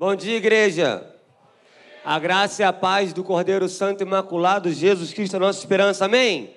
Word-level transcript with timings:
Bom 0.00 0.14
dia, 0.14 0.36
igreja. 0.36 1.04
A 2.04 2.20
graça 2.20 2.62
e 2.62 2.64
a 2.64 2.72
paz 2.72 3.12
do 3.12 3.24
Cordeiro 3.24 3.68
Santo 3.68 4.00
Imaculado, 4.00 4.70
Jesus 4.70 5.12
Cristo, 5.12 5.34
a 5.34 5.40
nossa 5.40 5.58
esperança, 5.58 6.04
amém? 6.04 6.54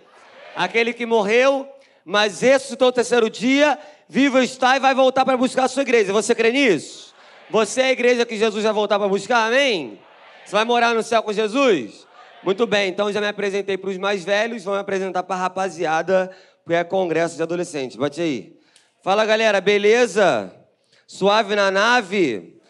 Aquele 0.56 0.94
que 0.94 1.08
morreu, 1.08 1.68
mas 2.06 2.42
ressuscitou 2.42 2.90
o 2.90 2.92
terceiro 2.92 3.32
dia, 3.32 3.80
vivo 4.08 4.38
está 4.38 4.78
e 4.78 4.80
vai 4.80 4.94
voltar 4.94 5.26
para 5.26 5.36
buscar 5.36 5.64
a 5.64 5.68
sua 5.68 5.82
igreja. 5.82 6.14
Você 6.14 6.36
crê 6.36 6.52
nisso? 6.52 7.16
Você 7.50 7.82
é 7.82 7.86
a 7.86 7.92
igreja 7.92 8.28
que 8.28 8.38
Jesus 8.38 8.64
vai 8.64 8.74
voltar 8.74 9.00
para 9.00 9.08
buscar, 9.08 9.48
amém? 9.48 10.00
Você 10.46 10.52
vai 10.52 10.64
morar 10.64 10.94
no 10.94 11.02
céu 11.02 11.24
com 11.24 11.34
Jesus? 11.34 12.06
Muito 12.44 12.68
bem, 12.68 12.90
então 12.90 13.12
já 13.12 13.20
me 13.20 13.28
apresentei 13.28 13.76
para 13.76 13.90
os 13.90 13.98
mais 13.98 14.24
velhos, 14.24 14.66
vou 14.66 14.76
me 14.76 14.82
apresentar 14.82 15.24
para 15.24 15.36
a 15.36 15.40
rapaziada, 15.40 16.30
porque 16.64 16.76
é 16.76 16.84
congresso 16.84 17.38
de 17.38 17.42
adolescentes. 17.42 17.98
Bate 17.98 18.22
aí. 18.22 18.56
Fala 19.02 19.26
galera, 19.26 19.60
beleza? 19.60 20.54
Suave 21.08 21.56
na 21.56 21.72
nave? 21.72 22.61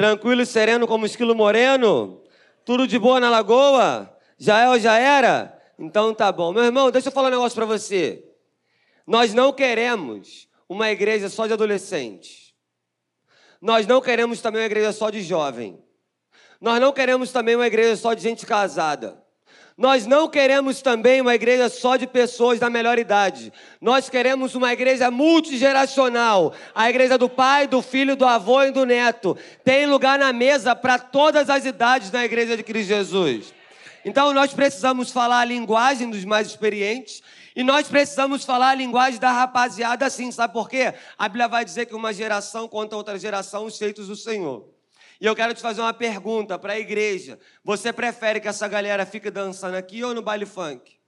Tranquilo 0.00 0.40
e 0.40 0.46
sereno 0.46 0.86
como 0.88 1.04
esquilo 1.04 1.34
moreno? 1.34 2.22
Tudo 2.64 2.86
de 2.86 2.98
boa 2.98 3.20
na 3.20 3.28
lagoa? 3.28 4.10
Já 4.38 4.60
é 4.60 4.68
ou 4.70 4.78
já 4.78 4.96
era? 4.96 5.62
Então 5.78 6.14
tá 6.14 6.32
bom. 6.32 6.54
Meu 6.54 6.64
irmão, 6.64 6.90
deixa 6.90 7.08
eu 7.08 7.12
falar 7.12 7.28
um 7.28 7.32
negócio 7.32 7.54
para 7.54 7.66
você. 7.66 8.24
Nós 9.06 9.34
não 9.34 9.52
queremos 9.52 10.48
uma 10.66 10.90
igreja 10.90 11.28
só 11.28 11.46
de 11.46 11.52
adolescentes. 11.52 12.54
Nós 13.60 13.86
não 13.86 14.00
queremos 14.00 14.40
também 14.40 14.62
uma 14.62 14.66
igreja 14.66 14.90
só 14.90 15.10
de 15.10 15.20
jovem. 15.20 15.78
Nós 16.58 16.80
não 16.80 16.94
queremos 16.94 17.30
também 17.30 17.54
uma 17.54 17.66
igreja 17.66 17.94
só 17.94 18.14
de 18.14 18.22
gente 18.22 18.46
casada. 18.46 19.19
Nós 19.80 20.06
não 20.06 20.28
queremos 20.28 20.82
também 20.82 21.22
uma 21.22 21.34
igreja 21.34 21.70
só 21.70 21.96
de 21.96 22.06
pessoas 22.06 22.60
da 22.60 22.68
melhor 22.68 22.98
idade. 22.98 23.50
Nós 23.80 24.10
queremos 24.10 24.54
uma 24.54 24.70
igreja 24.70 25.10
multigeracional. 25.10 26.52
A 26.74 26.90
igreja 26.90 27.16
do 27.16 27.30
pai, 27.30 27.66
do 27.66 27.80
filho, 27.80 28.14
do 28.14 28.26
avô 28.26 28.62
e 28.62 28.72
do 28.72 28.84
neto. 28.84 29.38
Tem 29.64 29.86
lugar 29.86 30.18
na 30.18 30.34
mesa 30.34 30.76
para 30.76 30.98
todas 30.98 31.48
as 31.48 31.64
idades 31.64 32.10
na 32.10 32.22
igreja 32.22 32.58
de 32.58 32.62
Cristo 32.62 32.88
Jesus. 32.88 33.54
Então 34.04 34.34
nós 34.34 34.52
precisamos 34.52 35.10
falar 35.10 35.40
a 35.40 35.44
linguagem 35.46 36.10
dos 36.10 36.26
mais 36.26 36.48
experientes 36.48 37.22
e 37.56 37.62
nós 37.62 37.88
precisamos 37.88 38.44
falar 38.44 38.72
a 38.72 38.74
linguagem 38.74 39.18
da 39.18 39.32
rapaziada 39.32 40.04
assim, 40.04 40.30
sabe 40.30 40.52
por 40.52 40.68
quê? 40.68 40.92
A 41.16 41.26
Bíblia 41.26 41.48
vai 41.48 41.64
dizer 41.64 41.86
que 41.86 41.94
uma 41.94 42.12
geração 42.12 42.68
conta 42.68 42.96
outra 42.96 43.18
geração 43.18 43.64
os 43.64 43.78
feitos 43.78 44.08
do 44.08 44.16
Senhor. 44.16 44.79
E 45.20 45.26
eu 45.26 45.36
quero 45.36 45.52
te 45.52 45.60
fazer 45.60 45.82
uma 45.82 45.92
pergunta 45.92 46.58
para 46.58 46.72
a 46.72 46.78
igreja. 46.78 47.38
Você 47.62 47.92
prefere 47.92 48.40
que 48.40 48.48
essa 48.48 48.66
galera 48.66 49.04
fique 49.04 49.30
dançando 49.30 49.76
aqui 49.76 50.02
ou 50.02 50.14
no 50.14 50.22
baile 50.22 50.46
funk? 50.46 50.98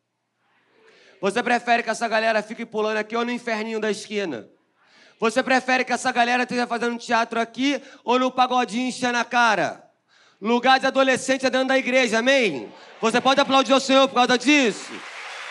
Você 1.21 1.43
prefere 1.43 1.83
que 1.83 1.89
essa 1.89 2.07
galera 2.07 2.43
fique 2.43 2.67
pulando 2.67 2.99
aqui 2.99 3.17
ou 3.17 3.25
no 3.25 3.31
inferninho 3.31 3.81
da 3.81 3.91
esquina? 3.91 4.49
Você 5.19 5.43
prefere 5.43 5.85
que 5.85 5.93
essa 5.93 6.13
galera 6.13 6.43
esteja 6.43 6.67
fazendo 6.67 6.99
teatro 6.99 7.41
aqui 7.41 7.81
ou 8.05 8.19
no 8.19 8.31
pagodinho 8.31 8.89
enchendo 8.89 9.17
a 9.17 9.25
cara? 9.25 9.89
Lugar 10.41 10.81
de 10.81 10.87
adolescente 10.87 11.47
é 11.47 11.51
dentro 11.51 11.69
da 11.69 11.79
igreja, 11.79 12.19
amém? 12.19 12.71
Você 13.01 13.21
pode 13.21 13.41
aplaudir 13.41 13.73
o 13.73 13.81
Senhor 13.81 14.09
por 14.09 14.17
causa 14.17 14.37
disso? 14.37 14.93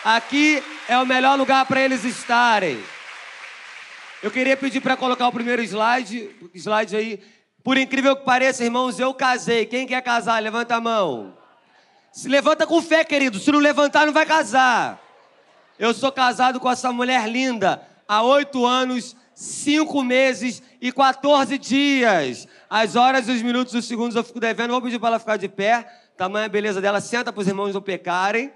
Aqui 0.04 0.62
é 0.86 0.98
o 0.98 1.06
melhor 1.06 1.38
lugar 1.38 1.64
para 1.64 1.80
eles 1.80 2.04
estarem. 2.04 2.78
Eu 4.22 4.30
queria 4.30 4.56
pedir 4.56 4.80
para 4.80 4.96
colocar 4.96 5.26
o 5.26 5.32
primeiro 5.32 5.62
slide, 5.62 6.30
slide 6.54 6.94
aí. 6.94 7.20
Por 7.62 7.76
incrível 7.76 8.16
que 8.16 8.24
pareça, 8.24 8.64
irmãos, 8.64 8.98
eu 8.98 9.14
casei. 9.14 9.66
Quem 9.66 9.86
quer 9.86 10.02
casar? 10.02 10.42
Levanta 10.42 10.74
a 10.74 10.80
mão. 10.80 11.36
Se 12.10 12.28
levanta 12.28 12.66
com 12.66 12.82
fé, 12.82 13.04
querido. 13.04 13.38
Se 13.38 13.52
não 13.52 13.60
levantar, 13.60 14.04
não 14.04 14.12
vai 14.12 14.26
casar. 14.26 15.00
Eu 15.78 15.94
sou 15.94 16.10
casado 16.10 16.58
com 16.58 16.70
essa 16.70 16.92
mulher 16.92 17.28
linda 17.28 17.80
há 18.06 18.22
oito 18.22 18.66
anos, 18.66 19.16
cinco 19.34 20.02
meses 20.02 20.62
e 20.80 20.92
14 20.92 21.56
dias. 21.56 22.48
As 22.68 22.96
horas, 22.96 23.28
os 23.28 23.40
minutos, 23.40 23.74
os 23.74 23.86
segundos 23.86 24.16
eu 24.16 24.24
fico 24.24 24.40
devendo. 24.40 24.72
Vou 24.72 24.82
pedir 24.82 24.98
para 24.98 25.10
ela 25.10 25.18
ficar 25.18 25.36
de 25.36 25.48
pé. 25.48 25.86
Tamanha 26.16 26.48
beleza 26.48 26.80
dela. 26.80 27.00
Senta 27.00 27.32
para 27.32 27.40
os 27.40 27.48
irmãos 27.48 27.72
não 27.72 27.80
pecarem. 27.80 28.52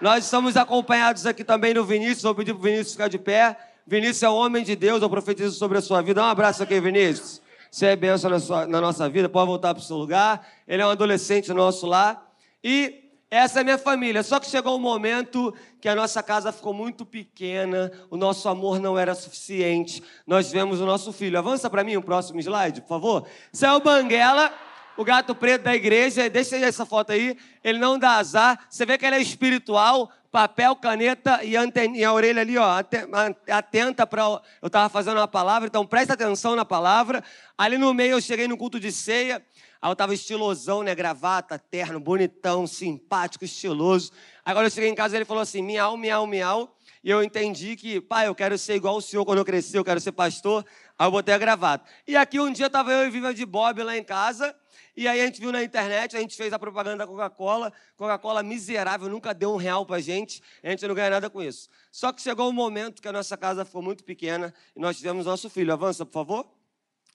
Nós 0.00 0.24
estamos 0.24 0.56
acompanhados 0.56 1.26
aqui 1.26 1.44
também 1.44 1.74
no 1.74 1.84
Vinícius. 1.84 2.22
Vou 2.22 2.34
pedir 2.34 2.54
para 2.54 2.60
o 2.60 2.62
Vinícius 2.62 2.92
ficar 2.92 3.08
de 3.08 3.18
pé. 3.18 3.56
Vinícius 3.86 4.22
é 4.22 4.28
o 4.28 4.34
homem 4.34 4.64
de 4.64 4.74
Deus. 4.74 5.02
Eu 5.02 5.10
profetizo 5.10 5.56
sobre 5.56 5.78
a 5.78 5.82
sua 5.82 6.00
vida. 6.00 6.20
Dá 6.20 6.26
um 6.26 6.30
abraço 6.30 6.62
aqui, 6.62 6.80
Vinícius. 6.80 7.42
Você 7.70 7.86
é 7.86 7.96
bênção 7.96 8.30
na, 8.30 8.40
sua, 8.40 8.66
na 8.66 8.80
nossa 8.80 9.08
vida, 9.08 9.28
pode 9.28 9.46
voltar 9.46 9.74
para 9.74 9.80
o 9.80 9.84
seu 9.84 9.96
lugar. 9.96 10.46
Ele 10.66 10.82
é 10.82 10.86
um 10.86 10.90
adolescente 10.90 11.52
nosso 11.52 11.86
lá. 11.86 12.22
E 12.62 13.08
essa 13.30 13.58
é 13.58 13.60
a 13.60 13.64
minha 13.64 13.78
família. 13.78 14.22
Só 14.22 14.40
que 14.40 14.48
chegou 14.48 14.76
um 14.76 14.80
momento 14.80 15.54
que 15.80 15.88
a 15.88 15.94
nossa 15.94 16.22
casa 16.22 16.50
ficou 16.50 16.72
muito 16.72 17.04
pequena, 17.04 17.92
o 18.10 18.16
nosso 18.16 18.48
amor 18.48 18.80
não 18.80 18.98
era 18.98 19.14
suficiente. 19.14 20.02
Nós 20.26 20.50
vemos 20.50 20.80
o 20.80 20.86
nosso 20.86 21.12
filho. 21.12 21.38
Avança 21.38 21.68
para 21.68 21.84
mim 21.84 21.96
o 21.96 22.02
próximo 22.02 22.40
slide, 22.40 22.80
por 22.80 22.88
favor. 22.88 23.26
Isso 23.52 23.66
é 23.66 23.72
o 23.72 23.80
Banguela, 23.80 24.52
o 24.96 25.04
gato 25.04 25.34
preto 25.34 25.62
da 25.62 25.74
igreja. 25.74 26.28
Deixa 26.30 26.56
essa 26.56 26.86
foto 26.86 27.12
aí. 27.12 27.36
Ele 27.62 27.78
não 27.78 27.98
dá 27.98 28.12
azar. 28.12 28.66
Você 28.70 28.86
vê 28.86 28.96
que 28.96 29.04
ele 29.04 29.16
é 29.16 29.20
espiritual, 29.20 30.10
papel, 30.30 30.76
caneta 30.76 31.42
e, 31.42 31.54
e 31.96 32.04
a 32.04 32.12
orelha 32.12 32.42
ali, 32.42 32.56
ó, 32.58 32.82
atenta 33.50 34.06
para. 34.06 34.22
Eu 34.60 34.66
estava 34.66 34.88
fazendo 34.88 35.16
uma 35.16 35.28
palavra, 35.28 35.68
então 35.68 35.86
presta 35.86 36.14
atenção 36.14 36.54
na 36.54 36.64
palavra. 36.64 37.22
Ali 37.56 37.78
no 37.78 37.92
meio 37.94 38.12
eu 38.12 38.20
cheguei 38.20 38.46
no 38.46 38.56
culto 38.56 38.78
de 38.78 38.92
ceia, 38.92 39.42
aí 39.80 39.88
eu 39.88 39.92
estava 39.92 40.14
estilosão, 40.14 40.82
né? 40.82 40.94
Gravata, 40.94 41.58
terno, 41.58 41.98
bonitão, 41.98 42.66
simpático, 42.66 43.44
estiloso. 43.44 44.12
Agora 44.44 44.66
eu 44.66 44.70
cheguei 44.70 44.90
em 44.90 44.94
casa 44.94 45.14
e 45.14 45.18
ele 45.18 45.24
falou 45.24 45.42
assim: 45.42 45.62
miau, 45.62 45.96
miau, 45.96 46.26
miau. 46.26 46.74
E 47.02 47.10
eu 47.10 47.22
entendi 47.22 47.76
que, 47.76 48.00
pai, 48.00 48.26
eu 48.26 48.34
quero 48.34 48.58
ser 48.58 48.74
igual 48.74 48.96
o 48.96 49.00
senhor 49.00 49.24
quando 49.24 49.38
eu 49.38 49.44
crescer, 49.44 49.78
eu 49.78 49.84
quero 49.84 50.00
ser 50.00 50.12
pastor. 50.12 50.64
Aí 50.98 51.06
eu 51.06 51.10
botei 51.10 51.32
a 51.32 51.38
gravata. 51.38 51.88
E 52.06 52.16
aqui 52.16 52.40
um 52.40 52.52
dia 52.52 52.66
estava 52.66 52.92
eu 52.92 53.06
e 53.06 53.10
Viva 53.10 53.32
de 53.32 53.46
Bob 53.46 53.82
lá 53.82 53.96
em 53.96 54.02
casa. 54.02 54.54
E 54.98 55.06
aí 55.06 55.20
a 55.20 55.26
gente 55.26 55.40
viu 55.40 55.52
na 55.52 55.62
internet, 55.62 56.16
a 56.16 56.20
gente 56.20 56.34
fez 56.34 56.52
a 56.52 56.58
propaganda 56.58 56.96
da 56.96 57.06
Coca-Cola. 57.06 57.72
Coca-Cola 57.96 58.42
miserável, 58.42 59.08
nunca 59.08 59.32
deu 59.32 59.52
um 59.52 59.56
real 59.56 59.86
pra 59.86 60.00
gente. 60.00 60.42
A 60.60 60.70
gente 60.70 60.84
não 60.88 60.92
ganha 60.92 61.08
nada 61.08 61.30
com 61.30 61.40
isso. 61.40 61.68
Só 61.92 62.10
que 62.10 62.20
chegou 62.20 62.48
um 62.48 62.52
momento 62.52 63.00
que 63.00 63.06
a 63.06 63.12
nossa 63.12 63.36
casa 63.36 63.64
ficou 63.64 63.80
muito 63.80 64.02
pequena 64.02 64.52
e 64.74 64.80
nós 64.80 64.96
tivemos 64.96 65.24
nosso 65.24 65.48
filho. 65.48 65.72
Avança, 65.72 66.04
por 66.04 66.14
favor. 66.14 66.48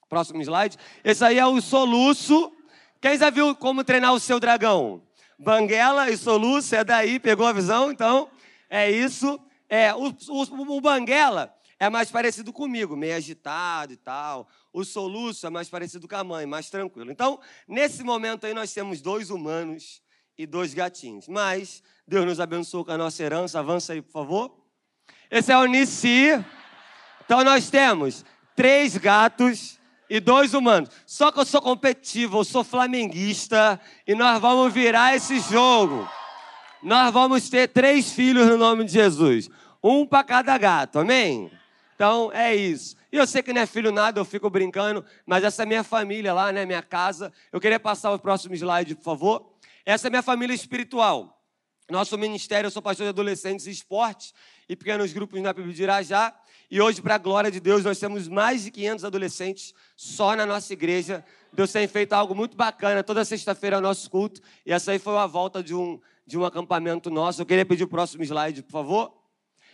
Próximo 0.08 0.42
slide. 0.42 0.78
Esse 1.04 1.26
aí 1.26 1.38
é 1.38 1.46
o 1.46 1.60
soluço. 1.60 2.54
Quem 3.02 3.18
já 3.18 3.30
viu 3.30 3.54
como 3.54 3.84
treinar 3.84 4.14
o 4.14 4.20
seu 4.20 4.40
dragão? 4.40 5.04
Banguela 5.38 6.10
e 6.10 6.16
soluço, 6.16 6.74
é 6.74 6.86
daí, 6.86 7.20
pegou 7.20 7.46
a 7.46 7.52
visão? 7.52 7.92
Então, 7.92 8.30
é 8.70 8.90
isso. 8.90 9.38
É, 9.68 9.94
o, 9.94 10.08
o, 10.30 10.78
o 10.78 10.80
Banguela 10.80 11.54
é 11.84 11.90
mais 11.90 12.10
parecido 12.10 12.54
comigo, 12.54 12.96
meio 12.96 13.16
agitado 13.16 13.92
e 13.92 13.98
tal. 13.98 14.48
O 14.72 14.86
soluço 14.86 15.46
é 15.46 15.50
mais 15.50 15.68
parecido 15.68 16.08
com 16.08 16.16
a 16.16 16.24
mãe, 16.24 16.46
mais 16.46 16.70
tranquilo. 16.70 17.12
Então, 17.12 17.40
nesse 17.68 18.04
momento 18.04 18.46
aí, 18.46 18.54
nós 18.54 18.74
temos 18.74 19.02
dois 19.02 19.30
humanos 19.30 20.02
e 20.38 20.46
dois 20.46 20.74
gatinhos. 20.74 21.28
Mas 21.28 21.84
Deus 22.08 22.26
nos 22.26 22.40
abençoou 22.40 22.86
com 22.86 22.92
a 22.92 22.98
nossa 22.98 23.22
herança. 23.22 23.60
Avança 23.60 23.92
aí, 23.92 24.02
por 24.02 24.14
favor. 24.14 24.58
Esse 25.30 25.52
é 25.52 25.58
o 25.58 25.66
Nissi. 25.66 26.30
Então, 27.26 27.44
nós 27.44 27.70
temos 27.70 28.24
três 28.56 28.96
gatos 28.96 29.78
e 30.10 30.22
dois 30.22 30.54
humanos. 30.54 30.90
Só 31.06 31.34
que 31.34 31.42
eu 31.42 31.46
sou 31.46 31.62
competitivo, 31.62 32.38
eu 32.38 32.44
sou 32.46 32.64
flamenguista 32.64 33.78
e 34.08 34.16
nós 34.16 34.40
vamos 34.40 34.72
virar 34.74 35.18
esse 35.18 35.38
jogo. 35.42 36.10
Nós 36.82 37.12
vamos 37.12 37.50
ter 37.50 37.68
três 37.68 38.14
filhos 38.14 38.48
no 38.48 38.58
nome 38.58 38.86
de 38.86 38.94
Jesus. 38.94 39.50
Um 39.84 40.06
para 40.06 40.24
cada 40.24 40.58
gato, 40.58 41.00
amém? 41.00 41.52
Então 41.96 42.32
é 42.34 42.56
isso. 42.56 42.96
E 43.12 43.18
eu 43.18 43.28
sei 43.28 43.44
que 43.44 43.54
não 43.54 43.62
é 43.62 43.66
filho 43.66 43.92
nada, 43.92 44.20
eu 44.20 44.26
fico 44.26 44.50
brincando, 44.50 45.06
mas 45.26 45.44
essa 45.44 45.64
é 45.64 45.66
minha 45.66 45.84
família 45.84 46.34
lá, 46.34 46.52
né? 46.52 46.66
Minha 46.66 46.82
casa. 46.82 47.32
Eu 47.52 47.60
queria 47.60 47.80
passar 47.80 48.12
o 48.12 48.20
próximo 48.20 48.56
slide, 48.56 48.96
por 48.96 49.04
favor. 49.04 49.54
Essa 49.86 50.08
é 50.08 50.10
minha 50.10 50.24
família 50.24 50.54
espiritual. 50.54 51.42
Nosso 51.90 52.18
ministério, 52.18 52.68
eu 52.68 52.72
sou 52.72 52.82
pastor 52.82 53.06
de 53.06 53.10
adolescentes 53.10 53.68
esportes 53.68 54.34
e 54.68 54.76
pequenos 54.76 55.12
grupos 55.12 55.40
na 55.42 56.02
já. 56.02 56.34
E 56.72 56.82
hoje, 56.82 57.02
para 57.02 57.16
a 57.16 57.18
glória 57.20 57.52
de 57.52 57.60
Deus, 57.60 57.84
nós 57.84 58.00
temos 58.00 58.28
mais 58.28 58.64
de 58.64 58.72
500 58.72 59.06
adolescentes 59.06 59.74
só 59.96 60.36
na 60.36 60.46
nossa 60.46 60.74
igreja. 60.74 61.24
Deus 61.52 61.72
tem 61.72 61.88
feito 61.88 62.14
algo 62.14 62.34
muito 62.34 62.58
bacana. 62.58 63.04
Toda 63.04 63.24
sexta-feira 63.24 63.76
é 63.76 63.80
o 63.80 63.82
nosso 63.82 64.10
culto. 64.10 64.42
E 64.66 64.74
essa 64.74 64.92
aí 64.92 64.98
foi 64.98 65.16
a 65.18 65.28
volta 65.28 65.62
de 65.62 65.76
um, 65.76 66.00
de 66.26 66.36
um 66.38 66.46
acampamento 66.46 67.12
nosso. 67.12 67.42
Eu 67.42 67.46
queria 67.46 67.66
pedir 67.66 67.84
o 67.84 67.88
próximo 67.88 68.24
slide, 68.24 68.64
por 68.64 68.72
favor. 68.72 69.14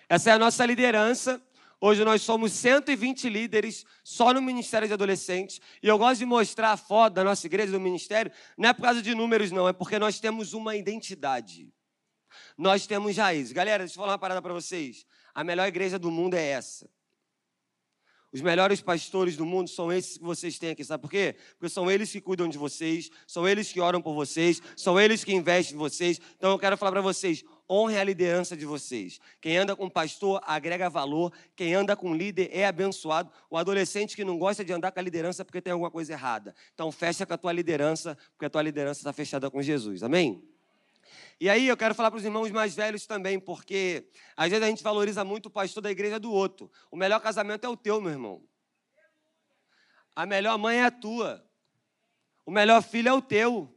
Essa 0.09 0.31
é 0.31 0.33
a 0.33 0.39
nossa 0.39 0.65
liderança. 0.65 1.41
Hoje 1.81 2.03
nós 2.03 2.21
somos 2.21 2.51
120 2.51 3.29
líderes 3.29 3.85
só 4.03 4.33
no 4.33 4.41
Ministério 4.41 4.87
de 4.87 4.93
Adolescentes. 4.93 5.61
E 5.81 5.87
eu 5.87 5.97
gosto 5.97 6.19
de 6.19 6.25
mostrar 6.25 6.71
a 6.71 6.77
foto 6.77 7.13
da 7.13 7.23
nossa 7.23 7.47
igreja, 7.47 7.71
do 7.71 7.79
ministério, 7.79 8.31
não 8.57 8.69
é 8.69 8.73
por 8.73 8.81
causa 8.81 9.01
de 9.01 9.15
números, 9.15 9.49
não, 9.49 9.67
é 9.67 9.71
porque 9.71 9.97
nós 9.97 10.19
temos 10.19 10.53
uma 10.53 10.75
identidade. 10.75 11.71
Nós 12.57 12.85
temos 12.85 13.15
raízes. 13.15 13.53
Galera, 13.53 13.83
deixa 13.83 13.93
eu 13.93 14.01
falar 14.01 14.13
uma 14.13 14.19
parada 14.19 14.41
para 14.41 14.53
vocês. 14.53 15.05
A 15.33 15.43
melhor 15.43 15.67
igreja 15.67 15.97
do 15.97 16.11
mundo 16.11 16.33
é 16.33 16.45
essa. 16.45 16.89
Os 18.31 18.41
melhores 18.41 18.79
pastores 18.79 19.35
do 19.35 19.45
mundo 19.45 19.69
são 19.69 19.91
esses 19.91 20.17
que 20.17 20.23
vocês 20.23 20.59
têm 20.59 20.69
aqui, 20.71 20.83
sabe 20.83 21.01
por 21.01 21.09
quê? 21.09 21.35
Porque 21.57 21.69
são 21.69 21.89
eles 21.89 22.11
que 22.11 22.21
cuidam 22.21 22.47
de 22.47 22.59
vocês, 22.59 23.09
são 23.25 23.47
eles 23.47 23.71
que 23.71 23.79
oram 23.79 24.01
por 24.01 24.13
vocês, 24.13 24.61
são 24.75 24.99
eles 24.99 25.23
que 25.23 25.33
investem 25.33 25.75
em 25.75 25.79
vocês. 25.79 26.21
Então 26.37 26.51
eu 26.51 26.59
quero 26.59 26.77
falar 26.77 26.91
para 26.91 27.01
vocês: 27.01 27.43
honre 27.69 27.97
a 27.97 28.03
liderança 28.03 28.57
de 28.57 28.65
vocês. 28.65 29.19
Quem 29.39 29.57
anda 29.57 29.75
com 29.75 29.89
pastor 29.89 30.41
agrega 30.45 30.89
valor, 30.89 31.31
quem 31.55 31.73
anda 31.75 31.95
com 31.95 32.15
líder 32.15 32.49
é 32.51 32.65
abençoado. 32.65 33.31
O 33.49 33.57
adolescente 33.57 34.15
que 34.15 34.23
não 34.23 34.37
gosta 34.37 34.65
de 34.65 34.73
andar 34.73 34.91
com 34.91 34.99
a 34.99 35.03
liderança 35.03 35.45
porque 35.45 35.61
tem 35.61 35.71
alguma 35.71 35.91
coisa 35.91 36.13
errada. 36.13 36.55
Então 36.73 36.91
fecha 36.91 37.25
com 37.25 37.33
a 37.33 37.37
tua 37.37 37.51
liderança, 37.51 38.17
porque 38.31 38.45
a 38.45 38.49
tua 38.49 38.61
liderança 38.61 39.01
está 39.01 39.13
fechada 39.13 39.51
com 39.51 39.61
Jesus. 39.61 40.01
Amém? 40.01 40.43
E 41.39 41.47
aí 41.49 41.67
eu 41.67 41.77
quero 41.77 41.95
falar 41.95 42.11
para 42.11 42.17
os 42.17 42.25
irmãos 42.25 42.51
mais 42.51 42.75
velhos 42.75 43.05
também, 43.05 43.39
porque 43.39 44.09
às 44.35 44.49
vezes 44.49 44.65
a 44.65 44.69
gente 44.69 44.83
valoriza 44.83 45.23
muito 45.23 45.45
o 45.45 45.49
pastor 45.49 45.81
da 45.81 45.89
igreja 45.89 46.19
do 46.19 46.31
outro. 46.31 46.69
O 46.91 46.97
melhor 46.97 47.19
casamento 47.21 47.65
é 47.65 47.69
o 47.69 47.77
teu, 47.77 48.01
meu 48.01 48.11
irmão. 48.11 48.43
A 50.13 50.25
melhor 50.25 50.57
mãe 50.57 50.79
é 50.79 50.85
a 50.85 50.91
tua. 50.91 51.45
O 52.45 52.51
melhor 52.51 52.83
filho 52.83 53.07
é 53.07 53.13
o 53.13 53.21
teu. 53.21 53.73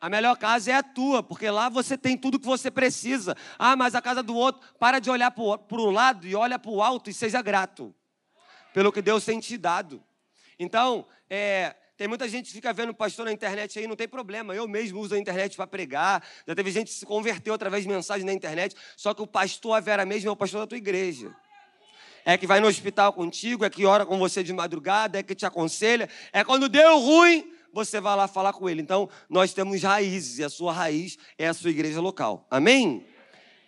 A 0.00 0.08
melhor 0.08 0.36
casa 0.36 0.70
é 0.70 0.74
a 0.74 0.82
tua, 0.82 1.22
porque 1.22 1.50
lá 1.50 1.68
você 1.68 1.98
tem 1.98 2.16
tudo 2.16 2.38
que 2.38 2.46
você 2.46 2.70
precisa. 2.70 3.36
Ah, 3.58 3.76
mas 3.76 3.94
a 3.94 4.00
casa 4.00 4.22
do 4.22 4.34
outro, 4.34 4.62
para 4.78 4.98
de 4.98 5.10
olhar 5.10 5.30
para 5.30 5.42
o 5.42 5.90
lado 5.90 6.26
e 6.26 6.34
olha 6.34 6.58
para 6.58 6.70
o 6.70 6.82
alto 6.82 7.10
e 7.10 7.12
seja 7.12 7.42
grato 7.42 7.94
pelo 8.72 8.92
que 8.92 9.02
Deus 9.02 9.24
tem 9.24 9.38
te 9.40 9.58
dado. 9.58 10.02
Então, 10.58 11.06
é, 11.28 11.74
tem 11.96 12.08
muita 12.08 12.26
gente 12.28 12.46
que 12.46 12.52
fica 12.52 12.72
vendo 12.72 12.94
pastor 12.94 13.26
na 13.26 13.32
internet 13.32 13.78
aí, 13.78 13.86
não 13.86 13.94
tem 13.94 14.08
problema. 14.08 14.54
Eu 14.54 14.66
mesmo 14.66 15.00
uso 15.00 15.14
a 15.14 15.18
internet 15.18 15.54
para 15.54 15.66
pregar. 15.66 16.24
Já 16.46 16.54
teve 16.54 16.70
gente 16.70 16.88
que 16.88 16.94
se 16.94 17.04
converteu 17.04 17.52
através 17.52 17.82
de 17.82 17.90
mensagem 17.90 18.24
na 18.24 18.32
internet. 18.32 18.74
Só 18.96 19.12
que 19.12 19.20
o 19.20 19.26
pastor, 19.26 19.76
a 19.76 19.80
Vera 19.80 20.06
mesmo, 20.06 20.28
é 20.28 20.32
o 20.32 20.36
pastor 20.36 20.60
da 20.60 20.66
tua 20.66 20.78
igreja. 20.78 21.30
É 22.24 22.38
que 22.38 22.46
vai 22.46 22.60
no 22.60 22.68
hospital 22.68 23.12
contigo, 23.12 23.64
é 23.64 23.70
que 23.70 23.84
ora 23.84 24.06
com 24.06 24.18
você 24.18 24.42
de 24.42 24.52
madrugada, 24.52 25.18
é 25.18 25.22
que 25.22 25.34
te 25.34 25.44
aconselha. 25.44 26.08
É 26.32 26.44
quando 26.44 26.68
deu 26.68 26.98
ruim, 26.98 27.50
você 27.72 28.00
vai 28.00 28.16
lá 28.16 28.28
falar 28.28 28.52
com 28.52 28.68
ele. 28.68 28.80
Então, 28.82 29.08
nós 29.28 29.52
temos 29.52 29.82
raízes 29.82 30.38
e 30.38 30.44
a 30.44 30.48
sua 30.48 30.72
raiz 30.72 31.16
é 31.38 31.48
a 31.48 31.54
sua 31.54 31.70
igreja 31.70 32.00
local. 32.00 32.46
Amém? 32.50 33.06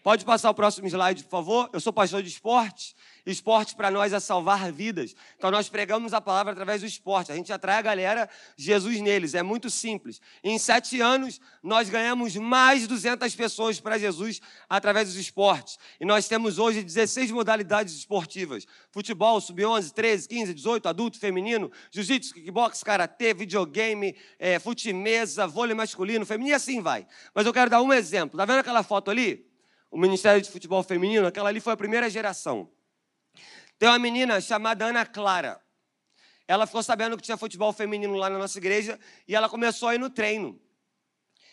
Pode 0.02 0.24
passar 0.24 0.50
o 0.50 0.54
próximo 0.54 0.86
slide, 0.88 1.22
por 1.24 1.30
favor? 1.30 1.70
Eu 1.72 1.80
sou 1.80 1.92
pastor 1.92 2.22
de 2.22 2.28
esporte. 2.28 2.96
Esporte 3.24 3.76
para 3.76 3.88
nós 3.88 4.12
é 4.12 4.18
salvar 4.18 4.72
vidas. 4.72 5.14
Então 5.38 5.48
nós 5.48 5.68
pregamos 5.68 6.12
a 6.12 6.20
palavra 6.20 6.52
através 6.52 6.80
do 6.80 6.86
esporte. 6.86 7.30
A 7.30 7.36
gente 7.36 7.52
atrai 7.52 7.76
a 7.76 7.82
galera, 7.82 8.28
Jesus 8.56 9.00
neles. 9.00 9.34
É 9.34 9.44
muito 9.44 9.70
simples. 9.70 10.20
Em 10.42 10.58
sete 10.58 11.00
anos, 11.00 11.40
nós 11.62 11.88
ganhamos 11.88 12.34
mais 12.34 12.80
de 12.80 12.88
200 12.88 13.32
pessoas 13.36 13.78
para 13.78 13.96
Jesus 13.96 14.40
através 14.68 15.06
dos 15.06 15.16
esportes. 15.16 15.78
E 16.00 16.04
nós 16.04 16.26
temos 16.26 16.58
hoje 16.58 16.82
16 16.82 17.30
modalidades 17.30 17.94
esportivas: 17.94 18.66
futebol, 18.90 19.40
sub-11, 19.40 19.92
13, 19.92 20.28
15, 20.28 20.54
18, 20.54 20.88
adulto, 20.88 21.18
feminino, 21.18 21.70
jiu-jitsu, 21.92 22.34
kickbox, 22.34 22.82
karatê, 22.82 23.32
videogame, 23.32 24.16
é, 24.36 24.58
fute-mesa, 24.58 25.46
vôlei 25.46 25.76
masculino, 25.76 26.26
feminino 26.26 26.50
e 26.50 26.54
assim 26.54 26.80
vai. 26.80 27.06
Mas 27.32 27.46
eu 27.46 27.52
quero 27.52 27.70
dar 27.70 27.82
um 27.82 27.92
exemplo. 27.92 28.36
Tá 28.36 28.44
vendo 28.44 28.58
aquela 28.58 28.82
foto 28.82 29.12
ali? 29.12 29.46
O 29.92 29.98
Ministério 29.98 30.40
de 30.42 30.50
Futebol 30.50 30.82
Feminino, 30.82 31.26
aquela 31.26 31.50
ali 31.50 31.60
foi 31.60 31.74
a 31.74 31.76
primeira 31.76 32.10
geração. 32.10 32.68
Tem 33.78 33.88
uma 33.88 33.98
menina 33.98 34.40
chamada 34.40 34.86
Ana 34.86 35.04
Clara. 35.04 35.60
Ela 36.46 36.66
ficou 36.66 36.82
sabendo 36.82 37.16
que 37.16 37.22
tinha 37.22 37.36
futebol 37.36 37.72
feminino 37.72 38.14
lá 38.14 38.28
na 38.28 38.38
nossa 38.38 38.58
igreja 38.58 38.98
e 39.26 39.34
ela 39.34 39.48
começou 39.48 39.88
a 39.88 39.94
ir 39.94 39.98
no 39.98 40.10
treino. 40.10 40.60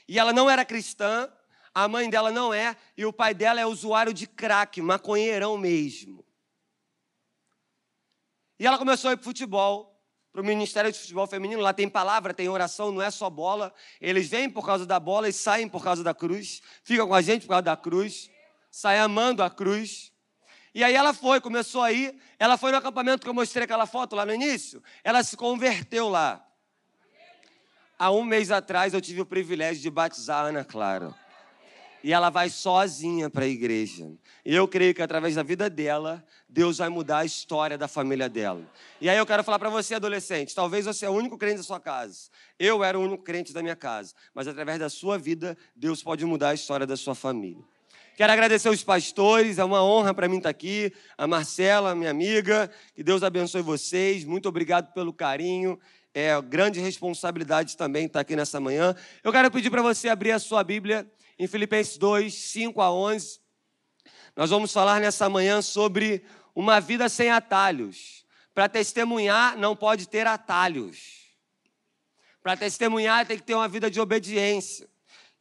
E 0.08 0.18
ela 0.18 0.34
não 0.34 0.50
era 0.50 0.66
cristã, 0.66 1.32
a 1.74 1.88
mãe 1.88 2.10
dela 2.10 2.32
não 2.32 2.54
é, 2.54 2.76
e 2.98 3.06
o 3.06 3.14
pai 3.14 3.34
dela 3.34 3.60
é 3.60 3.66
usuário 3.66 4.14
de 4.14 4.28
crack, 4.28 4.82
maconheirão 4.82 5.58
mesmo. 5.58 6.26
E 8.60 8.66
ela 8.66 8.78
começou 8.78 9.10
a 9.10 9.14
ir 9.14 9.18
para 9.18 9.24
futebol, 9.24 9.98
para 10.32 10.42
o 10.42 10.46
Ministério 10.46 10.92
de 10.92 11.00
Futebol 11.00 11.26
Feminino. 11.28 11.62
Lá 11.62 11.74
tem 11.74 11.88
palavra, 11.88 12.34
tem 12.34 12.50
oração, 12.50 12.92
não 12.92 13.02
é 13.02 13.10
só 13.10 13.30
bola. 13.30 13.74
Eles 14.02 14.28
vêm 14.28 14.50
por 14.50 14.66
causa 14.66 14.86
da 14.86 15.00
bola 15.00 15.30
e 15.30 15.34
saem 15.34 15.70
por 15.70 15.84
causa 15.84 16.04
da 16.04 16.14
cruz. 16.14 16.62
Ficam 16.84 17.08
com 17.08 17.14
a 17.14 17.22
gente 17.22 17.44
por 17.44 17.50
causa 17.50 17.64
da 17.64 17.78
cruz. 17.78 18.30
Saem 18.70 19.00
amando 19.00 19.42
a 19.42 19.50
cruz. 19.50 20.12
E 20.74 20.84
aí 20.84 20.94
ela 20.94 21.14
foi, 21.14 21.42
começou 21.42 21.82
aí, 21.82 22.18
ela 22.38 22.58
foi 22.58 22.72
no 22.72 22.78
acampamento 22.78 23.24
que 23.24 23.30
eu 23.30 23.34
mostrei 23.34 23.64
aquela 23.64 23.86
foto 23.86 24.16
lá 24.16 24.26
no 24.26 24.34
início, 24.34 24.84
ela 25.04 25.24
se 25.24 25.36
converteu 25.36 26.10
lá. 26.10 26.46
Há 27.98 28.12
um 28.12 28.24
mês 28.24 28.50
atrás 28.50 28.94
eu 28.94 29.02
tive 29.02 29.22
o 29.22 29.26
privilégio 29.26 29.82
de 29.82 29.90
batizar 29.90 30.46
a 30.46 30.48
Ana 30.50 30.64
Clara. 30.64 31.14
E 32.02 32.14
ela 32.14 32.30
vai 32.30 32.50
sozinha 32.50 33.30
para 33.30 33.44
a 33.44 33.48
igreja. 33.48 34.10
E 34.46 34.56
eu 34.56 34.66
creio 34.70 34.94
que 34.94 35.02
através 35.02 35.36
da 35.36 35.44
vida 35.44 35.70
dela, 35.70 36.26
Deus 36.48 36.78
vai 36.78 36.88
mudar 36.88 37.20
a 37.20 37.26
história 37.26 37.78
da 37.78 37.90
família 37.90 38.30
dela. 38.30 38.66
E 39.02 39.10
aí 39.10 39.18
eu 39.18 39.26
quero 39.26 39.44
falar 39.44 39.60
para 39.60 39.70
você, 39.70 39.96
adolescente: 39.96 40.56
talvez 40.56 40.86
você 40.86 41.06
é 41.06 41.10
o 41.10 41.14
único 41.14 41.38
crente 41.38 41.58
da 41.58 41.64
sua 41.64 41.80
casa. 41.80 42.30
Eu 42.58 42.86
era 42.86 42.98
o 42.98 43.04
único 43.04 43.22
crente 43.22 43.52
da 43.52 43.62
minha 43.62 43.76
casa. 43.76 44.14
Mas 44.34 44.48
através 44.48 44.80
da 44.80 44.90
sua 44.90 45.18
vida, 45.18 45.58
Deus 45.76 46.02
pode 46.02 46.26
mudar 46.26 46.50
a 46.50 46.54
história 46.54 46.88
da 46.88 46.96
sua 46.96 47.16
família. 47.16 47.66
Quero 48.20 48.34
agradecer 48.34 48.68
os 48.68 48.84
pastores, 48.84 49.60
é 49.60 49.64
uma 49.64 49.82
honra 49.82 50.14
para 50.14 50.28
mim 50.28 50.40
estar 50.40 50.50
aqui. 50.50 50.92
A 51.18 51.26
Marcela, 51.26 51.96
minha 51.96 52.12
amiga, 52.12 52.70
que 52.94 53.02
Deus 53.02 53.24
abençoe 53.24 53.62
vocês. 53.62 54.26
Muito 54.26 54.50
obrigado 54.50 54.92
pelo 54.92 55.14
carinho. 55.14 55.80
É 56.14 56.30
grande 56.42 56.82
responsabilidade 56.82 57.78
também 57.78 58.08
estar 58.08 58.20
aqui 58.20 58.36
nessa 58.36 58.60
manhã. 58.60 58.94
Eu 59.24 59.32
quero 59.32 59.50
pedir 59.50 59.70
para 59.70 59.82
você 59.82 60.10
abrir 60.10 60.34
a 60.34 60.40
sua 60.40 60.66
Bíblia 60.66 61.10
em 61.40 61.48
Filipenses 61.48 61.98
2, 61.98 62.34
5 62.34 62.82
a 62.82 62.92
11. 62.92 63.40
Nós 64.36 64.50
vamos 64.50 64.74
falar 64.74 65.00
nessa 65.00 65.30
manhã 65.30 65.62
sobre 65.62 66.22
uma 66.54 66.82
vida 66.82 67.08
sem 67.08 67.30
atalhos. 67.30 68.26
Para 68.54 68.68
testemunhar, 68.68 69.58
não 69.58 69.78
pode 69.78 70.10
ter 70.10 70.28
atalhos. 70.28 71.38
Para 72.44 72.58
testemunhar, 72.58 73.26
tem 73.26 73.38
que 73.38 73.44
ter 73.44 73.56
uma 73.56 73.70
vida 73.70 73.90
de 73.90 74.02
obediência. 74.02 74.90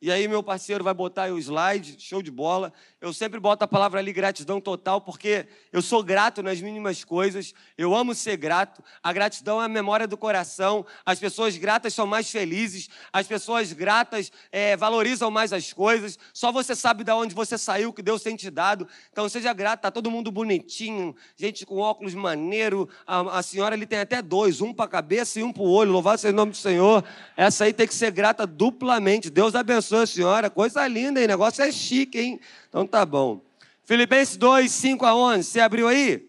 E 0.01 0.13
aí, 0.13 0.29
meu 0.29 0.45
parceiro 0.45 0.85
vai 0.85 0.95
botar 0.95 1.25
aí 1.25 1.33
o 1.33 1.39
slide, 1.39 1.97
show 1.99 2.23
de 2.23 2.31
bola. 2.31 2.73
Eu 3.01 3.13
sempre 3.13 3.41
boto 3.41 3.65
a 3.65 3.67
palavra 3.67 3.99
ali 3.99 4.13
gratidão 4.13 4.61
total, 4.61 5.01
porque 5.01 5.49
eu 5.73 5.83
sou 5.83 6.05
grato 6.05 6.41
nas 6.41 6.61
mínimas 6.61 7.03
coisas, 7.03 7.53
eu 7.77 7.93
amo 7.93 8.15
ser 8.15 8.37
grato. 8.37 8.81
A 9.03 9.13
gratidão 9.13 9.61
é 9.61 9.65
a 9.65 9.69
memória 9.69 10.07
do 10.07 10.17
coração. 10.17 10.87
As 11.05 11.19
pessoas 11.19 11.57
gratas 11.57 11.95
são 11.95 12.07
mais 12.07 12.31
felizes, 12.31 12.89
as 13.13 13.27
pessoas 13.27 13.73
gratas 13.73 14.31
é, 14.53 14.77
valorizam 14.77 15.33
mais 15.33 15.53
as 15.53 15.73
coisas. 15.73 16.17
Só 16.33 16.53
você 16.53 16.77
sabe 16.77 17.03
de 17.03 17.11
onde 17.11 17.35
você 17.35 17.59
saiu, 17.59 17.93
que 17.93 18.03
Deus 18.03 18.23
tem 18.23 18.37
te 18.37 18.51
dado. 18.51 18.87
Então 19.11 19.29
seja 19.29 19.53
grato, 19.53 19.81
tá 19.81 19.91
todo 19.91 20.13
mundo 20.13 20.31
bonitinho, 20.31 21.13
gente 21.35 21.67
com 21.67 21.79
óculos 21.79 22.15
maneiro. 22.15 22.89
A, 23.05 23.39
a 23.39 23.43
senhora 23.43 23.75
ali 23.75 23.85
tem 23.85 23.99
até 23.99 24.23
dois, 24.23 24.61
um 24.61 24.73
para 24.73 24.85
a 24.85 24.89
cabeça 24.89 25.41
e 25.41 25.43
um 25.43 25.53
para 25.53 25.63
o 25.63 25.69
olho. 25.69 25.91
Louvado 25.91 26.21
seja 26.21 26.33
o 26.33 26.37
nome 26.37 26.53
do 26.53 26.57
Senhor. 26.57 27.03
Essa 27.37 27.65
aí 27.65 27.73
tem 27.73 27.89
que 27.89 27.95
ser 27.95 28.13
grata 28.13 28.47
duplamente. 28.47 29.29
Deus 29.29 29.57
abençoe 29.57 29.88
abençoe 29.89 30.03
a 30.03 30.07
senhora. 30.07 30.51
Coisa 30.51 30.87
linda, 30.87 31.21
hein? 31.21 31.27
Negócio 31.27 31.63
é 31.63 31.73
chique, 31.73 32.19
hein? 32.19 32.41
Então 32.69 32.87
tá 32.87 33.07
bom. 33.07 33.41
Filipenses 33.85 34.37
2, 34.37 34.71
5 34.71 35.07
a 35.07 35.15
11. 35.15 35.45
Você 35.45 35.61
abriu 35.61 35.89
aí? 35.89 36.29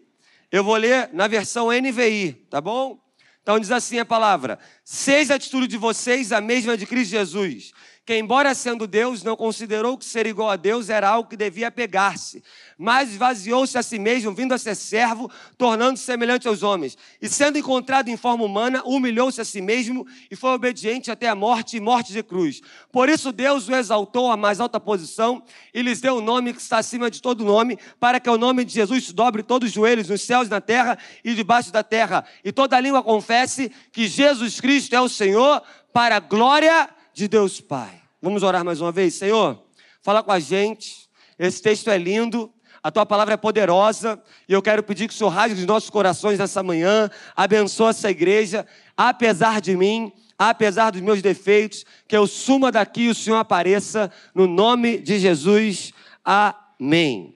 Eu 0.50 0.64
vou 0.64 0.76
ler 0.76 1.10
na 1.12 1.28
versão 1.28 1.68
NVI, 1.70 2.32
tá 2.48 2.60
bom? 2.60 2.98
Então 3.42 3.60
diz 3.60 3.70
assim 3.70 3.98
a 3.98 4.04
palavra: 4.04 4.58
Seja 4.84 5.34
a 5.34 5.36
atitude 5.36 5.66
de 5.66 5.76
vocês 5.76 6.32
a 6.32 6.40
mesma 6.40 6.76
de 6.76 6.86
Cristo 6.86 7.10
Jesus 7.10 7.72
que, 8.10 8.16
embora 8.16 8.56
sendo 8.56 8.88
Deus, 8.88 9.22
não 9.22 9.36
considerou 9.36 9.96
que 9.96 10.04
ser 10.04 10.26
igual 10.26 10.50
a 10.50 10.56
Deus 10.56 10.90
era 10.90 11.08
algo 11.08 11.30
que 11.30 11.36
devia 11.36 11.70
pegar-se, 11.70 12.42
mas 12.76 13.10
esvaziou-se 13.10 13.78
a 13.78 13.84
si 13.84 14.00
mesmo, 14.00 14.34
vindo 14.34 14.52
a 14.52 14.58
ser 14.58 14.74
servo, 14.74 15.30
tornando-se 15.56 16.02
semelhante 16.02 16.48
aos 16.48 16.64
homens. 16.64 16.98
E 17.22 17.28
sendo 17.28 17.56
encontrado 17.56 18.08
em 18.08 18.16
forma 18.16 18.44
humana, 18.44 18.82
humilhou-se 18.84 19.40
a 19.40 19.44
si 19.44 19.60
mesmo 19.60 20.04
e 20.28 20.34
foi 20.34 20.50
obediente 20.50 21.08
até 21.08 21.28
a 21.28 21.36
morte 21.36 21.76
e 21.76 21.80
morte 21.80 22.12
de 22.12 22.20
cruz. 22.20 22.60
Por 22.90 23.08
isso 23.08 23.30
Deus 23.30 23.68
o 23.68 23.76
exaltou 23.76 24.28
à 24.28 24.36
mais 24.36 24.58
alta 24.58 24.80
posição 24.80 25.40
e 25.72 25.80
lhes 25.80 26.00
deu 26.00 26.16
o 26.16 26.18
um 26.18 26.20
nome 26.20 26.52
que 26.52 26.60
está 26.60 26.78
acima 26.78 27.08
de 27.12 27.22
todo 27.22 27.44
nome, 27.44 27.78
para 28.00 28.18
que 28.18 28.28
o 28.28 28.36
nome 28.36 28.64
de 28.64 28.72
Jesus 28.72 29.12
dobre 29.12 29.44
todos 29.44 29.68
os 29.68 29.72
joelhos 29.72 30.08
nos 30.08 30.22
céus, 30.22 30.48
na 30.48 30.60
terra 30.60 30.98
e 31.24 31.32
debaixo 31.32 31.70
da 31.70 31.84
terra, 31.84 32.24
e 32.44 32.50
toda 32.50 32.80
língua 32.80 33.04
confesse 33.04 33.70
que 33.92 34.08
Jesus 34.08 34.60
Cristo 34.60 34.96
é 34.96 35.00
o 35.00 35.08
Senhor, 35.08 35.62
para 35.92 36.16
a 36.16 36.20
glória 36.20 36.90
de 37.14 37.28
Deus 37.28 37.60
Pai. 37.60 37.99
Vamos 38.22 38.42
orar 38.42 38.62
mais 38.62 38.82
uma 38.82 38.92
vez, 38.92 39.14
Senhor? 39.14 39.64
Fala 40.02 40.22
com 40.22 40.30
a 40.30 40.38
gente. 40.38 41.08
Esse 41.38 41.62
texto 41.62 41.88
é 41.88 41.96
lindo. 41.96 42.52
A 42.82 42.90
tua 42.90 43.06
palavra 43.06 43.32
é 43.32 43.36
poderosa 43.36 44.22
e 44.46 44.52
eu 44.52 44.60
quero 44.60 44.82
pedir 44.82 45.08
que 45.08 45.14
o 45.14 45.16
Senhor 45.16 45.30
rasgue 45.30 45.60
os 45.60 45.66
nossos 45.66 45.88
corações 45.88 46.38
nessa 46.38 46.62
manhã, 46.62 47.10
abençoe 47.36 47.90
essa 47.90 48.10
igreja, 48.10 48.66
apesar 48.96 49.60
de 49.60 49.76
mim, 49.76 50.12
apesar 50.38 50.90
dos 50.90 51.02
meus 51.02 51.20
defeitos, 51.20 51.84
que 52.08 52.16
eu 52.16 52.26
suma 52.26 52.72
daqui 52.72 53.02
e 53.02 53.08
o 53.10 53.14
Senhor 53.14 53.36
apareça, 53.36 54.10
no 54.34 54.46
nome 54.46 54.98
de 54.98 55.18
Jesus. 55.18 55.92
Amém. 56.24 57.34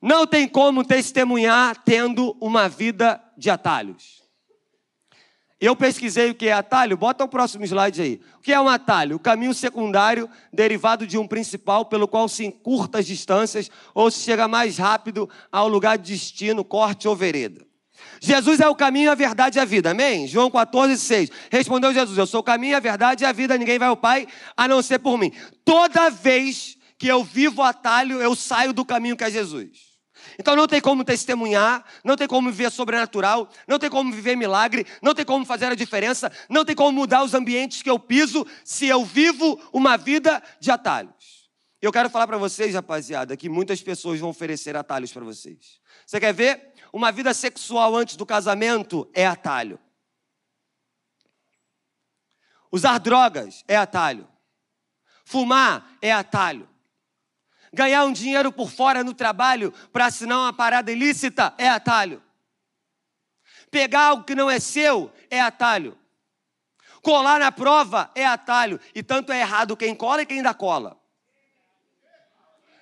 Não 0.00 0.26
tem 0.26 0.46
como 0.46 0.84
testemunhar 0.84 1.82
tendo 1.84 2.36
uma 2.40 2.68
vida 2.68 3.18
de 3.36 3.48
atalhos. 3.48 4.19
Eu 5.60 5.76
pesquisei 5.76 6.30
o 6.30 6.34
que 6.34 6.48
é 6.48 6.52
atalho, 6.52 6.96
bota 6.96 7.22
o 7.22 7.28
próximo 7.28 7.64
slide 7.66 8.00
aí. 8.00 8.20
O 8.38 8.40
que 8.40 8.50
é 8.50 8.58
um 8.58 8.68
atalho? 8.68 9.16
O 9.16 9.18
caminho 9.18 9.52
secundário 9.52 10.28
derivado 10.50 11.06
de 11.06 11.18
um 11.18 11.28
principal 11.28 11.84
pelo 11.84 12.08
qual 12.08 12.28
se 12.28 12.46
encurta 12.46 12.98
as 12.98 13.06
distâncias 13.06 13.70
ou 13.92 14.10
se 14.10 14.20
chega 14.20 14.48
mais 14.48 14.78
rápido 14.78 15.28
ao 15.52 15.68
lugar 15.68 15.98
de 15.98 16.14
destino, 16.14 16.64
corte 16.64 17.06
ou 17.06 17.14
vereda. 17.14 17.66
Jesus 18.18 18.58
é 18.60 18.68
o 18.68 18.74
caminho, 18.74 19.10
a 19.10 19.14
verdade 19.14 19.58
e 19.58 19.60
a 19.60 19.64
vida, 19.66 19.90
amém? 19.90 20.26
João 20.26 20.50
14, 20.50 20.96
6. 20.98 21.30
Respondeu 21.50 21.92
Jesus: 21.92 22.16
Eu 22.16 22.26
sou 22.26 22.40
o 22.40 22.44
caminho, 22.44 22.74
a 22.74 22.80
verdade 22.80 23.24
e 23.24 23.26
a 23.26 23.32
vida, 23.32 23.58
ninguém 23.58 23.78
vai 23.78 23.88
ao 23.88 23.96
Pai 23.98 24.26
a 24.56 24.66
não 24.66 24.80
ser 24.80 24.98
por 24.98 25.18
mim. 25.18 25.30
Toda 25.62 26.08
vez 26.08 26.78
que 26.96 27.06
eu 27.06 27.22
vivo 27.22 27.62
atalho, 27.62 28.20
eu 28.22 28.34
saio 28.34 28.72
do 28.72 28.84
caminho 28.84 29.16
que 29.16 29.24
é 29.24 29.30
Jesus. 29.30 29.89
Então 30.40 30.56
não 30.56 30.66
tem 30.66 30.80
como 30.80 31.04
testemunhar, 31.04 31.84
não 32.02 32.16
tem 32.16 32.26
como 32.26 32.50
viver 32.50 32.70
sobrenatural, 32.70 33.46
não 33.68 33.78
tem 33.78 33.90
como 33.90 34.10
viver 34.10 34.34
milagre, 34.36 34.86
não 35.02 35.14
tem 35.14 35.22
como 35.22 35.44
fazer 35.44 35.66
a 35.66 35.74
diferença, 35.74 36.32
não 36.48 36.64
tem 36.64 36.74
como 36.74 36.92
mudar 36.92 37.22
os 37.22 37.34
ambientes 37.34 37.82
que 37.82 37.90
eu 37.90 37.98
piso 37.98 38.46
se 38.64 38.86
eu 38.86 39.04
vivo 39.04 39.60
uma 39.70 39.98
vida 39.98 40.42
de 40.58 40.70
atalhos. 40.70 41.50
Eu 41.82 41.92
quero 41.92 42.08
falar 42.08 42.26
para 42.26 42.38
vocês, 42.38 42.74
rapaziada, 42.74 43.36
que 43.36 43.50
muitas 43.50 43.82
pessoas 43.82 44.18
vão 44.18 44.30
oferecer 44.30 44.74
atalhos 44.74 45.12
para 45.12 45.22
vocês. 45.22 45.78
Você 46.06 46.18
quer 46.18 46.32
ver? 46.32 46.72
Uma 46.90 47.12
vida 47.12 47.34
sexual 47.34 47.94
antes 47.94 48.16
do 48.16 48.24
casamento 48.24 49.06
é 49.12 49.26
atalho. 49.26 49.78
Usar 52.72 52.96
drogas 52.96 53.62
é 53.68 53.76
atalho. 53.76 54.26
Fumar 55.22 55.98
é 56.00 56.10
atalho. 56.10 56.66
Ganhar 57.72 58.04
um 58.04 58.12
dinheiro 58.12 58.50
por 58.50 58.70
fora 58.70 59.04
no 59.04 59.14
trabalho 59.14 59.72
para 59.92 60.06
assinar 60.06 60.38
uma 60.38 60.52
parada 60.52 60.90
ilícita 60.90 61.54
é 61.56 61.68
atalho. 61.68 62.22
Pegar 63.70 64.06
algo 64.06 64.24
que 64.24 64.34
não 64.34 64.50
é 64.50 64.58
seu 64.58 65.12
é 65.30 65.40
atalho. 65.40 65.96
Colar 67.02 67.38
na 67.38 67.52
prova 67.52 68.10
é 68.14 68.26
atalho. 68.26 68.80
E 68.94 69.02
tanto 69.02 69.32
é 69.32 69.40
errado 69.40 69.76
quem 69.76 69.94
cola 69.94 70.22
e 70.22 70.26
quem 70.26 70.42
dá 70.42 70.52
cola. 70.52 71.00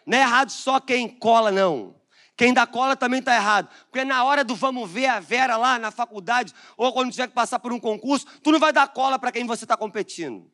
Não 0.07 0.16
é 0.16 0.23
errado 0.23 0.50
só 0.50 0.80
quem 0.80 1.07
cola, 1.07 1.52
não. 1.52 1.95
Quem 2.35 2.54
dá 2.54 2.66
cola 2.66 2.97
também 2.97 3.18
está 3.18 3.35
errado. 3.35 3.68
Porque 3.90 4.04
na 4.04 4.25
hora 4.25 4.42
do 4.42 4.54
vamos 4.54 4.90
ver 4.90 5.07
a 5.07 5.21
Vera 5.21 5.57
lá 5.57 5.78
na 5.78 5.90
faculdade, 5.90 6.54
ou 6.76 6.92
quando 6.92 7.11
tiver 7.11 7.26
que 7.26 7.35
passar 7.35 7.59
por 7.59 7.73
um 7.73 7.78
concurso, 7.78 8.26
tu 8.42 8.50
não 8.50 8.59
vai 8.59 8.73
dar 8.73 8.88
cola 8.88 9.18
para 9.18 9.30
quem 9.30 9.45
você 9.45 9.64
está 9.64 9.76
competindo. 9.76 10.50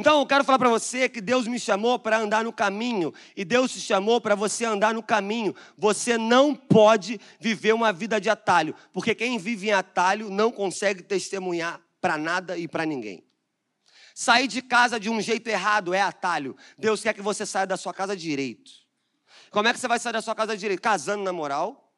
Então 0.00 0.18
eu 0.18 0.26
quero 0.26 0.42
falar 0.42 0.58
para 0.58 0.70
você 0.70 1.10
que 1.10 1.20
Deus 1.20 1.46
me 1.46 1.60
chamou 1.60 1.98
para 1.98 2.18
andar 2.18 2.42
no 2.42 2.54
caminho 2.54 3.12
e 3.36 3.44
Deus 3.44 3.70
te 3.70 3.80
chamou 3.82 4.18
para 4.18 4.34
você 4.34 4.64
andar 4.64 4.94
no 4.94 5.02
caminho. 5.02 5.54
Você 5.76 6.16
não 6.16 6.54
pode 6.54 7.20
viver 7.38 7.74
uma 7.74 7.92
vida 7.92 8.18
de 8.18 8.30
atalho, 8.30 8.74
porque 8.94 9.14
quem 9.14 9.36
vive 9.36 9.68
em 9.68 9.72
atalho 9.72 10.30
não 10.30 10.50
consegue 10.50 11.02
testemunhar 11.02 11.82
para 12.00 12.16
nada 12.16 12.56
e 12.56 12.66
para 12.66 12.86
ninguém. 12.86 13.22
Sair 14.14 14.48
de 14.48 14.62
casa 14.62 14.98
de 14.98 15.10
um 15.10 15.20
jeito 15.20 15.48
errado 15.48 15.92
é 15.92 16.00
atalho. 16.00 16.56
Deus 16.78 17.02
quer 17.02 17.12
que 17.12 17.20
você 17.20 17.44
saia 17.44 17.66
da 17.66 17.76
sua 17.76 17.92
casa 17.92 18.16
direito. 18.16 18.70
Como 19.50 19.68
é 19.68 19.72
que 19.74 19.78
você 19.78 19.86
vai 19.86 19.98
sair 19.98 20.14
da 20.14 20.22
sua 20.22 20.34
casa 20.34 20.56
direito? 20.56 20.80
Casando 20.80 21.22
na 21.22 21.32
moral, 21.32 21.92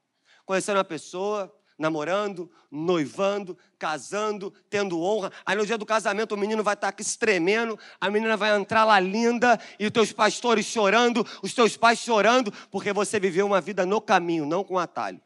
conhecendo 0.44 0.78
uma 0.78 0.84
pessoa, 0.84 1.56
namorando, 1.82 2.48
noivando, 2.70 3.58
casando, 3.78 4.54
tendo 4.70 5.02
honra. 5.02 5.32
Aí 5.44 5.56
no 5.56 5.66
dia 5.66 5.76
do 5.76 5.84
casamento 5.84 6.34
o 6.34 6.38
menino 6.38 6.62
vai 6.62 6.74
estar 6.74 6.88
aqui 6.88 7.02
se 7.02 7.18
tremendo, 7.18 7.78
a 8.00 8.08
menina 8.08 8.36
vai 8.36 8.56
entrar 8.56 8.84
lá 8.84 8.98
linda 9.00 9.60
e 9.78 9.86
os 9.86 9.92
teus 9.92 10.12
pastores 10.12 10.64
chorando, 10.64 11.26
os 11.42 11.52
teus 11.52 11.76
pais 11.76 11.98
chorando, 11.98 12.52
porque 12.70 12.92
você 12.92 13.18
viveu 13.18 13.44
uma 13.44 13.60
vida 13.60 13.84
no 13.84 14.00
caminho, 14.00 14.46
não 14.46 14.62
com 14.62 14.78
atalho. 14.78 15.20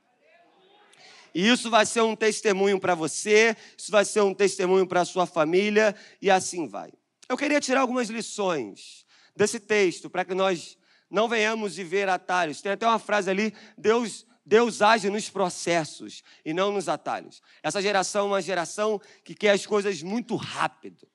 E 1.35 1.47
isso 1.47 1.69
vai 1.69 1.85
ser 1.85 2.01
um 2.01 2.17
testemunho 2.17 2.81
para 2.81 2.95
você, 2.95 3.55
isso 3.77 3.93
vai 3.93 4.07
ser 4.07 4.23
um 4.23 4.33
testemunho 4.33 4.87
para 4.87 5.03
a 5.03 5.05
sua 5.05 5.27
família 5.27 5.95
e 6.21 6.31
assim 6.31 6.67
vai. 6.67 6.91
Eu 7.29 7.37
queria 7.37 7.61
tirar 7.61 7.83
algumas 7.83 8.09
lições 8.09 9.05
desse 9.37 9.61
texto 9.61 10.09
para 10.09 10.25
que 10.25 10.33
nós 10.33 10.79
não 11.11 11.29
venhamos 11.29 11.77
viver 11.77 12.09
atalhos. 12.09 12.63
Tem 12.63 12.73
até 12.73 12.87
uma 12.87 12.99
frase 12.99 13.29
ali: 13.29 13.53
Deus 13.77 14.25
Deus 14.47 14.81
age 14.81 15.11
nos 15.11 15.29
processos 15.29 16.23
e 16.45 16.55
não 16.55 16.71
nos 16.71 16.89
atalhos. 16.89 17.43
Essa 17.61 17.83
geração 17.83 18.27
é 18.27 18.29
uma 18.29 18.43
geração 18.43 19.01
que 19.25 19.35
quer 19.35 19.51
as 19.51 19.67
coisas 19.67 20.01
muito 20.03 20.37
rápido. 20.37 21.09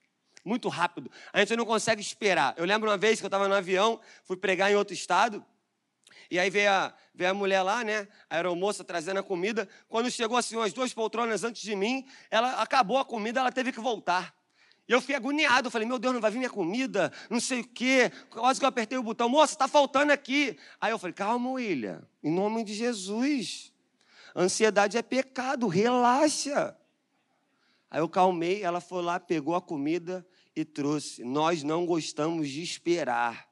Muito 0.43 0.67
rápido. 0.67 1.09
A 1.31 1.39
gente 1.39 1.55
não 1.55 1.65
consegue 1.65 2.01
esperar. 2.01 2.53
Eu 2.57 2.65
lembro 2.65 2.89
uma 2.89 2.97
vez 2.97 3.19
que 3.19 3.25
eu 3.25 3.29
estava 3.29 3.47
no 3.47 3.55
avião, 3.55 4.01
fui 4.25 4.35
pregar 4.35 4.69
em 4.69 4.75
outro 4.75 4.93
estado, 4.93 5.45
e 6.29 6.37
aí 6.37 6.49
veio 6.49 6.71
a, 6.71 6.93
veio 7.13 7.31
a 7.31 7.33
mulher 7.33 7.61
lá, 7.61 7.83
né? 7.83 8.07
A 8.29 8.35
aeromoça 8.35 8.83
trazendo 8.83 9.19
a 9.19 9.23
comida. 9.23 9.67
Quando 9.87 10.11
chegou 10.11 10.35
assim, 10.35 10.57
umas 10.57 10.73
duas 10.73 10.93
poltronas 10.93 11.43
antes 11.45 11.61
de 11.61 11.75
mim, 11.75 12.05
ela 12.29 12.61
acabou 12.61 12.97
a 12.97 13.05
comida, 13.05 13.39
ela 13.39 13.51
teve 13.51 13.71
que 13.71 13.79
voltar. 13.79 14.35
E 14.87 14.91
eu 14.91 15.01
fui 15.01 15.15
agoniado, 15.15 15.67
eu 15.67 15.71
falei, 15.71 15.87
meu 15.87 15.99
Deus, 15.99 16.13
não 16.13 16.21
vai 16.21 16.31
vir 16.31 16.37
minha 16.37 16.49
comida, 16.49 17.11
não 17.29 17.39
sei 17.39 17.61
o 17.61 17.67
quê. 17.67 18.11
Quase 18.29 18.59
que 18.59 18.65
eu 18.65 18.69
apertei 18.69 18.97
o 18.97 19.03
botão, 19.03 19.29
moça, 19.29 19.53
está 19.53 19.67
faltando 19.67 20.11
aqui. 20.11 20.57
Aí 20.79 20.91
eu 20.91 20.99
falei, 20.99 21.13
calma, 21.13 21.51
William, 21.51 22.01
em 22.23 22.31
nome 22.31 22.63
de 22.63 22.73
Jesus. 22.73 23.71
Ansiedade 24.35 24.97
é 24.97 25.01
pecado, 25.01 25.67
relaxa. 25.67 26.75
Aí 27.89 27.99
eu 27.99 28.09
calmei, 28.09 28.63
ela 28.63 28.79
foi 28.79 29.03
lá, 29.03 29.19
pegou 29.19 29.55
a 29.55 29.61
comida 29.61 30.25
e 30.55 30.63
trouxe. 30.63 31.23
Nós 31.23 31.63
não 31.63 31.85
gostamos 31.85 32.49
de 32.49 32.61
esperar, 32.61 33.47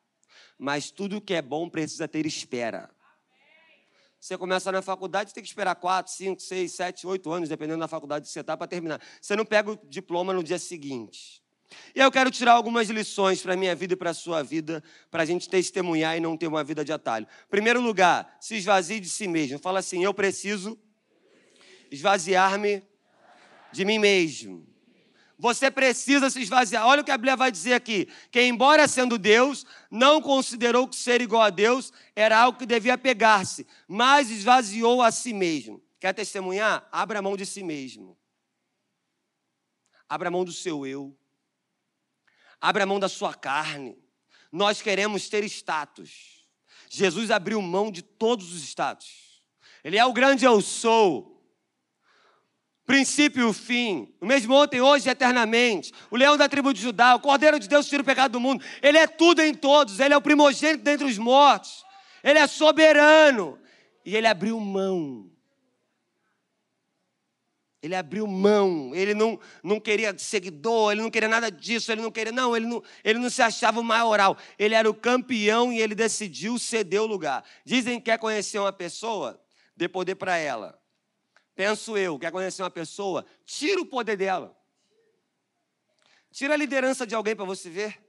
mas 0.58 0.92
tudo 0.92 1.22
que 1.22 1.34
é 1.34 1.42
bom 1.42 1.70
precisa 1.70 2.08
ter 2.08 2.26
espera. 2.26 2.90
Você 4.20 4.38
começa 4.38 4.72
na 4.72 4.82
faculdade, 4.82 5.34
tem 5.34 5.42
que 5.42 5.50
esperar 5.50 5.76
4, 5.76 6.12
5, 6.12 6.42
6, 6.42 6.72
7, 6.72 7.08
8 7.08 7.32
anos, 7.32 7.50
dependendo 7.50 7.80
da 7.80 7.88
faculdade 7.88 8.26
que 8.26 8.32
você 8.32 8.42
está, 8.42 8.58
para 8.58 8.68
terminar. 8.68 9.02
Você 9.22 9.36
não 9.36 9.46
pega 9.46 9.72
o 9.72 9.80
diploma 9.88 10.34
no 10.34 10.44
dia 10.44 10.60
seguinte. 10.60 11.42
E 11.96 12.00
eu 12.00 12.12
quero 12.12 12.32
tirar 12.32 12.54
algumas 12.54 12.90
lições 12.90 13.42
para 13.42 13.54
a 13.54 13.58
minha 13.58 13.76
vida 13.76 13.94
e 13.94 13.96
para 13.96 14.10
a 14.10 14.14
sua 14.14 14.44
vida, 14.44 14.84
para 15.10 15.24
a 15.24 15.26
gente 15.26 15.48
testemunhar 15.48 16.18
e 16.18 16.20
não 16.20 16.36
ter 16.36 16.48
uma 16.48 16.64
vida 16.64 16.84
de 16.84 16.92
atalho. 16.92 17.28
Primeiro 17.50 17.80
lugar, 17.80 18.38
se 18.42 18.56
esvazie 18.56 19.00
de 19.00 19.10
si 19.10 19.28
mesmo. 19.28 19.60
Fala 19.60 19.80
assim: 19.80 20.04
eu 20.04 20.14
preciso 20.14 20.78
esvaziar-me 21.92 22.84
de 23.72 23.86
mim 23.86 24.00
mesmo. 24.00 24.68
Você 25.40 25.72
precisa 25.72 26.30
se 26.30 26.42
esvaziar. 26.42 26.86
Olha 26.86 27.02
o 27.02 27.06
que 27.06 27.12
a 27.12 27.18
Bíblia 27.18 27.38
vai 27.38 27.50
dizer 27.50 27.74
aqui: 27.74 28.10
que, 28.30 28.42
embora 28.42 28.90
sendo 28.90 29.18
Deus, 29.18 29.66
não 29.90 30.22
considerou 30.22 30.86
que 30.86 30.98
ser 30.98 31.22
igual 31.22 31.44
a 31.44 31.50
Deus 31.50 31.94
era 32.14 32.38
algo 32.38 32.60
que 32.60 32.66
devia 32.66 32.98
pegar-se, 32.98 33.66
mas 33.88 34.30
esvaziou 34.30 35.02
a 35.02 35.12
si 35.12 35.32
mesmo. 35.32 35.82
Quer 35.98 36.14
testemunhar? 36.14 36.86
Abra 36.92 37.22
mão 37.22 37.38
de 37.38 37.46
si 37.46 37.64
mesmo. 37.64 38.18
Abra 40.10 40.30
mão 40.30 40.44
do 40.44 40.52
seu 40.52 40.86
eu. 40.86 41.18
Abra 42.60 42.86
mão 42.86 43.00
da 43.00 43.08
sua 43.08 43.34
carne. 43.34 43.98
Nós 44.52 44.82
queremos 44.82 45.30
ter 45.30 45.46
status. 45.46 46.46
Jesus 46.90 47.32
abriu 47.32 47.62
mão 47.62 47.90
de 47.90 48.02
todos 48.02 48.54
os 48.54 48.62
status. 48.64 49.42
Ele 49.86 49.98
é 49.98 50.06
o 50.06 50.12
grande 50.12 50.44
eu 50.44 50.60
sou 50.60 51.39
princípio 52.90 53.44
e 53.44 53.46
o 53.46 53.54
fim, 53.54 54.12
o 54.20 54.26
mesmo 54.26 54.52
ontem, 54.56 54.82
hoje 54.82 55.08
e 55.08 55.12
eternamente, 55.12 55.94
o 56.10 56.18
leão 56.18 56.36
da 56.36 56.50
tribo 56.50 56.74
de 56.74 56.82
Judá, 56.82 57.14
o 57.14 57.20
cordeiro 57.20 57.60
de 57.60 57.70
Deus 57.70 57.88
tira 57.88 58.02
o 58.02 58.06
pecado 58.06 58.32
do 58.32 58.40
mundo, 58.40 58.66
ele 58.82 58.98
é 58.98 59.06
tudo 59.06 59.44
em 59.44 59.54
todos, 59.54 60.00
ele 60.00 60.12
é 60.12 60.18
o 60.18 60.22
primogênito 60.22 60.84
dentre 60.84 61.06
os 61.06 61.16
mortos, 61.20 61.86
ele 62.24 62.40
é 62.40 62.48
soberano, 62.48 63.60
e 64.04 64.16
ele 64.16 64.26
abriu 64.26 64.60
mão. 64.60 65.30
Ele 67.80 67.94
abriu 67.94 68.26
mão, 68.26 68.90
ele 68.96 69.14
não, 69.14 69.40
não 69.62 69.80
queria 69.80 70.18
seguidor, 70.18 70.92
ele 70.92 71.04
não 71.04 71.12
queria 71.12 71.30
nada 71.30 71.52
disso, 71.52 71.92
ele 71.92 72.02
não 72.02 72.10
queria, 72.10 72.34
não, 72.34 72.58
ele 72.58 72.66
não, 72.66 72.82
ele 73.04 73.20
não 73.20 73.30
se 73.30 73.44
achava 73.44 73.80
o 73.80 73.84
maioral, 73.84 74.36
ele 74.58 74.74
era 74.74 74.90
o 74.90 74.96
campeão 74.96 75.72
e 75.72 75.80
ele 75.80 75.94
decidiu 75.94 76.58
ceder 76.58 77.04
o 77.04 77.06
lugar. 77.06 77.44
Dizem 77.64 78.00
que 78.00 78.06
quer 78.06 78.18
conhecer 78.18 78.58
uma 78.58 78.74
pessoa, 78.74 79.40
dê 79.78 79.88
poder 79.88 80.16
para 80.16 80.38
ela. 80.38 80.79
Penso 81.60 81.98
eu, 81.98 82.18
quer 82.18 82.32
conhecer 82.32 82.64
uma 82.64 82.70
pessoa, 82.70 83.26
tira 83.44 83.82
o 83.82 83.86
poder 83.86 84.16
dela. 84.16 84.58
Tira 86.32 86.54
a 86.54 86.58
liderança 86.58 87.06
de 87.06 87.14
alguém 87.14 87.36
para 87.36 87.44
você 87.44 87.70
ver. 87.70 88.02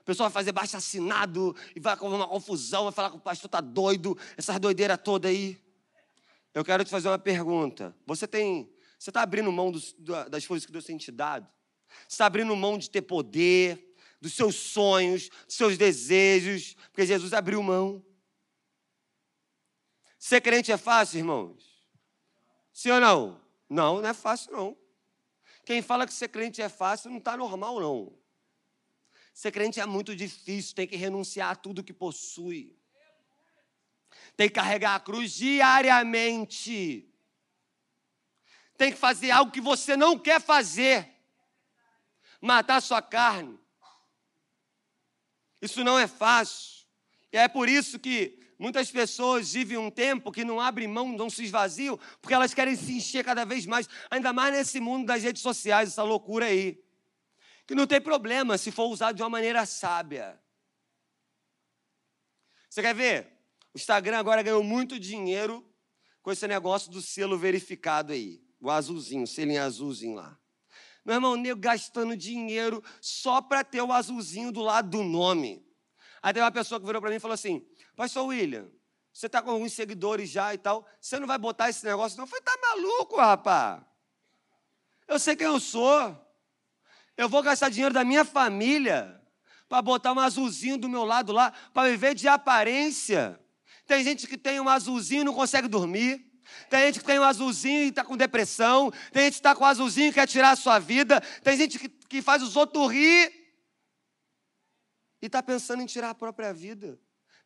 A 0.00 0.02
pessoa 0.04 0.28
vai 0.28 0.34
fazer 0.34 0.50
baixo 0.50 0.76
assinado 0.76 1.54
e 1.76 1.78
vai 1.78 1.96
com 1.96 2.08
uma 2.08 2.26
confusão, 2.26 2.82
vai 2.82 2.92
falar 2.92 3.10
que 3.10 3.18
o 3.18 3.20
pastor 3.20 3.46
está 3.46 3.60
doido, 3.60 4.18
essas 4.36 4.58
doideiras 4.58 4.98
toda 5.00 5.28
aí. 5.28 5.62
Eu 6.52 6.64
quero 6.64 6.84
te 6.84 6.90
fazer 6.90 7.06
uma 7.06 7.20
pergunta. 7.20 7.94
Você 8.04 8.26
tem. 8.26 8.68
Você 8.98 9.10
está 9.10 9.22
abrindo 9.22 9.52
mão 9.52 9.70
dos, 9.70 9.94
das 10.28 10.44
coisas 10.44 10.66
que 10.66 10.72
Deus 10.72 10.86
tem 10.86 10.98
te 10.98 11.12
dado? 11.12 11.46
Você 12.00 12.14
está 12.14 12.26
abrindo 12.26 12.56
mão 12.56 12.76
de 12.76 12.90
ter 12.90 13.02
poder, 13.02 13.94
dos 14.20 14.32
seus 14.32 14.56
sonhos, 14.56 15.28
dos 15.46 15.54
seus 15.54 15.78
desejos, 15.78 16.74
porque 16.90 17.06
Jesus 17.06 17.32
abriu 17.32 17.62
mão. 17.62 18.04
Ser 20.22 20.40
crente 20.40 20.70
é 20.70 20.76
fácil, 20.76 21.18
irmãos? 21.18 21.64
Sim 22.72 22.92
ou 22.92 23.00
não? 23.00 23.40
Não, 23.68 24.00
não 24.00 24.08
é 24.08 24.14
fácil, 24.14 24.52
não. 24.52 24.78
Quem 25.64 25.82
fala 25.82 26.06
que 26.06 26.12
ser 26.14 26.28
crente 26.28 26.62
é 26.62 26.68
fácil 26.68 27.10
não 27.10 27.18
está 27.18 27.36
normal, 27.36 27.80
não. 27.80 28.16
Ser 29.34 29.50
crente 29.50 29.80
é 29.80 29.84
muito 29.84 30.14
difícil, 30.14 30.76
tem 30.76 30.86
que 30.86 30.94
renunciar 30.94 31.50
a 31.50 31.56
tudo 31.56 31.82
que 31.82 31.92
possui. 31.92 32.78
Tem 34.36 34.48
que 34.48 34.54
carregar 34.54 34.94
a 34.94 35.00
cruz 35.00 35.32
diariamente. 35.32 37.12
Tem 38.78 38.92
que 38.92 38.98
fazer 38.98 39.32
algo 39.32 39.50
que 39.50 39.60
você 39.60 39.96
não 39.96 40.16
quer 40.16 40.40
fazer. 40.40 41.16
Matar 42.40 42.80
sua 42.80 43.02
carne. 43.02 43.58
Isso 45.60 45.82
não 45.82 45.98
é 45.98 46.06
fácil. 46.06 46.86
E 47.32 47.36
é 47.36 47.48
por 47.48 47.68
isso 47.68 47.98
que 47.98 48.40
Muitas 48.62 48.92
pessoas 48.92 49.54
vivem 49.54 49.76
um 49.76 49.90
tempo 49.90 50.30
que 50.30 50.44
não 50.44 50.60
abrem 50.60 50.86
mão, 50.86 51.08
não 51.08 51.28
se 51.28 51.42
esvaziam, 51.42 51.98
porque 52.20 52.32
elas 52.32 52.54
querem 52.54 52.76
se 52.76 52.92
encher 52.92 53.24
cada 53.24 53.44
vez 53.44 53.66
mais, 53.66 53.88
ainda 54.08 54.32
mais 54.32 54.54
nesse 54.54 54.78
mundo 54.78 55.04
das 55.04 55.20
redes 55.20 55.42
sociais, 55.42 55.88
essa 55.88 56.04
loucura 56.04 56.46
aí. 56.46 56.80
que 57.66 57.74
não 57.74 57.88
tem 57.88 58.00
problema 58.00 58.56
se 58.56 58.70
for 58.70 58.84
usado 58.84 59.16
de 59.16 59.22
uma 59.24 59.28
maneira 59.28 59.66
sábia. 59.66 60.40
Você 62.70 62.82
quer 62.82 62.94
ver? 62.94 63.36
O 63.74 63.78
Instagram 63.78 64.18
agora 64.18 64.44
ganhou 64.44 64.62
muito 64.62 64.96
dinheiro 64.96 65.68
com 66.22 66.30
esse 66.30 66.46
negócio 66.46 66.88
do 66.88 67.02
selo 67.02 67.36
verificado 67.36 68.12
aí. 68.12 68.46
O 68.60 68.70
azulzinho, 68.70 69.24
o 69.24 69.26
selinho 69.26 69.60
azulzinho 69.60 70.14
lá. 70.14 70.38
Meu 71.04 71.16
irmão, 71.16 71.34
nego 71.34 71.58
gastando 71.58 72.16
dinheiro 72.16 72.80
só 73.00 73.42
para 73.42 73.64
ter 73.64 73.82
o 73.82 73.92
azulzinho 73.92 74.52
do 74.52 74.60
lado 74.60 74.88
do 74.88 75.02
nome. 75.02 75.66
Aí 76.22 76.32
tem 76.32 76.40
uma 76.40 76.52
pessoa 76.52 76.78
que 76.78 76.86
virou 76.86 77.02
para 77.02 77.10
mim 77.10 77.16
e 77.16 77.20
falou 77.20 77.34
assim: 77.34 77.66
Pastor 78.02 78.26
William, 78.26 78.66
você 79.12 79.26
está 79.26 79.40
com 79.40 79.52
alguns 79.52 79.74
seguidores 79.74 80.28
já 80.28 80.52
e 80.52 80.58
tal, 80.58 80.84
você 81.00 81.20
não 81.20 81.26
vai 81.28 81.38
botar 81.38 81.70
esse 81.70 81.84
negócio? 81.84 82.18
Não, 82.18 82.24
eu 82.24 82.26
falei: 82.26 82.42
tá 82.42 82.58
maluco, 82.60 83.16
rapaz? 83.16 83.80
Eu 85.06 85.20
sei 85.20 85.36
quem 85.36 85.46
eu 85.46 85.60
sou. 85.60 86.20
Eu 87.16 87.28
vou 87.28 87.44
gastar 87.44 87.68
dinheiro 87.68 87.94
da 87.94 88.02
minha 88.02 88.24
família 88.24 89.22
para 89.68 89.80
botar 89.80 90.12
um 90.12 90.18
azulzinho 90.18 90.76
do 90.76 90.88
meu 90.88 91.04
lado 91.04 91.30
lá, 91.30 91.52
para 91.72 91.90
viver 91.90 92.16
de 92.16 92.26
aparência. 92.26 93.38
Tem 93.86 94.02
gente 94.02 94.26
que 94.26 94.36
tem 94.36 94.58
um 94.58 94.68
azulzinho 94.68 95.20
e 95.20 95.24
não 95.24 95.32
consegue 95.32 95.68
dormir. 95.68 96.28
Tem 96.68 96.86
gente 96.86 96.98
que 96.98 97.06
tem 97.06 97.20
um 97.20 97.22
azulzinho 97.22 97.84
e 97.84 97.88
está 97.90 98.04
com 98.04 98.16
depressão. 98.16 98.90
Tem 99.12 99.26
gente 99.26 99.34
que 99.34 99.38
está 99.38 99.54
com 99.54 99.62
um 99.62 99.68
azulzinho 99.68 100.08
e 100.08 100.12
quer 100.12 100.26
tirar 100.26 100.50
a 100.50 100.56
sua 100.56 100.80
vida. 100.80 101.20
Tem 101.44 101.56
gente 101.56 101.78
que, 101.78 101.88
que 101.88 102.20
faz 102.20 102.42
os 102.42 102.56
outros 102.56 102.90
rir 102.90 103.32
e 105.22 105.26
está 105.26 105.40
pensando 105.40 105.84
em 105.84 105.86
tirar 105.86 106.10
a 106.10 106.14
própria 106.16 106.52
vida. 106.52 106.98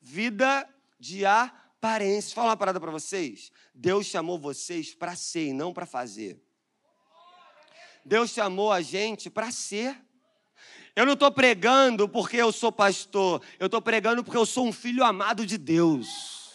Vida 0.09 0.65
de 1.01 1.27
aparência. 1.27 2.33
Fala 2.33 2.51
uma 2.51 2.57
parada 2.57 2.79
para 2.79 2.93
vocês. 2.93 3.51
Deus 3.75 4.07
chamou 4.07 4.39
vocês 4.39 4.95
para 4.95 5.17
ser 5.17 5.49
e 5.49 5.53
não 5.53 5.73
para 5.73 5.85
fazer. 5.85 6.41
Deus 8.05 8.31
chamou 8.31 8.71
a 8.71 8.81
gente 8.81 9.29
para 9.29 9.51
ser. 9.51 10.01
Eu 10.95 11.05
não 11.05 11.15
estou 11.15 11.33
pregando 11.33 12.09
porque 12.09 12.37
eu 12.37 12.53
sou 12.53 12.71
pastor, 12.71 13.43
eu 13.59 13.67
estou 13.67 13.83
pregando 13.83 14.23
porque 14.23 14.39
eu 14.39 14.47
sou 14.47 14.69
um 14.69 14.73
filho 14.73 15.03
amado 15.03 15.45
de 15.45 15.59
Deus. 15.59 16.53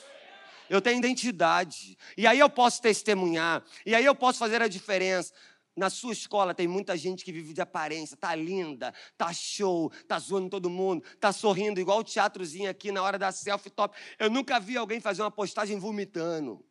Eu 0.69 0.81
tenho 0.81 0.99
identidade. 0.99 1.97
E 2.15 2.25
aí 2.25 2.39
eu 2.39 2.49
posso 2.49 2.81
testemunhar. 2.81 3.61
E 3.85 3.93
aí 3.93 4.05
eu 4.05 4.15
posso 4.15 4.39
fazer 4.39 4.61
a 4.61 4.67
diferença. 4.69 5.33
Na 5.75 5.89
sua 5.89 6.11
escola 6.11 6.53
tem 6.53 6.67
muita 6.67 6.97
gente 6.97 7.23
que 7.23 7.31
vive 7.31 7.53
de 7.53 7.61
aparência, 7.61 8.17
tá 8.17 8.35
linda, 8.35 8.93
tá 9.17 9.31
show, 9.31 9.89
tá 10.05 10.19
zoando 10.19 10.49
todo 10.49 10.69
mundo, 10.69 11.03
tá 11.19 11.31
sorrindo, 11.31 11.79
igual 11.79 11.99
o 11.99 12.03
teatrozinho 12.03 12.69
aqui 12.69 12.91
na 12.91 13.01
hora 13.01 13.17
da 13.17 13.31
selfie 13.31 13.69
top. 13.69 13.97
Eu 14.19 14.29
nunca 14.29 14.59
vi 14.59 14.75
alguém 14.75 14.99
fazer 14.99 15.21
uma 15.21 15.31
postagem 15.31 15.79
vomitando. 15.79 16.63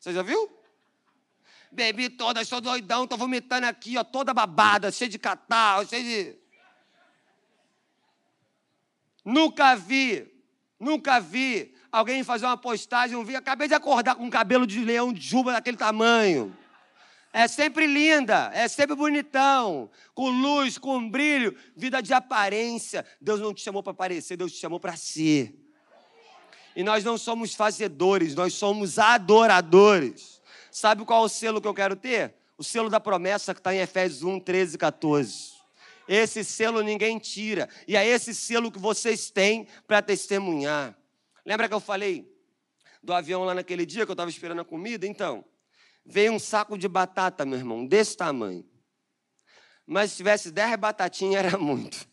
Você 0.00 0.12
já 0.12 0.22
viu? 0.22 0.50
Bebi 1.70 2.08
toda, 2.08 2.42
estou 2.42 2.60
doidão, 2.60 3.06
tô 3.06 3.16
vomitando 3.16 3.66
aqui, 3.66 3.96
ó, 3.96 4.02
toda 4.02 4.34
babada, 4.34 4.90
cheia 4.90 5.08
de 5.08 5.18
catarro, 5.18 5.86
cheia 5.86 6.02
de. 6.02 6.38
Nunca 9.24 9.74
vi, 9.76 10.30
nunca 10.78 11.20
vi 11.20 11.74
alguém 11.90 12.24
fazer 12.24 12.44
uma 12.46 12.56
postagem, 12.56 13.22
vi, 13.24 13.36
acabei 13.36 13.68
de 13.68 13.74
acordar 13.74 14.16
com 14.16 14.24
um 14.24 14.30
cabelo 14.30 14.66
de 14.66 14.84
leão 14.84 15.12
de 15.12 15.20
juba 15.20 15.52
daquele 15.52 15.76
tamanho. 15.76 16.56
É 17.36 17.48
sempre 17.48 17.84
linda, 17.84 18.52
é 18.54 18.68
sempre 18.68 18.94
bonitão, 18.94 19.90
com 20.14 20.30
luz, 20.30 20.78
com 20.78 21.10
brilho, 21.10 21.56
vida 21.74 22.00
de 22.00 22.14
aparência. 22.14 23.04
Deus 23.20 23.40
não 23.40 23.52
te 23.52 23.60
chamou 23.60 23.82
para 23.82 23.90
aparecer, 23.90 24.36
Deus 24.36 24.52
te 24.52 24.60
chamou 24.60 24.78
para 24.78 24.94
ser. 24.94 25.52
E 26.76 26.84
nós 26.84 27.02
não 27.02 27.18
somos 27.18 27.52
fazedores, 27.52 28.36
nós 28.36 28.54
somos 28.54 29.00
adoradores. 29.00 30.40
Sabe 30.70 31.04
qual 31.04 31.24
é 31.24 31.26
o 31.26 31.28
selo 31.28 31.60
que 31.60 31.66
eu 31.66 31.74
quero 31.74 31.96
ter? 31.96 32.36
O 32.56 32.62
selo 32.62 32.88
da 32.88 33.00
promessa 33.00 33.52
que 33.52 33.58
está 33.58 33.74
em 33.74 33.80
Efésios 33.80 34.22
1, 34.22 34.38
13 34.38 34.76
e 34.76 34.78
14. 34.78 35.54
Esse 36.06 36.44
selo 36.44 36.82
ninguém 36.82 37.18
tira. 37.18 37.68
E 37.88 37.96
é 37.96 38.06
esse 38.06 38.32
selo 38.32 38.70
que 38.70 38.78
vocês 38.78 39.28
têm 39.28 39.66
para 39.88 40.00
testemunhar. 40.00 40.96
Lembra 41.44 41.66
que 41.66 41.74
eu 41.74 41.80
falei 41.80 42.32
do 43.02 43.12
avião 43.12 43.42
lá 43.42 43.54
naquele 43.54 43.84
dia 43.84 44.04
que 44.04 44.10
eu 44.12 44.14
estava 44.14 44.30
esperando 44.30 44.60
a 44.60 44.64
comida? 44.64 45.04
Então, 45.04 45.44
veio 46.04 46.32
um 46.32 46.38
saco 46.38 46.76
de 46.76 46.88
batata, 46.88 47.44
meu 47.44 47.58
irmão, 47.58 47.86
desse 47.86 48.16
tamanho. 48.16 48.64
Mas 49.86 50.10
se 50.10 50.18
tivesse 50.18 50.50
dez 50.50 50.76
batatinhas, 50.76 51.44
era 51.44 51.58
muito. 51.58 52.06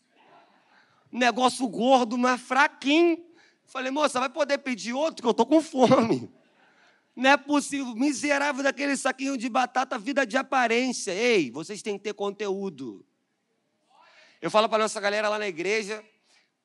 Negócio 1.10 1.66
gordo, 1.68 2.16
mas 2.16 2.40
fraquinho. 2.40 3.24
Falei, 3.64 3.90
moça, 3.90 4.20
vai 4.20 4.28
poder 4.28 4.58
pedir 4.58 4.92
outro, 4.92 5.22
que 5.22 5.26
eu 5.26 5.30
estou 5.30 5.46
com 5.46 5.60
fome. 5.62 6.30
Não 7.14 7.30
é 7.30 7.36
possível. 7.36 7.94
Miserável 7.94 8.62
daquele 8.62 8.96
saquinho 8.96 9.36
de 9.36 9.48
batata, 9.48 9.98
vida 9.98 10.26
de 10.26 10.36
aparência. 10.36 11.12
Ei, 11.12 11.50
vocês 11.50 11.82
têm 11.82 11.96
que 11.98 12.04
ter 12.04 12.14
conteúdo. 12.14 13.04
Eu 14.40 14.50
falo 14.50 14.68
para 14.68 14.82
nossa 14.82 15.00
galera 15.00 15.28
lá 15.28 15.38
na 15.38 15.48
igreja: 15.48 16.04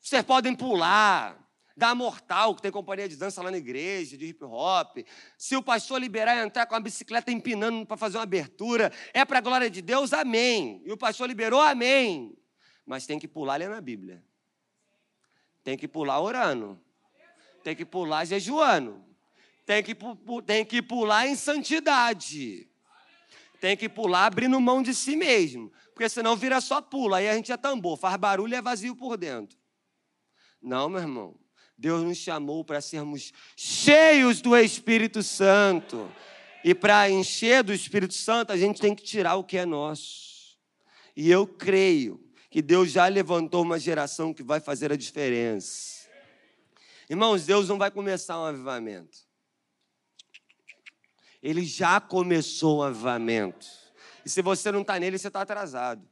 vocês 0.02 0.24
podem 0.24 0.56
pular, 0.56 1.38
da 1.78 1.94
Mortal, 1.94 2.56
que 2.56 2.62
tem 2.64 2.72
companhia 2.72 3.08
de 3.08 3.16
dança 3.16 3.44
lá 3.44 3.52
na 3.52 3.58
igreja, 3.58 4.18
de 4.18 4.26
hip 4.26 4.44
hop. 4.44 4.98
Se 5.38 5.56
o 5.56 5.62
pastor 5.62 6.02
liberar 6.02 6.36
e 6.36 6.44
entrar 6.44 6.66
com 6.66 6.74
a 6.74 6.80
bicicleta 6.80 7.32
empinando 7.32 7.86
para 7.86 7.96
fazer 7.96 8.18
uma 8.18 8.24
abertura, 8.24 8.92
é 9.14 9.24
para 9.24 9.38
a 9.38 9.42
glória 9.42 9.70
de 9.70 9.80
Deus, 9.80 10.12
amém. 10.12 10.82
E 10.84 10.92
o 10.92 10.98
pastor 10.98 11.28
liberou, 11.28 11.62
amém. 11.62 12.36
Mas 12.84 13.06
tem 13.06 13.20
que 13.20 13.28
pular 13.28 13.54
ali 13.54 13.68
na 13.68 13.80
Bíblia. 13.80 14.24
Tem 15.64 15.78
que 15.78 15.88
pular 15.88 16.20
orando. 16.20 16.82
Tem 17.64 17.76
que 17.76 17.86
pular 17.86 18.26
jejuando. 18.26 19.06
Tem 19.64 19.84
que, 19.84 19.96
tem 20.48 20.66
que 20.66 20.82
pular 20.82 21.28
em 21.28 21.36
santidade. 21.36 22.68
Tem 23.62 23.78
que 23.78 23.88
pular 23.88 24.26
abrindo 24.26 24.60
mão 24.60 24.82
de 24.82 24.96
si 24.96 25.16
mesmo. 25.16 25.72
Porque 25.94 26.10
senão 26.10 26.36
vira 26.36 26.60
só 26.60 26.82
pula. 26.82 27.18
Aí 27.18 27.30
a 27.30 27.36
gente 27.36 27.52
é 27.52 27.58
tambor, 27.58 27.98
faz 27.98 28.16
barulho 28.16 28.54
e 28.54 28.56
é 28.56 28.62
vazio 28.62 28.96
por 28.96 29.16
dentro. 29.16 29.60
Não, 30.60 30.90
meu 30.90 31.02
irmão. 31.02 31.47
Deus 31.78 32.04
nos 32.04 32.18
chamou 32.18 32.64
para 32.66 32.82
sermos 32.82 33.32
cheios 33.56 34.42
do 34.42 34.58
Espírito 34.58 35.22
Santo. 35.22 36.12
E 36.64 36.74
para 36.74 37.10
encher 37.10 37.64
do 37.64 37.72
Espírito 37.72 38.16
Santo, 38.16 38.52
a 38.52 38.58
gente 38.58 38.82
tem 38.82 38.96
que 38.96 39.04
tirar 39.04 39.36
o 39.36 39.44
que 39.44 39.58
é 39.58 39.66
nosso. 39.66 40.58
E 41.16 41.30
eu 41.30 41.46
creio 41.46 42.20
que 42.50 42.62
Deus 42.62 42.92
já 42.92 43.08
levantou 43.08 43.62
uma 43.62 43.80
geração 43.80 44.34
que 44.34 44.42
vai 44.42 44.60
fazer 44.60 44.92
a 44.92 44.98
diferença. 44.98 46.08
Irmãos, 47.10 47.46
Deus 47.46 47.70
não 47.70 47.78
vai 47.78 47.92
começar 47.92 48.40
um 48.40 48.46
avivamento. 48.46 49.20
Ele 51.42 51.64
já 51.64 52.02
começou 52.02 52.80
um 52.80 52.84
avivamento. 52.84 53.68
E 54.26 54.30
se 54.30 54.42
você 54.42 54.72
não 54.72 54.82
está 54.82 55.00
nele, 55.00 55.18
você 55.18 55.28
está 55.28 55.42
atrasado. 55.42 56.08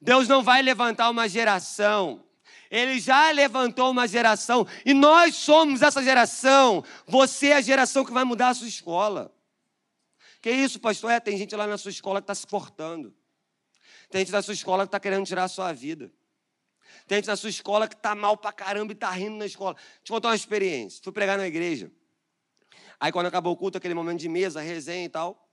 Deus 0.00 0.28
não 0.28 0.42
vai 0.42 0.62
levantar 0.62 1.10
uma 1.10 1.28
geração 1.28 2.24
ele 2.70 2.98
já 2.98 3.30
levantou 3.30 3.90
uma 3.90 4.06
geração 4.06 4.66
e 4.84 4.94
nós 4.94 5.34
somos 5.34 5.82
essa 5.82 6.02
geração. 6.02 6.84
Você 7.06 7.48
é 7.48 7.56
a 7.56 7.60
geração 7.60 8.04
que 8.04 8.12
vai 8.12 8.24
mudar 8.24 8.48
a 8.48 8.54
sua 8.54 8.68
escola. 8.68 9.34
Que 10.40 10.50
isso, 10.50 10.78
pastor? 10.78 11.10
É, 11.10 11.20
tem 11.20 11.38
gente 11.38 11.54
lá 11.56 11.66
na 11.66 11.78
sua 11.78 11.90
escola 11.90 12.20
que 12.20 12.24
está 12.24 12.34
se 12.34 12.46
cortando. 12.46 13.14
Tem 14.10 14.20
gente 14.20 14.32
na 14.32 14.42
sua 14.42 14.54
escola 14.54 14.84
que 14.84 14.88
está 14.88 15.00
querendo 15.00 15.26
tirar 15.26 15.44
a 15.44 15.48
sua 15.48 15.72
vida. 15.72 16.12
Tem 17.06 17.16
gente 17.16 17.26
na 17.26 17.36
sua 17.36 17.50
escola 17.50 17.88
que 17.88 17.94
está 17.94 18.14
mal 18.14 18.36
pra 18.36 18.52
caramba 18.52 18.92
e 18.92 18.94
está 18.94 19.10
rindo 19.10 19.36
na 19.36 19.46
escola. 19.46 19.76
Eu 19.76 20.14
contar 20.14 20.28
uma 20.28 20.34
experiência. 20.34 21.00
Fui 21.02 21.12
pregar 21.12 21.36
na 21.36 21.46
igreja. 21.46 21.90
Aí, 22.98 23.12
quando 23.12 23.26
acabou 23.26 23.52
o 23.52 23.56
culto, 23.56 23.78
aquele 23.78 23.94
momento 23.94 24.20
de 24.20 24.28
mesa, 24.28 24.60
resenha 24.60 25.04
e 25.04 25.08
tal, 25.08 25.48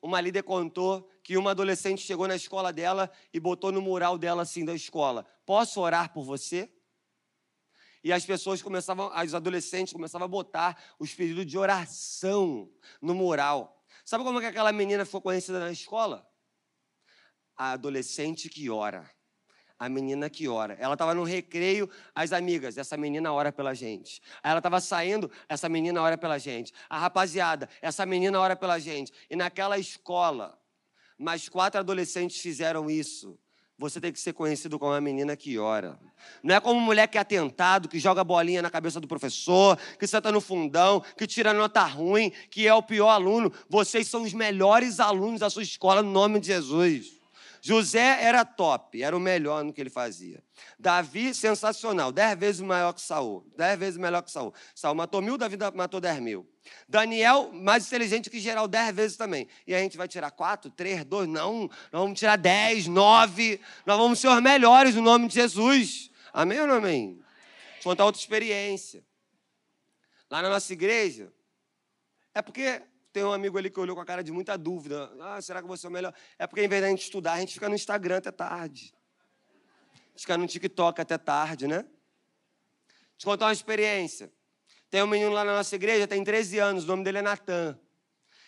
uma 0.00 0.20
líder 0.20 0.42
contou 0.42 1.08
que 1.22 1.36
uma 1.36 1.50
adolescente 1.50 2.02
chegou 2.02 2.26
na 2.28 2.36
escola 2.36 2.72
dela 2.72 3.10
e 3.32 3.40
botou 3.40 3.72
no 3.72 3.82
mural 3.82 4.16
dela 4.16 4.42
assim 4.42 4.64
da 4.64 4.74
escola: 4.74 5.26
Posso 5.46 5.80
orar 5.80 6.12
por 6.12 6.24
você? 6.24 6.70
E 8.02 8.12
as 8.12 8.26
pessoas 8.26 8.60
começavam, 8.60 9.10
as 9.12 9.32
adolescentes 9.32 9.92
começavam 9.92 10.26
a 10.26 10.28
botar 10.28 10.80
os 10.98 11.14
pedidos 11.14 11.46
de 11.46 11.56
oração 11.56 12.70
no 13.00 13.14
mural. 13.14 13.84
Sabe 14.04 14.22
como 14.22 14.38
é 14.38 14.42
que 14.42 14.48
aquela 14.48 14.72
menina 14.72 15.04
ficou 15.04 15.22
conhecida 15.22 15.58
na 15.58 15.70
escola? 15.70 16.28
A 17.56 17.72
adolescente 17.72 18.48
que 18.48 18.68
ora. 18.68 19.10
A 19.78 19.88
menina 19.88 20.30
que 20.30 20.48
ora. 20.48 20.74
Ela 20.74 20.94
estava 20.94 21.14
no 21.14 21.22
recreio, 21.24 21.90
as 22.14 22.32
amigas, 22.32 22.78
essa 22.78 22.96
menina 22.96 23.32
ora 23.32 23.52
pela 23.52 23.74
gente. 23.74 24.20
Ela 24.42 24.58
estava 24.58 24.80
saindo, 24.80 25.30
essa 25.48 25.68
menina 25.68 26.00
ora 26.00 26.16
pela 26.16 26.38
gente. 26.38 26.72
A 26.88 26.98
rapaziada, 26.98 27.68
essa 27.82 28.06
menina 28.06 28.40
ora 28.40 28.56
pela 28.56 28.78
gente. 28.78 29.12
E 29.28 29.36
naquela 29.36 29.78
escola, 29.78 30.60
mais 31.18 31.48
quatro 31.48 31.80
adolescentes 31.80 32.40
fizeram 32.40 32.88
isso. 32.88 33.38
Você 33.78 34.00
tem 34.00 34.10
que 34.10 34.18
ser 34.18 34.32
conhecido 34.32 34.78
como 34.78 34.92
uma 34.92 35.00
menina 35.00 35.36
que 35.36 35.58
ora. 35.58 35.98
Não 36.42 36.54
é 36.54 36.60
como 36.60 36.80
mulher 36.80 37.06
que 37.08 37.18
atentado, 37.18 37.88
que 37.88 37.98
joga 37.98 38.24
bolinha 38.24 38.62
na 38.62 38.70
cabeça 38.70 38.98
do 38.98 39.06
professor, 39.06 39.78
que 39.98 40.06
senta 40.06 40.32
no 40.32 40.40
fundão, 40.40 41.02
que 41.16 41.26
tira 41.26 41.52
nota 41.52 41.84
ruim, 41.84 42.32
que 42.50 42.66
é 42.66 42.74
o 42.74 42.82
pior 42.82 43.10
aluno. 43.10 43.52
Vocês 43.68 44.08
são 44.08 44.22
os 44.22 44.32
melhores 44.32 44.98
alunos 44.98 45.40
da 45.40 45.50
sua 45.50 45.62
escola, 45.62 46.02
no 46.02 46.10
nome 46.10 46.40
de 46.40 46.46
Jesus. 46.46 47.15
José 47.66 48.22
era 48.22 48.44
top, 48.44 49.02
era 49.02 49.16
o 49.16 49.18
melhor 49.18 49.64
no 49.64 49.72
que 49.72 49.80
ele 49.80 49.90
fazia. 49.90 50.40
Davi, 50.78 51.34
sensacional, 51.34 52.12
dez 52.12 52.38
vezes 52.38 52.60
maior 52.60 52.92
que 52.92 53.00
Saul. 53.00 53.44
Dez 53.56 53.76
vezes 53.76 53.98
melhor 53.98 54.22
que 54.22 54.30
Saul. 54.30 54.54
Saul 54.72 54.94
matou 54.94 55.20
mil, 55.20 55.36
Davi 55.36 55.58
matou 55.74 56.00
dez 56.00 56.20
mil. 56.20 56.48
Daniel, 56.88 57.50
mais 57.52 57.84
inteligente 57.84 58.30
que 58.30 58.38
geral, 58.38 58.68
dez 58.68 58.94
vezes 58.94 59.16
também. 59.16 59.48
E 59.66 59.74
a 59.74 59.80
gente 59.80 59.96
vai 59.96 60.06
tirar 60.06 60.30
quatro, 60.30 60.70
três, 60.70 61.04
dois, 61.04 61.28
não. 61.28 61.62
Nós 61.90 62.02
vamos 62.02 62.16
tirar 62.16 62.36
dez, 62.36 62.86
nove. 62.86 63.60
Nós 63.84 63.98
vamos 63.98 64.20
ser 64.20 64.28
os 64.28 64.40
melhores 64.40 64.94
no 64.94 65.02
nome 65.02 65.26
de 65.26 65.34
Jesus. 65.34 66.08
Amém 66.32 66.60
ou 66.60 66.68
não 66.68 66.76
amém? 66.76 67.20
Vou 67.82 67.90
contar 67.92 68.04
outra 68.04 68.20
experiência. 68.20 69.04
Lá 70.30 70.40
na 70.40 70.50
nossa 70.50 70.72
igreja, 70.72 71.32
é 72.32 72.40
porque 72.40 72.80
tem 73.16 73.24
um 73.24 73.32
amigo 73.32 73.56
ali 73.56 73.70
que 73.70 73.80
olhou 73.80 73.96
com 73.96 74.02
a 74.02 74.04
cara 74.04 74.22
de 74.22 74.30
muita 74.30 74.58
dúvida. 74.58 75.10
Ah, 75.22 75.40
será 75.40 75.62
que 75.62 75.66
você 75.66 75.86
é 75.86 75.88
o 75.88 75.92
melhor? 75.92 76.12
É 76.38 76.46
porque, 76.46 76.62
em 76.62 76.68
vez 76.68 76.82
da 76.82 76.90
gente 76.90 77.00
estudar, 77.00 77.32
a 77.32 77.40
gente 77.40 77.54
fica 77.54 77.66
no 77.66 77.74
Instagram 77.74 78.18
até 78.18 78.30
tarde. 78.30 78.94
Fica 80.14 80.36
no 80.36 80.46
TikTok 80.46 81.00
até 81.00 81.16
tarde, 81.16 81.66
né? 81.66 81.86
Te 83.16 83.24
contar 83.24 83.46
uma 83.46 83.54
experiência. 83.54 84.30
Tem 84.90 85.02
um 85.02 85.06
menino 85.06 85.30
lá 85.30 85.44
na 85.44 85.54
nossa 85.54 85.74
igreja, 85.74 86.06
tem 86.06 86.22
13 86.22 86.58
anos, 86.58 86.84
o 86.84 86.88
nome 86.88 87.04
dele 87.04 87.16
é 87.16 87.22
Natan. 87.22 87.80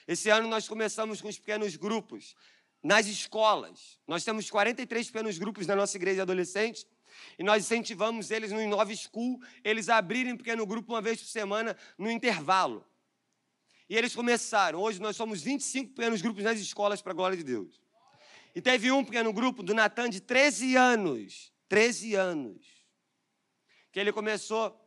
Esse 0.07 0.29
ano 0.29 0.47
nós 0.49 0.69
começamos 0.69 1.23
com 1.23 1.29
os 1.29 1.39
pequenos 1.39 1.75
grupos 1.75 2.37
nas 2.83 3.07
escolas. 3.07 3.99
Nós 4.07 4.23
temos 4.23 4.51
43 4.51 5.07
pequenos 5.07 5.39
grupos 5.39 5.67
na 5.67 5.75
nossa 5.75 5.97
igreja 5.97 6.17
de 6.17 6.21
adolescentes 6.21 6.87
e 7.39 7.43
nós 7.43 7.65
incentivamos 7.65 8.31
eles 8.31 8.53
no 8.53 8.61
Inova 8.61 8.95
School, 8.95 9.41
eles 9.65 9.89
abrirem 9.89 10.35
um 10.35 10.37
pequeno 10.37 10.67
grupo 10.67 10.93
uma 10.93 11.01
vez 11.01 11.23
por 11.23 11.29
semana 11.29 11.75
no 11.97 12.11
intervalo. 12.11 12.85
E 13.89 13.97
eles 13.97 14.15
começaram. 14.15 14.81
Hoje 14.81 15.01
nós 15.01 15.17
somos 15.17 15.41
25 15.43 15.95
pequenos 15.95 16.21
grupos 16.21 16.45
nas 16.45 16.61
escolas, 16.61 17.01
para 17.01 17.13
a 17.13 17.15
glória 17.15 17.37
de 17.37 17.43
Deus. 17.43 17.81
E 18.55 18.61
teve 18.61 18.93
um 18.93 19.05
pequeno 19.05 19.33
grupo 19.33 19.63
do 19.63 19.73
Natan 19.73 20.11
de 20.11 20.21
13 20.21 20.77
anos. 20.77 21.53
13 21.69 22.15
anos. 22.15 22.67
Que 23.91 23.99
ele 23.99 24.13
começou 24.13 24.79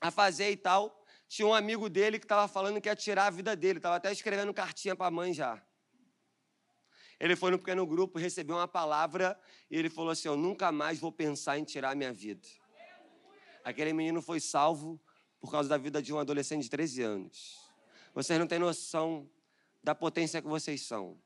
a 0.00 0.10
fazer 0.10 0.50
e 0.50 0.56
tal. 0.56 1.04
Tinha 1.28 1.46
um 1.46 1.54
amigo 1.54 1.88
dele 1.88 2.18
que 2.18 2.24
estava 2.24 2.48
falando 2.48 2.80
que 2.80 2.88
ia 2.88 2.96
tirar 2.96 3.26
a 3.26 3.30
vida 3.30 3.54
dele. 3.54 3.78
Estava 3.78 3.96
até 3.96 4.10
escrevendo 4.10 4.52
cartinha 4.52 4.96
para 4.96 5.06
a 5.06 5.10
mãe 5.10 5.32
já. 5.32 5.62
Ele 7.20 7.36
foi 7.36 7.50
no 7.50 7.58
pequeno 7.58 7.86
grupo, 7.86 8.18
recebeu 8.18 8.56
uma 8.56 8.66
palavra 8.66 9.38
e 9.70 9.76
ele 9.76 9.90
falou 9.90 10.10
assim: 10.10 10.26
Eu 10.26 10.36
nunca 10.36 10.72
mais 10.72 10.98
vou 10.98 11.12
pensar 11.12 11.58
em 11.58 11.64
tirar 11.64 11.90
a 11.90 11.94
minha 11.94 12.12
vida. 12.12 12.48
Aquele 13.62 13.92
menino 13.92 14.22
foi 14.22 14.40
salvo 14.40 14.98
por 15.38 15.50
causa 15.50 15.68
da 15.68 15.76
vida 15.76 16.02
de 16.02 16.12
um 16.12 16.18
adolescente 16.18 16.64
de 16.64 16.70
13 16.70 17.02
anos. 17.02 17.69
Vocês 18.14 18.38
não 18.38 18.46
têm 18.46 18.58
noção 18.58 19.30
da 19.82 19.94
potência 19.94 20.42
que 20.42 20.48
vocês 20.48 20.82
são. 20.82 21.18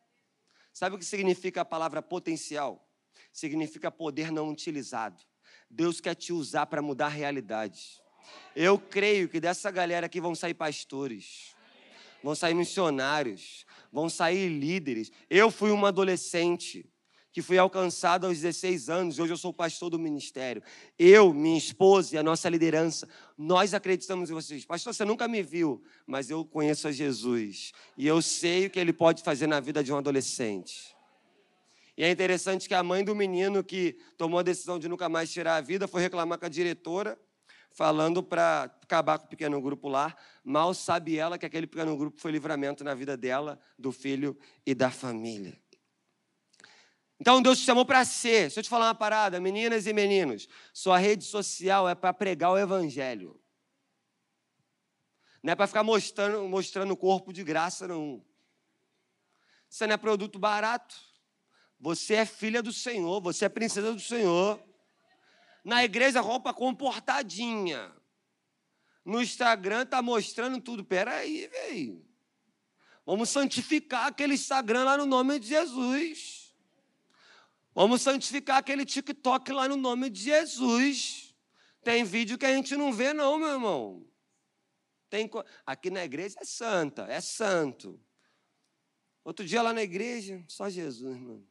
Sabe 0.73 0.97
o 0.97 0.99
que 0.99 1.05
significa 1.05 1.61
a 1.61 1.65
palavra 1.65 2.03
potencial? 2.03 2.89
Significa 3.33 3.91
poder 3.91 4.31
não 4.31 4.51
utilizado. 4.51 5.23
Deus 5.71 6.01
quer 6.01 6.15
te 6.15 6.33
usar 6.33 6.67
para 6.67 6.83
mudar 6.83 7.07
a 7.07 7.11
realidade. 7.11 8.01
Eu 8.55 8.79
creio 8.79 9.29
que 9.29 9.41
dessa 9.41 9.71
galera 9.71 10.07
aqui 10.07 10.21
vão 10.21 10.35
sair 10.35 10.55
pastores, 10.55 11.55
vão 12.23 12.35
sair 12.35 12.55
missionários, 12.55 13.67
vão 13.93 14.09
sair 14.09 14.49
líderes. 14.49 15.11
Eu 15.29 15.51
fui 15.51 15.71
uma 15.71 15.89
adolescente 15.89 16.91
que 17.35 17.43
fui 17.43 17.59
alcançado 17.59 18.29
aos 18.29 18.39
16 18.39 18.89
anos, 18.89 19.19
hoje 19.19 19.33
eu 19.33 19.37
sou 19.37 19.53
pastor 19.53 19.91
do 19.91 19.99
ministério. 19.99 20.63
Eu, 20.97 21.35
minha 21.35 21.59
esposa 21.59 22.15
e 22.15 22.19
a 22.19 22.23
nossa 22.23 22.49
liderança, 22.49 23.09
nós 23.37 23.75
acreditamos 23.75 24.31
em 24.31 24.33
vocês. 24.33 24.65
Pastor, 24.65 24.95
você 24.95 25.05
nunca 25.05 25.27
me 25.27 25.43
viu, 25.43 25.83
mas 26.07 26.31
eu 26.31 26.45
conheço 26.45 26.87
a 26.87 26.93
Jesus 26.93 27.73
e 27.99 28.07
eu 28.07 28.23
sei 28.23 28.67
o 28.67 28.71
que 28.71 28.79
ele 28.79 28.93
pode 28.93 29.21
fazer 29.21 29.49
na 29.49 29.59
vida 29.59 29.83
de 29.83 29.93
um 29.93 29.97
adolescente. 29.97 30.95
E 31.97 32.05
é 32.05 32.11
interessante 32.11 32.69
que 32.69 32.75
a 32.75 32.85
mãe 32.85 33.03
do 33.03 33.17
menino 33.17 33.65
que 33.65 33.99
tomou 34.17 34.39
a 34.39 34.45
decisão 34.45 34.79
de 34.79 34.89
nunca 34.89 35.09
mais 35.09 35.29
tirar 35.33 35.57
a 35.57 35.61
vida 35.61 35.89
foi 35.89 36.03
reclamar 36.03 36.39
com 36.39 36.47
a 36.47 36.49
diretora, 36.49 37.19
falando 37.73 38.23
para 38.23 38.71
acabar 38.81 39.19
com 39.19 39.27
o 39.27 39.29
pequeno 39.29 39.61
grupo 39.61 39.89
lá. 39.89 40.17
Mal 40.45 40.73
sabe 40.73 41.19
ela 41.19 41.37
que 41.37 41.45
aquele 41.45 41.67
pequeno 41.67 41.97
grupo 41.97 42.21
foi 42.21 42.31
livramento 42.31 42.85
na 42.85 42.95
vida 42.95 43.17
dela, 43.17 43.59
do 43.77 43.91
filho 43.91 44.39
e 44.65 44.73
da 44.73 44.89
família. 44.89 45.59
Então 47.21 47.41
Deus 47.41 47.59
te 47.59 47.65
chamou 47.65 47.85
para 47.85 48.05
ser. 48.05 48.43
Deixa 48.43 48.61
eu 48.61 48.65
te 48.65 48.69
falar 48.69 48.87
uma 48.87 48.95
parada, 48.95 49.41
meninas 49.41 49.87
e 49.87 49.93
meninos. 49.93 50.49
Sua 50.73 50.99
rede 50.99 51.25
social 51.25 51.89
é 51.89 51.95
para 51.95 52.13
pregar 52.13 52.53
o 52.53 52.59
evangelho. 52.59 53.41
Não 55.43 55.53
é 55.53 55.55
para 55.55 55.67
ficar 55.67 55.83
mostrando, 55.83 56.49
mostrando 56.49 56.93
o 56.93 56.97
corpo 56.97 57.33
de 57.33 57.45
graça, 57.45 57.87
não. 57.87 58.25
Você 59.69 59.87
não 59.87 59.95
é 59.95 59.97
produto 59.97 60.39
barato. 60.39 60.97
Você 61.79 62.15
é 62.15 62.25
filha 62.25 62.63
do 62.63 62.73
Senhor, 62.73 63.21
você 63.21 63.45
é 63.45 63.49
princesa 63.49 63.93
do 63.93 64.01
Senhor. 64.01 64.63
Na 65.63 65.85
igreja, 65.85 66.21
roupa 66.21 66.55
comportadinha. 66.55 67.93
No 69.05 69.21
Instagram 69.21 69.85
tá 69.85 70.01
mostrando 70.01 70.61
tudo. 70.61 70.85
Peraí, 70.85 71.47
velho. 71.47 72.03
Vamos 73.05 73.29
santificar 73.29 74.07
aquele 74.07 74.35
Instagram 74.35 74.85
lá 74.85 74.97
no 74.97 75.05
nome 75.05 75.39
de 75.39 75.49
Jesus. 75.49 76.44
Vamos 77.75 78.03
santificar 78.03 78.59
aquele 78.59 78.85
TikTok 78.85 79.51
lá 79.53 79.69
no 79.69 79.77
nome 79.77 80.09
de 80.09 80.23
Jesus. 80.23 81.35
Tem 81.83 82.05
vídeo 82.05 82.39
que 82.39 82.47
a 82.47 82.55
gente 82.55 82.77
não 82.77 82.93
vê, 82.93 83.13
não, 83.13 83.37
meu 83.37 83.49
irmão. 83.49 84.07
Tem... 85.11 85.29
Aqui 85.67 85.91
na 85.91 86.05
igreja 86.05 86.37
é 86.41 86.45
santa, 86.45 87.03
é 87.09 87.21
santo. 87.21 88.01
Outro 89.25 89.45
dia 89.45 89.61
lá 89.61 89.73
na 89.73 89.83
igreja, 89.83 90.45
só 90.47 90.69
Jesus, 90.69 91.19
mano. 91.19 91.47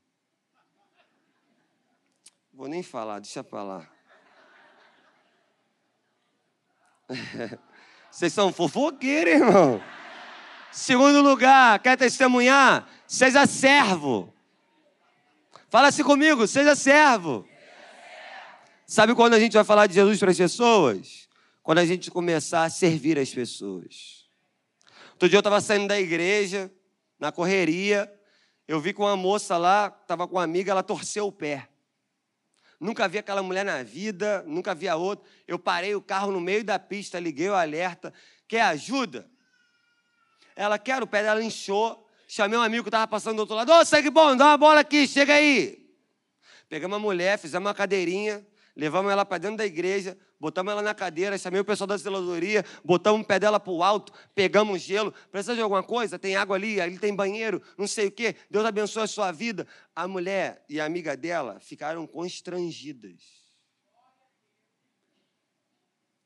Vou 2.53 2.67
nem 2.67 2.81
falar, 2.83 3.19
deixa 3.19 3.43
pra 3.43 3.63
lá. 3.63 3.91
Vocês 8.09 8.31
são 8.31 8.53
fofoqueiros, 8.53 9.33
irmão. 9.33 9.83
Segundo 10.71 11.21
lugar, 11.21 11.79
quer 11.79 11.97
testemunhar? 11.97 12.87
Seja 13.07 13.45
servo. 13.45 14.32
Fala 15.73 15.87
assim 15.87 16.03
comigo, 16.03 16.45
seja 16.45 16.75
servo. 16.75 17.49
Sabe 18.85 19.15
quando 19.15 19.33
a 19.33 19.39
gente 19.39 19.53
vai 19.53 19.63
falar 19.63 19.87
de 19.87 19.95
Jesus 19.95 20.19
para 20.19 20.29
as 20.29 20.37
pessoas? 20.37 21.27
Quando 21.63 21.79
a 21.79 21.85
gente 21.87 22.11
começar 22.11 22.65
a 22.65 22.69
servir 22.69 23.17
as 23.17 23.33
pessoas. 23.33 24.29
Outro 25.13 25.27
dia 25.27 25.37
eu 25.37 25.39
estava 25.39 25.59
saindo 25.59 25.87
da 25.87 25.99
igreja, 25.99 26.71
na 27.17 27.31
correria, 27.31 28.07
eu 28.67 28.79
vi 28.79 28.93
que 28.93 29.01
uma 29.01 29.17
moça 29.17 29.57
lá, 29.57 29.91
estava 29.99 30.27
com 30.27 30.35
uma 30.35 30.43
amiga, 30.43 30.71
ela 30.71 30.83
torceu 30.83 31.25
o 31.25 31.31
pé. 31.31 31.67
Nunca 32.79 33.07
vi 33.07 33.17
aquela 33.17 33.41
mulher 33.41 33.65
na 33.65 33.81
vida, 33.81 34.43
nunca 34.45 34.75
vi 34.75 34.87
a 34.87 34.95
outra. 34.95 35.27
Eu 35.47 35.57
parei 35.57 35.95
o 35.95 36.01
carro 36.03 36.31
no 36.31 36.39
meio 36.39 36.63
da 36.63 36.77
pista, 36.77 37.19
liguei 37.19 37.49
o 37.49 37.55
alerta. 37.55 38.13
Quer 38.47 38.61
ajuda? 38.61 39.27
Ela 40.55 40.77
quer, 40.77 41.01
o 41.01 41.07
pé 41.07 41.23
dela 41.23 41.43
inchou. 41.43 42.02
Chamei 42.35 42.57
um 42.57 42.63
amigo 42.63 42.83
que 42.83 42.89
estava 42.89 43.05
passando 43.05 43.35
do 43.35 43.39
outro 43.41 43.55
lado. 43.55 43.71
Ô, 43.71 43.79
oh, 43.79 43.85
segue 43.85 44.09
bom, 44.09 44.35
dá 44.35 44.45
uma 44.45 44.57
bola 44.57 44.79
aqui, 44.79 45.07
chega 45.07 45.35
aí. 45.35 45.87
Pegamos 46.67 46.97
uma 46.97 46.99
mulher, 46.99 47.37
fizemos 47.37 47.67
uma 47.67 47.75
cadeirinha, 47.75 48.43
levamos 48.75 49.11
ela 49.11 49.23
para 49.23 49.37
dentro 49.37 49.57
da 49.57 49.65
igreja, 49.67 50.17
botamos 50.39 50.71
ela 50.71 50.81
na 50.81 50.95
cadeira, 50.95 51.37
chamei 51.37 51.61
o 51.61 51.63
pessoal 51.63 51.85
da 51.85 51.95
zeladoria, 51.95 52.65
botamos 52.83 53.21
o 53.21 53.23
pé 53.23 53.37
dela 53.39 53.59
para 53.59 53.71
o 53.71 53.83
alto, 53.83 54.11
pegamos 54.33 54.81
gelo. 54.81 55.13
Precisa 55.31 55.53
de 55.53 55.61
alguma 55.61 55.83
coisa? 55.83 56.17
Tem 56.17 56.35
água 56.35 56.55
ali, 56.55 56.81
ali 56.81 56.97
tem 56.97 57.15
banheiro, 57.15 57.61
não 57.77 57.85
sei 57.85 58.07
o 58.07 58.11
quê. 58.11 58.35
Deus 58.49 58.65
abençoe 58.65 59.03
a 59.03 59.07
sua 59.07 59.31
vida. 59.31 59.67
A 59.95 60.07
mulher 60.07 60.65
e 60.67 60.81
a 60.81 60.85
amiga 60.85 61.15
dela 61.15 61.59
ficaram 61.59 62.07
constrangidas. 62.07 63.21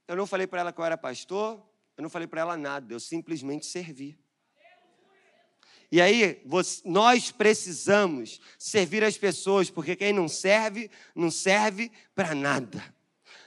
Eu 0.08 0.15
não 0.15 0.26
falei 0.26 0.48
para 0.48 0.62
ela 0.62 0.72
que 0.72 0.80
eu 0.80 0.86
era 0.86 0.98
pastor, 0.98 1.62
eu 1.98 2.02
não 2.02 2.10
falei 2.10 2.30
para 2.30 2.39
ela 2.39 2.56
nada, 2.56 2.93
eu 2.93 3.00
simplesmente 3.02 3.65
servi. 3.65 4.17
E 5.91 6.02
aí, 6.02 6.43
nós 6.84 7.32
precisamos 7.32 8.41
servir 8.60 9.04
as 9.04 9.17
pessoas, 9.17 9.69
porque 9.69 9.95
quem 9.95 10.12
não 10.12 10.28
serve, 10.28 10.91
não 11.15 11.32
serve 11.32 11.91
para 12.13 12.36
nada. 12.36 12.84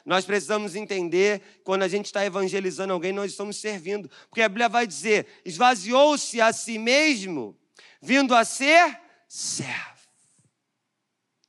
Nós 0.05 0.25
precisamos 0.25 0.75
entender, 0.75 1.61
quando 1.63 1.83
a 1.83 1.89
gente 1.89 2.07
está 2.07 2.25
evangelizando 2.25 2.93
alguém, 2.93 3.13
nós 3.13 3.33
estamos 3.33 3.57
servindo. 3.57 4.11
Porque 4.29 4.41
a 4.41 4.49
Bíblia 4.49 4.69
vai 4.69 4.87
dizer: 4.87 5.27
esvaziou-se 5.45 6.41
a 6.41 6.53
si 6.53 6.79
mesmo, 6.79 7.57
vindo 8.01 8.35
a 8.35 8.45
ser 8.45 8.99
servo. 9.29 10.01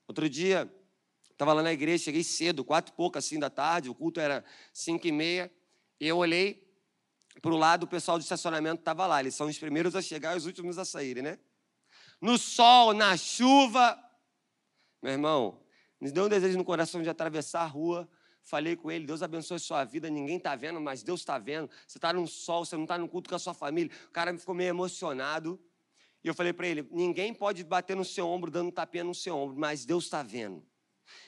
Outro 0.05 0.29
dia, 0.29 0.69
estava 1.31 1.53
lá 1.53 1.63
na 1.63 1.71
igreja, 1.71 2.03
cheguei 2.03 2.23
cedo, 2.23 2.65
quatro 2.65 2.93
e 2.93 2.95
pouco 2.95 3.17
assim 3.17 3.39
da 3.39 3.49
tarde, 3.49 3.89
o 3.89 3.95
culto 3.95 4.19
era 4.19 4.43
cinco 4.73 5.07
e 5.07 5.11
meia, 5.11 5.49
e 5.99 6.07
eu 6.07 6.17
olhei 6.17 6.60
para 7.41 7.51
o 7.51 7.57
lado, 7.57 7.83
o 7.83 7.87
pessoal 7.87 8.19
do 8.19 8.21
estacionamento 8.21 8.81
estava 8.81 9.07
lá. 9.07 9.19
Eles 9.19 9.33
são 9.33 9.47
os 9.47 9.57
primeiros 9.57 9.95
a 9.95 10.01
chegar 10.01 10.35
e 10.35 10.37
os 10.37 10.45
últimos 10.45 10.77
a 10.77 10.85
saírem, 10.85 11.23
né? 11.23 11.39
No 12.21 12.37
sol, 12.37 12.93
na 12.93 13.17
chuva. 13.17 13.97
Meu 15.01 15.13
irmão, 15.13 15.59
me 15.99 16.11
deu 16.11 16.25
um 16.25 16.29
desejo 16.29 16.57
no 16.57 16.63
coração 16.63 17.01
de 17.01 17.09
atravessar 17.09 17.61
a 17.61 17.65
rua. 17.65 18.07
Falei 18.43 18.75
com 18.75 18.91
ele, 18.91 19.05
Deus 19.05 19.23
abençoe 19.23 19.57
a 19.57 19.59
sua 19.59 19.83
vida. 19.83 20.09
Ninguém 20.09 20.37
está 20.37 20.55
vendo, 20.55 20.79
mas 20.79 21.01
Deus 21.01 21.21
está 21.21 21.39
vendo. 21.39 21.69
Você 21.87 21.97
está 21.97 22.13
no 22.13 22.27
sol, 22.27 22.63
você 22.63 22.75
não 22.75 22.83
está 22.83 22.97
no 22.97 23.07
culto 23.07 23.29
com 23.29 23.35
a 23.35 23.39
sua 23.39 23.53
família. 23.53 23.91
O 24.07 24.11
cara 24.11 24.37
ficou 24.37 24.53
meio 24.53 24.69
emocionado. 24.69 25.59
E 26.23 26.27
eu 26.27 26.35
falei 26.35 26.53
para 26.53 26.67
ele: 26.67 26.87
ninguém 26.91 27.33
pode 27.33 27.63
bater 27.63 27.95
no 27.95 28.05
seu 28.05 28.27
ombro 28.27 28.51
dando 28.51 28.71
tapinha 28.71 29.03
no 29.03 29.15
seu 29.15 29.35
ombro, 29.35 29.57
mas 29.57 29.83
Deus 29.85 30.03
está 30.03 30.21
vendo. 30.21 30.63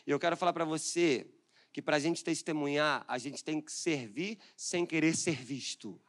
E 0.06 0.12
eu 0.12 0.19
quero 0.19 0.38
falar 0.38 0.54
para 0.54 0.65
você 0.65 1.28
que 1.74 1.82
para 1.82 1.98
a 1.98 2.00
gente 2.00 2.24
testemunhar, 2.24 3.04
a 3.08 3.18
gente 3.18 3.44
tem 3.44 3.60
que 3.60 3.72
servir 3.72 4.38
sem 4.56 4.86
querer 4.86 5.18
ser 5.18 5.36
visto. 5.36 6.00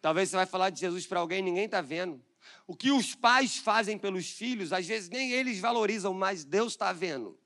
Talvez 0.00 0.30
você 0.30 0.36
vai 0.36 0.46
falar 0.46 0.70
de 0.70 0.80
Jesus 0.80 1.06
para 1.06 1.20
alguém, 1.20 1.42
ninguém 1.42 1.66
está 1.66 1.82
vendo. 1.82 2.24
O 2.66 2.74
que 2.74 2.90
os 2.90 3.14
pais 3.14 3.58
fazem 3.58 3.98
pelos 3.98 4.30
filhos, 4.30 4.72
às 4.72 4.86
vezes 4.86 5.10
nem 5.10 5.32
eles 5.32 5.60
valorizam, 5.60 6.14
mas 6.14 6.44
Deus 6.44 6.72
está 6.72 6.94
vendo. 6.94 7.38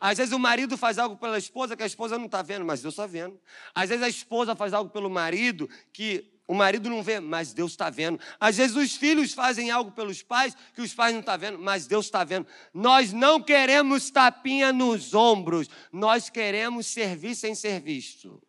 Às 0.00 0.18
vezes 0.18 0.32
o 0.32 0.38
marido 0.38 0.78
faz 0.78 0.96
algo 0.96 1.16
pela 1.16 1.38
esposa 1.38 1.76
que 1.76 1.82
a 1.82 1.86
esposa 1.86 2.16
não 2.16 2.26
está 2.26 2.40
vendo, 2.40 2.64
mas 2.64 2.80
Deus 2.80 2.94
está 2.94 3.06
vendo. 3.06 3.40
Às 3.74 3.88
vezes 3.88 4.04
a 4.04 4.08
esposa 4.08 4.54
faz 4.54 4.72
algo 4.72 4.90
pelo 4.90 5.10
marido 5.10 5.68
que 5.92 6.37
o 6.48 6.54
marido 6.54 6.88
não 6.88 7.02
vê, 7.02 7.20
mas 7.20 7.52
Deus 7.52 7.72
está 7.72 7.90
vendo. 7.90 8.18
Às 8.40 8.56
vezes 8.56 8.74
os 8.74 8.96
filhos 8.96 9.34
fazem 9.34 9.70
algo 9.70 9.92
pelos 9.92 10.22
pais 10.22 10.56
que 10.74 10.80
os 10.80 10.94
pais 10.94 11.12
não 11.12 11.20
estão 11.20 11.34
tá 11.34 11.36
vendo, 11.36 11.58
mas 11.58 11.86
Deus 11.86 12.06
está 12.06 12.24
vendo. 12.24 12.46
Nós 12.72 13.12
não 13.12 13.40
queremos 13.40 14.10
tapinha 14.10 14.72
nos 14.72 15.12
ombros, 15.12 15.68
nós 15.92 16.30
queremos 16.30 16.86
servir 16.86 17.34
sem 17.34 17.54
ser 17.54 17.80
visto. 17.80 18.42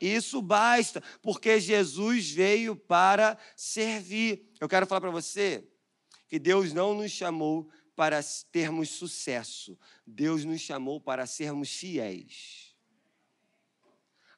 Isso 0.00 0.40
basta, 0.40 1.02
porque 1.20 1.58
Jesus 1.58 2.30
veio 2.30 2.76
para 2.76 3.36
servir. 3.56 4.48
Eu 4.60 4.68
quero 4.68 4.86
falar 4.86 5.00
para 5.00 5.10
você 5.10 5.66
que 6.28 6.38
Deus 6.38 6.72
não 6.72 6.94
nos 6.94 7.10
chamou 7.10 7.68
para 7.96 8.20
termos 8.52 8.90
sucesso, 8.90 9.76
Deus 10.06 10.44
nos 10.44 10.60
chamou 10.60 11.00
para 11.00 11.26
sermos 11.26 11.68
fiéis. 11.68 12.76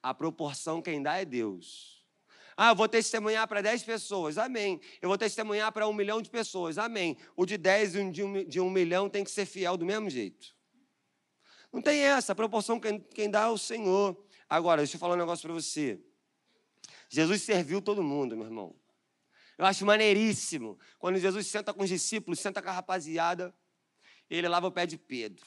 A 0.02 0.14
proporção 0.14 0.80
quem 0.80 1.02
dá 1.02 1.18
é 1.18 1.26
Deus. 1.26 1.99
Ah, 2.62 2.72
eu 2.72 2.74
vou 2.74 2.86
testemunhar 2.86 3.48
para 3.48 3.62
10 3.62 3.84
pessoas, 3.84 4.36
amém. 4.36 4.82
Eu 5.00 5.08
vou 5.08 5.16
testemunhar 5.16 5.72
para 5.72 5.88
um 5.88 5.94
milhão 5.94 6.20
de 6.20 6.28
pessoas, 6.28 6.76
amém. 6.76 7.16
O 7.34 7.46
de 7.46 7.56
10 7.56 7.94
e 7.94 8.10
de 8.10 8.22
um, 8.22 8.44
de 8.44 8.60
um 8.60 8.68
milhão 8.68 9.08
tem 9.08 9.24
que 9.24 9.30
ser 9.30 9.46
fiel 9.46 9.78
do 9.78 9.86
mesmo 9.86 10.10
jeito. 10.10 10.54
Não 11.72 11.80
tem 11.80 12.00
essa, 12.00 12.32
a 12.32 12.34
proporção 12.34 12.78
quem, 12.78 13.00
quem 13.00 13.30
dá 13.30 13.44
é 13.44 13.46
o 13.46 13.56
Senhor. 13.56 14.14
Agora, 14.46 14.82
deixa 14.82 14.96
eu 14.96 15.00
falar 15.00 15.14
um 15.14 15.16
negócio 15.16 15.40
para 15.48 15.54
você. 15.54 15.98
Jesus 17.08 17.40
serviu 17.40 17.80
todo 17.80 18.02
mundo, 18.02 18.36
meu 18.36 18.44
irmão. 18.44 18.76
Eu 19.56 19.64
acho 19.64 19.86
maneiríssimo. 19.86 20.78
Quando 20.98 21.18
Jesus 21.18 21.46
senta 21.46 21.72
com 21.72 21.82
os 21.82 21.88
discípulos, 21.88 22.40
senta 22.40 22.60
com 22.60 22.68
a 22.68 22.72
rapaziada, 22.72 23.54
ele 24.28 24.46
lava 24.46 24.66
o 24.66 24.70
pé 24.70 24.84
de 24.84 24.98
Pedro. 24.98 25.46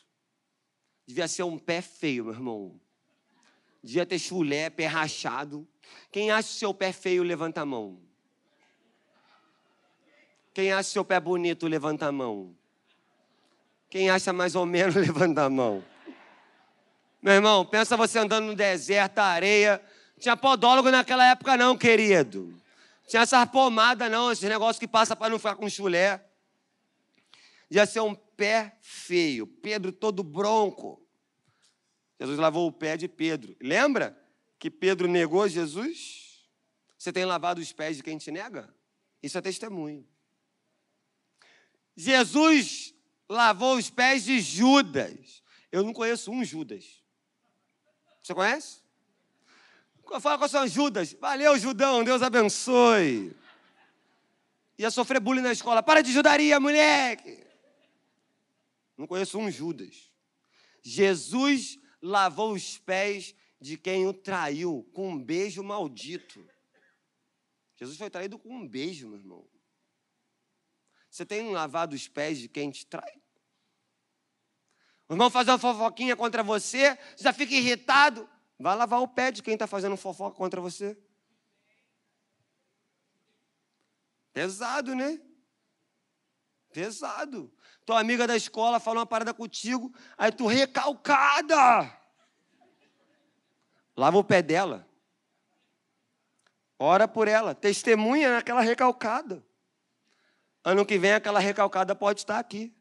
Devia 1.06 1.28
ser 1.28 1.44
um 1.44 1.60
pé 1.60 1.80
feio, 1.80 2.26
meu 2.26 2.34
irmão. 2.34 2.82
Devia 3.84 4.04
ter 4.04 4.18
chulé, 4.18 4.72
pé 4.72 4.88
rachado. 4.88 5.70
Quem 6.12 6.32
acha 6.32 6.50
o 6.50 6.54
seu 6.54 6.74
pé 6.74 6.92
feio, 6.92 7.24
levanta 7.24 7.62
a 7.62 7.66
mão. 7.66 8.00
Quem 10.54 10.72
acha 10.72 10.90
o 10.90 10.92
seu 10.92 11.06
pé 11.06 11.20
bonito, 11.20 11.68
levanta 11.68 12.06
a 12.06 12.12
mão. 12.12 12.56
Quem 13.90 14.10
acha 14.10 14.32
mais 14.32 14.56
ou 14.56 14.66
menos, 14.66 14.94
levanta 14.96 15.44
a 15.44 15.50
mão. 15.50 15.84
Meu 17.22 17.34
irmão, 17.34 17.66
pensa 17.66 17.98
você 17.98 18.20
andando 18.20 18.46
no 18.46 18.56
deserto, 18.56 19.20
areia. 19.20 19.82
Tinha 20.20 20.38
podólogo 20.38 20.92
naquela 20.92 21.26
época, 21.26 21.58
não, 21.58 21.78
querido. 21.78 22.54
Tinha 23.08 23.24
essa 23.24 23.46
pomada, 23.48 24.08
não, 24.10 24.32
esse 24.32 24.48
negócio 24.48 24.80
que 24.80 24.88
passa 24.88 25.16
para 25.16 25.30
não 25.30 25.40
ficar 25.40 25.56
com 25.56 25.70
chulé. 25.70 26.24
Ia 27.72 27.86
ser 27.86 28.02
um 28.02 28.14
pé 28.14 28.78
feio. 28.82 29.48
Pedro 29.48 29.92
todo 29.92 30.24
bronco. 30.24 31.02
Jesus 32.20 32.38
lavou 32.38 32.68
o 32.68 32.72
pé 32.72 32.96
de 32.96 33.08
Pedro. 33.08 33.56
Lembra 33.60 34.18
que 34.64 34.72
Pedro 34.72 35.10
negou 35.10 35.46
Jesus? 35.46 36.48
Você 36.98 37.12
tem 37.12 37.26
lavado 37.26 37.60
os 37.60 37.74
pés 37.74 37.98
de 37.98 38.04
quem 38.04 38.18
te 38.18 38.32
nega? 38.32 38.74
Isso 39.22 39.38
é 39.38 39.42
testemunho. 39.42 40.08
Jesus 41.98 42.96
lavou 43.28 43.76
os 43.76 43.90
pés 43.90 44.24
de 44.24 44.40
Judas. 44.40 45.44
Eu 45.70 45.84
não 45.84 45.92
conheço 45.92 46.32
um 46.32 46.46
Judas. 46.46 47.04
Você 48.22 48.34
conhece? 48.34 48.78
Fala 50.22 50.38
com 50.38 50.46
a 50.46 50.48
sua 50.48 50.66
Judas. 50.66 51.12
Valeu, 51.20 51.60
Judão, 51.60 52.02
Deus 52.02 52.22
abençoe. 52.22 53.36
Ia 54.78 54.90
sofrer 54.90 55.20
bullying 55.20 55.42
na 55.42 55.52
escola. 55.52 55.84
Para 55.84 56.02
de 56.02 56.14
judaria, 56.14 56.58
moleque. 56.58 57.46
Não 58.98 59.08
conheço 59.08 59.38
um 59.38 59.52
Judas. 59.52 60.10
Jesus 60.82 61.78
lavou 62.02 62.54
os 62.54 62.78
pés 62.78 63.36
de 63.64 63.78
quem 63.78 64.06
o 64.06 64.14
traiu 64.14 64.86
com 64.94 65.12
um 65.12 65.24
beijo 65.24 65.64
maldito. 65.64 66.46
Jesus 67.78 67.98
foi 67.98 68.10
traído 68.10 68.38
com 68.38 68.54
um 68.54 68.68
beijo, 68.68 69.08
meu 69.08 69.18
irmão. 69.18 69.50
Você 71.10 71.26
tem 71.26 71.50
lavado 71.50 71.96
os 71.96 72.06
pés 72.06 72.40
de 72.40 72.50
quem 72.50 72.70
te 72.70 72.86
trai? 72.86 73.22
O 75.08 75.14
irmão 75.14 75.30
faz 75.30 75.48
uma 75.48 75.58
fofoquinha 75.58 76.14
contra 76.14 76.44
você, 76.44 77.00
já 77.18 77.32
fica 77.32 77.54
irritado. 77.54 78.30
Vai 78.60 78.76
lavar 78.76 79.02
o 79.02 79.08
pé 79.08 79.32
de 79.32 79.42
quem 79.42 79.54
está 79.54 79.66
fazendo 79.66 79.96
fofoca 79.96 80.36
contra 80.36 80.60
você. 80.60 81.02
Pesado, 84.34 84.94
né? 84.94 85.22
Pesado. 86.74 87.50
Tua 87.86 88.02
amiga 88.02 88.28
da 88.28 88.36
escola 88.36 88.78
fala 88.78 89.00
uma 89.00 89.06
parada 89.06 89.34
contigo, 89.34 89.90
aí 90.18 90.34
tu 90.34 90.48
recalcada. 90.48 92.03
Lava 93.96 94.18
o 94.18 94.24
pé 94.24 94.42
dela. 94.42 94.88
Ora 96.80 97.08
por 97.08 97.28
ela. 97.28 97.54
Testemunha 97.54 98.34
naquela 98.34 98.62
recalcada. 98.62 99.46
Ano 100.64 100.86
que 100.86 100.98
vem 100.98 101.14
aquela 101.14 101.40
recalcada 101.40 101.96
pode 101.96 102.22
estar 102.22 102.40
aqui. 102.40 102.74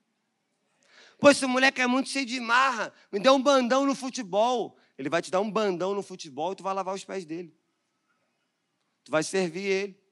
Pô, 1.18 1.30
esse 1.30 1.46
moleque 1.46 1.80
é 1.80 1.86
muito 1.86 2.08
cheio 2.08 2.26
de 2.26 2.40
marra. 2.40 2.92
Me 3.10 3.20
deu 3.20 3.34
um 3.34 3.42
bandão 3.42 3.86
no 3.86 3.94
futebol. 3.94 4.76
Ele 4.98 5.08
vai 5.08 5.22
te 5.22 5.30
dar 5.30 5.40
um 5.40 5.50
bandão 5.50 5.94
no 5.94 6.02
futebol 6.02 6.52
e 6.52 6.56
tu 6.56 6.62
vai 6.62 6.74
lavar 6.74 6.94
os 6.94 7.04
pés 7.04 7.24
dele. 7.24 7.56
Tu 9.04 9.10
vai 9.10 9.22
servir 9.22 9.64
ele. 9.64 10.02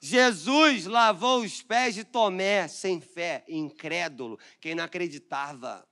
Jesus 0.00 0.86
lavou 0.86 1.40
os 1.40 1.62
pés 1.62 1.94
de 1.94 2.04
Tomé, 2.04 2.68
sem 2.68 3.00
fé, 3.00 3.44
incrédulo, 3.48 4.38
quem 4.60 4.74
não 4.74 4.84
acreditava. 4.84 5.86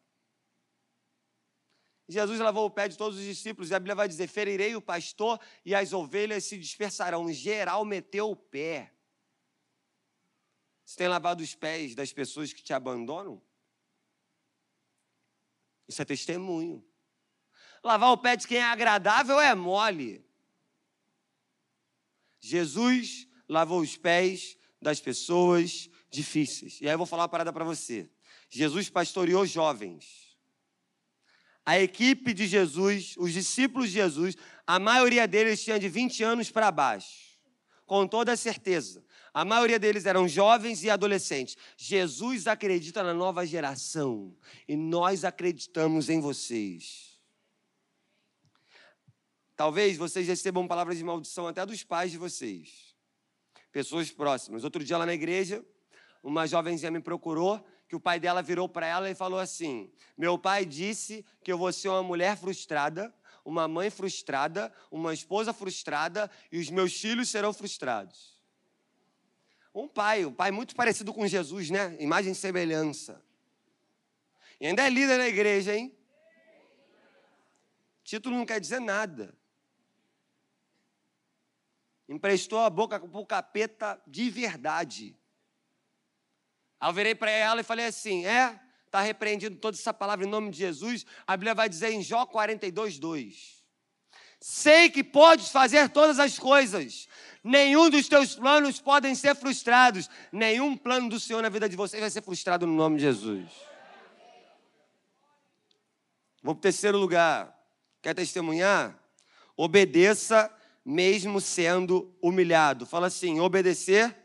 Jesus 2.13 2.39
lavou 2.39 2.67
o 2.67 2.71
pé 2.71 2.89
de 2.89 2.97
todos 2.97 3.19
os 3.19 3.25
discípulos, 3.25 3.71
e 3.71 3.75
a 3.75 3.79
Bíblia 3.79 3.95
vai 3.95 4.07
dizer: 4.07 4.29
ferirei 4.29 4.77
o 4.77 4.83
pastor 4.83 5.41
e 5.65 5.75
as 5.75 5.93
ovelhas 5.93 6.45
se 6.45 6.59
dispersarão. 6.59 7.33
Geral 7.33 7.85
meteu 7.85 8.31
o 8.31 8.37
pé. 8.37 8.93
Você 10.85 10.97
tem 10.97 11.09
lavado 11.09 11.43
os 11.43 11.55
pés 11.55 11.95
das 11.95 12.13
pessoas 12.13 12.53
que 12.53 12.63
te 12.63 12.73
abandonam? 12.73 13.43
Isso 15.89 16.03
é 16.03 16.05
testemunho. 16.05 16.85
Lavar 17.83 18.13
o 18.13 18.19
pé 18.19 18.37
de 18.37 18.47
quem 18.47 18.59
é 18.59 18.65
agradável 18.65 19.41
é 19.41 19.55
mole. 19.55 20.25
Jesus 22.41 23.27
lavou 23.49 23.81
os 23.81 23.97
pés 23.97 24.57
das 24.81 25.01
pessoas 25.01 25.89
difíceis. 26.11 26.81
E 26.81 26.87
aí 26.87 26.95
eu 26.95 26.99
vou 26.99 27.07
falar 27.07 27.23
uma 27.23 27.29
parada 27.29 27.53
para 27.53 27.65
você. 27.65 28.11
Jesus 28.51 28.91
pastoreou 28.91 29.47
jovens. 29.47 30.22
A 31.65 31.79
equipe 31.79 32.35
de 32.35 32.47
Jesus, 32.47 33.15
os 33.17 33.33
discípulos 33.33 33.89
de 33.89 33.95
Jesus, 33.95 34.37
a 34.67 34.79
maioria 34.79 35.27
deles 35.29 35.63
tinha 35.63 35.79
de 35.79 35.89
20 35.89 36.23
anos 36.23 36.51
para 36.51 36.71
baixo. 36.71 37.39
Com 37.87 38.07
toda 38.07 38.37
certeza. 38.37 39.05
A 39.35 39.45
maioria 39.45 39.79
deles 39.79 40.07
eram 40.07 40.29
jovens 40.29 40.83
e 40.83 40.91
adolescentes. 40.91 41.57
Jesus 41.77 42.47
acredita 42.47 43.03
na 43.03 43.15
nova 43.15 43.47
geração 43.47 44.37
e 44.69 44.77
nós 44.77 45.25
acreditamos 45.25 46.09
em 46.09 46.21
vocês. 46.21 47.19
Talvez 49.57 49.97
vocês 49.97 50.27
recebam 50.27 50.67
palavras 50.67 50.99
de 50.99 51.05
maldição 51.05 51.47
até 51.47 51.65
dos 51.65 51.85
pais 51.85 52.11
de 52.11 52.19
vocês 52.19 52.93
pessoas 53.73 54.11
próximas. 54.11 54.63
Outro 54.63 54.85
dia 54.85 54.99
lá 54.99 55.07
na 55.07 55.15
igreja, 55.15 55.65
uma 56.23 56.47
jovenzinha 56.47 56.91
me 56.91 57.01
procurou, 57.01 57.65
que 57.93 57.97
o 57.97 58.01
pai 58.01 58.19
dela 58.19 58.41
virou 58.41 58.67
para 58.67 58.87
ela 58.87 59.11
e 59.11 59.15
falou 59.15 59.39
assim: 59.39 59.93
Meu 60.17 60.39
pai 60.39 60.65
disse 60.65 61.27
que 61.45 61.53
eu 61.53 61.59
vou 61.59 61.71
ser 61.71 61.91
uma 61.91 62.03
mulher 62.03 62.39
frustrada, 62.39 63.15
uma 63.45 63.69
mãe 63.69 63.91
frustrada, 63.91 64.73
uma 64.91 65.13
esposa 65.13 65.53
frustrada 65.53 66.31
e 66.51 66.59
os 66.59 66.71
meus 66.71 66.99
filhos 66.99 67.29
serão 67.29 67.53
frustrados. 67.53 68.41
Um 69.75 69.87
pai, 69.87 70.25
um 70.25 70.33
pai 70.33 70.51
muito 70.51 70.75
parecido 70.75 71.13
com 71.13 71.27
Jesus, 71.27 71.69
né? 71.69 71.95
Imagem 72.01 72.33
e 72.33 72.35
semelhança. 72.35 73.23
E 74.59 74.67
ainda 74.67 74.87
é 74.87 74.89
líder 74.89 75.19
na 75.19 75.29
igreja, 75.29 75.77
hein? 75.77 75.95
Título 78.03 78.39
não 78.39 78.47
quer 78.47 78.59
dizer 78.59 78.81
nada 78.81 79.37
emprestou 82.09 82.59
a 82.59 82.69
boca 82.69 83.01
para 83.01 83.21
o 83.21 83.27
capeta 83.27 84.03
de 84.07 84.29
verdade. 84.29 85.17
Aí 86.83 86.91
eu 86.91 86.93
virei 86.93 87.15
para 87.15 87.31
ela 87.31 87.61
e 87.61 87.65
falei 87.65 87.87
assim: 87.87 88.27
é, 88.27 88.59
está 88.85 89.01
repreendido 89.01 89.55
toda 89.55 89.77
essa 89.77 89.95
palavra 89.95 90.27
em 90.27 90.29
nome 90.29 90.51
de 90.51 90.59
Jesus. 90.59 91.07
A 91.25 91.37
Bíblia 91.37 91.55
vai 91.55 91.69
dizer 91.69 91.93
em 91.93 92.03
Jó 92.03 92.27
42, 92.27 92.99
2. 92.99 93.63
Sei 94.41 94.91
que 94.91 95.05
podes 95.05 95.51
fazer 95.51 95.89
todas 95.91 96.19
as 96.19 96.37
coisas, 96.37 97.07
Nenhum 97.45 97.91
dos 97.91 98.09
teus 98.09 98.37
planos 98.37 98.81
podem 98.81 99.15
ser 99.15 99.35
frustrados. 99.35 100.09
Nenhum 100.31 100.77
plano 100.77 101.09
do 101.09 101.19
Senhor 101.19 101.43
na 101.43 101.49
vida 101.49 101.69
de 101.69 101.75
vocês 101.75 102.01
vai 102.01 102.11
ser 102.11 102.23
frustrado 102.23 102.67
no 102.67 102.75
nome 102.75 102.97
de 102.97 103.03
Jesus. 103.03 103.51
Vou 106.41 106.55
para 106.55 106.61
o 106.61 106.63
terceiro 106.63 106.99
lugar. 106.99 107.53
Quer 108.01 108.15
testemunhar? 108.15 108.97
Obedeça 109.57 110.53
mesmo 110.85 111.41
sendo 111.41 112.17
humilhado. 112.23 112.87
Fala 112.87 113.09
assim: 113.09 113.41
obedecer 113.41 114.17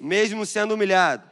mesmo 0.00 0.46
sendo 0.46 0.74
humilhado. 0.74 1.27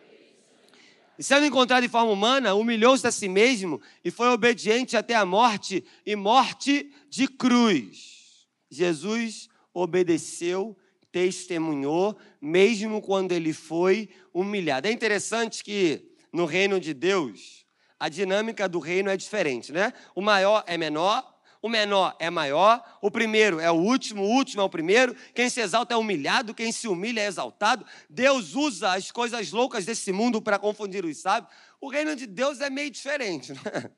E 1.18 1.22
sendo 1.22 1.46
encontrado 1.46 1.85
em 1.85 1.88
forma 1.88 2.12
humana, 2.12 2.55
humilhou-se 2.55 3.07
a 3.07 3.11
si 3.11 3.29
mesmo 3.29 3.81
e 4.05 4.11
foi 4.11 4.29
obediente 4.29 4.96
até 4.96 5.14
a 5.14 5.24
morte 5.24 5.85
e 6.05 6.14
morte 6.14 6.92
de 7.09 7.26
cruz. 7.26 8.46
Jesus 8.70 9.48
obedeceu, 9.72 10.76
testemunhou, 11.11 12.16
mesmo 12.40 13.00
quando 13.00 13.33
ele 13.33 13.52
foi 13.52 14.11
humilhado. 14.33 14.88
É 14.88 14.92
interessante 14.92 15.64
que 15.64 16.12
no 16.33 16.44
reino 16.44 16.79
de 16.79 16.92
Deus, 16.92 17.64
a 17.98 18.09
dinâmica 18.09 18.68
do 18.68 18.79
reino 18.79 19.09
é 19.09 19.16
diferente, 19.16 19.72
né? 19.72 19.92
O 20.14 20.20
maior 20.20 20.62
é 20.66 20.76
menor, 20.76 21.36
o 21.66 21.68
menor 21.68 22.16
é 22.20 22.31
maior, 22.31 22.83
o 23.02 23.11
primeiro 23.11 23.59
é 23.59 23.70
o 23.70 23.74
último, 23.74 24.22
o 24.22 24.29
último 24.29 24.62
é 24.62 24.64
o 24.64 24.68
primeiro. 24.68 25.14
Quem 25.35 25.50
se 25.50 25.61
exalta 25.61 25.94
é 25.94 25.96
humilhado, 25.96 26.55
quem 26.55 26.70
se 26.70 26.87
humilha 26.87 27.20
é 27.20 27.26
exaltado. 27.26 27.85
Deus 28.09 28.55
usa 28.55 28.92
as 28.94 29.11
coisas 29.11 29.50
loucas 29.50 29.85
desse 29.85 30.12
mundo 30.12 30.40
para 30.40 30.61
confundir 30.61 31.05
os 31.05 31.18
sábios. 31.18 31.52
O 31.81 31.88
reino 31.88 32.14
de 32.14 32.24
Deus 32.24 32.61
é 32.61 32.70
meio 32.70 32.88
diferente. 32.88 33.52
Né? 33.52 33.61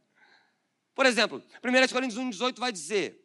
Por 0.94 1.04
exemplo, 1.04 1.42
1 1.62 1.92
Coríntios 1.92 2.18
1,18 2.18 2.58
vai 2.58 2.72
dizer: 2.72 3.22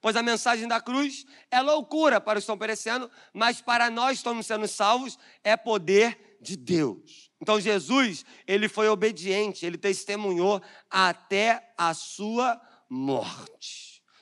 Pois 0.00 0.16
a 0.16 0.22
mensagem 0.22 0.66
da 0.66 0.80
cruz 0.80 1.26
é 1.50 1.60
loucura 1.60 2.18
para 2.18 2.38
os 2.38 2.42
que 2.42 2.44
estão 2.44 2.56
perecendo, 2.56 3.10
mas 3.32 3.60
para 3.60 3.90
nós 3.90 4.12
que 4.12 4.16
estamos 4.16 4.46
sendo 4.46 4.66
salvos 4.66 5.18
é 5.44 5.54
poder 5.54 6.38
de 6.40 6.56
Deus. 6.56 7.30
Então 7.40 7.60
Jesus, 7.60 8.24
ele 8.46 8.68
foi 8.68 8.88
obediente, 8.88 9.66
ele 9.66 9.76
testemunhou 9.76 10.62
até 10.90 11.74
a 11.76 11.92
sua 11.92 12.54
morte. 12.54 12.71